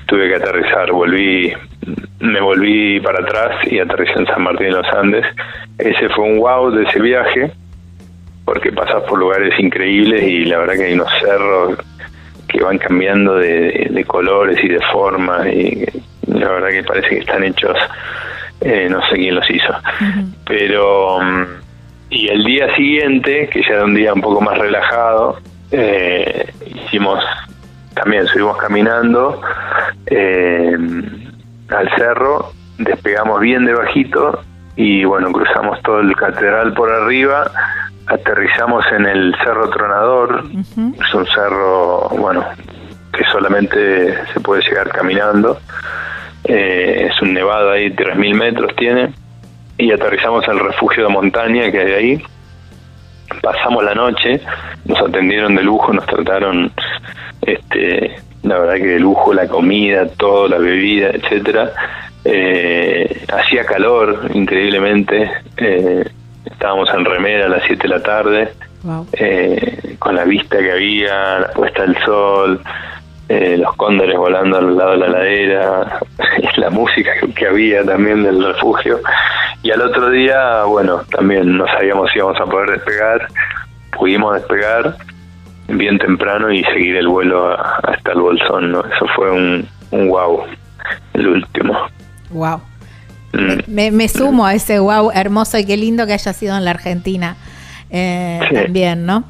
[0.06, 1.52] tuve que aterrizar, volví,
[2.20, 5.26] me volví para atrás y aterricé en San Martín de los Andes.
[5.80, 7.52] Ese fue un wow de ese viaje,
[8.46, 11.78] porque pasas por lugares increíbles y la verdad que hay unos cerros
[12.52, 15.86] que van cambiando de, colores y de formas y
[16.28, 17.78] la verdad que parece que están hechos,
[18.62, 19.74] eh, no sé quién los hizo.
[20.46, 21.46] Pero, mm,
[22.10, 25.38] y el día siguiente, que ya era un día un poco más relajado,
[25.72, 26.52] eh,
[26.86, 27.24] hicimos
[27.94, 29.42] también subimos caminando
[30.08, 30.78] eh,
[31.70, 34.42] al cerro, despegamos bien de bajito
[34.76, 37.52] y bueno, cruzamos todo el catedral por arriba,
[38.12, 42.44] aterrizamos en el Cerro Tronador, es un cerro, bueno,
[43.14, 45.58] que solamente se puede llegar caminando,
[46.44, 49.14] eh, es un nevado ahí, 3.000 metros tiene,
[49.78, 52.24] y aterrizamos al refugio de montaña que hay ahí,
[53.42, 54.42] pasamos la noche,
[54.86, 56.70] nos atendieron de lujo, nos trataron
[57.42, 61.72] este, la verdad que de lujo la comida, todo, la bebida, etcétera.
[62.26, 66.04] Eh, hacía calor increíblemente, eh,
[66.62, 68.54] estábamos en remera a las 7 de la tarde,
[69.14, 72.62] eh, con la vista que había, la puesta del sol,
[73.28, 76.00] los cóndores volando al lado de la ladera,
[76.58, 79.00] la música que había también del refugio.
[79.64, 83.28] Y al otro día, bueno, también no sabíamos si íbamos a poder despegar,
[83.98, 84.98] pudimos despegar
[85.68, 88.82] bien temprano y seguir el vuelo hasta el Bolsón, ¿no?
[88.82, 90.44] Eso fue un, un wow,
[91.14, 91.76] el último.
[92.30, 92.62] Wow.
[93.34, 93.92] Mm.
[93.94, 97.38] Me, sumo a ese wow hermoso y qué lindo que haya sido en la Argentina
[97.90, 99.24] eh, también, ¿no?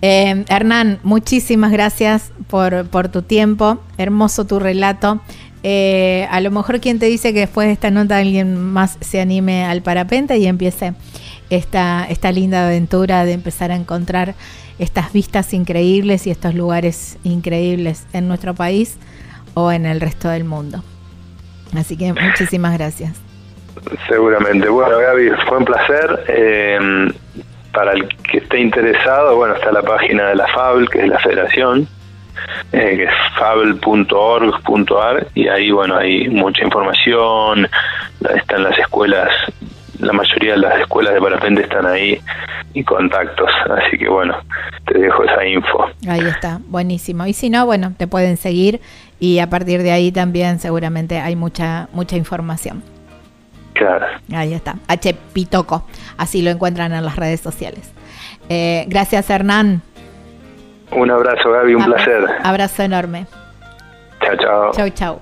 [0.00, 5.20] Eh, Hernán, muchísimas gracias por, por tu tiempo, hermoso tu relato.
[5.62, 9.20] Eh, a lo mejor quien te dice que después de esta nota alguien más se
[9.20, 10.94] anime al parapente y empiece
[11.50, 14.34] esta, esta linda aventura de empezar a encontrar
[14.80, 18.96] estas vistas increíbles y estos lugares increíbles en nuestro país
[19.54, 20.82] o en el resto del mundo.
[21.76, 23.12] Así que muchísimas gracias.
[24.08, 24.68] Seguramente.
[24.68, 26.24] Bueno, Gaby, fue un placer.
[26.28, 27.12] Em,
[27.72, 31.18] para el que esté interesado, bueno, está la página de la FABL, que es la
[31.18, 31.88] federación,
[32.72, 37.68] eh, que es fabl.org.ar, y ahí, bueno, hay mucha información,
[38.20, 39.30] están las escuelas
[40.02, 42.20] la mayoría de las escuelas de parapente están ahí
[42.74, 43.50] y contactos.
[43.70, 44.36] Así que bueno,
[44.86, 45.86] te dejo esa info.
[46.08, 47.26] Ahí está, buenísimo.
[47.26, 48.80] Y si no, bueno, te pueden seguir
[49.20, 52.82] y a partir de ahí también seguramente hay mucha, mucha información.
[53.74, 54.06] Claro.
[54.34, 55.86] Ahí está, H Pitoco,
[56.16, 57.90] así lo encuentran en las redes sociales.
[58.48, 59.82] Eh, gracias Hernán.
[60.90, 62.24] Un abrazo Gaby, un placer.
[62.42, 63.26] Abrazo enorme.
[64.20, 64.70] Chao, chao.
[64.72, 65.20] Chao, chao.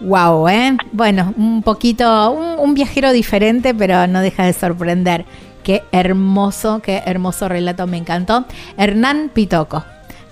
[0.00, 0.76] Wow, ¿eh?
[0.92, 5.24] Bueno, un poquito, un, viajero diferente, pero no deja de sorprender.
[5.62, 8.44] Qué hermoso, qué hermoso relato, me encantó.
[8.76, 9.84] Hernán Pitoco,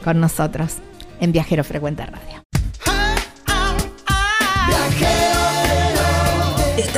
[0.04, 0.78] con nosotros,
[1.20, 2.42] en Viajero Frecuente Radio.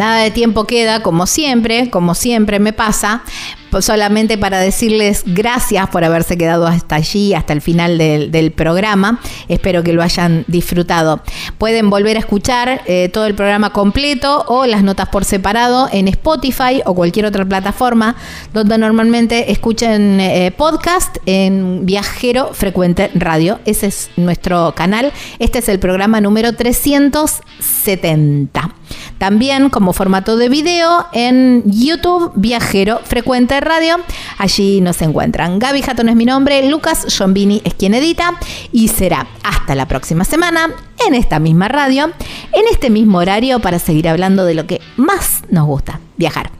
[0.00, 3.22] Nada de tiempo queda, como siempre, como siempre me pasa,
[3.70, 9.20] pues solamente para decirles gracias por haberse quedado hasta allí, hasta el final del, programa.
[9.48, 11.20] Espero que lo hayan disfrutado.
[11.58, 16.08] Pueden volver a escuchar eh, todo el programa completo o las notas por separado en
[16.08, 18.16] Spotify o cualquier otra plataforma
[18.54, 23.60] donde normalmente escuchen eh, podcast en Viajero Frecuente Radio.
[23.66, 25.12] Ese es nuestro canal.
[25.38, 28.79] Este es el programa número 370.
[29.20, 33.96] También como formato de video en YouTube Viajero Frecuente Radio.
[34.38, 35.58] Allí nos encuentran.
[35.58, 38.32] Gaby Jatón es mi nombre, Lucas Giombini es quien edita
[38.72, 40.70] y será hasta la próxima semana
[41.06, 42.10] en esta misma radio,
[42.52, 46.50] en este mismo horario para seguir hablando de lo que más nos gusta, viajar.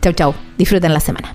[0.00, 1.34] Chau chau, disfruten la semana.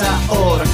[0.00, 0.64] Ahora,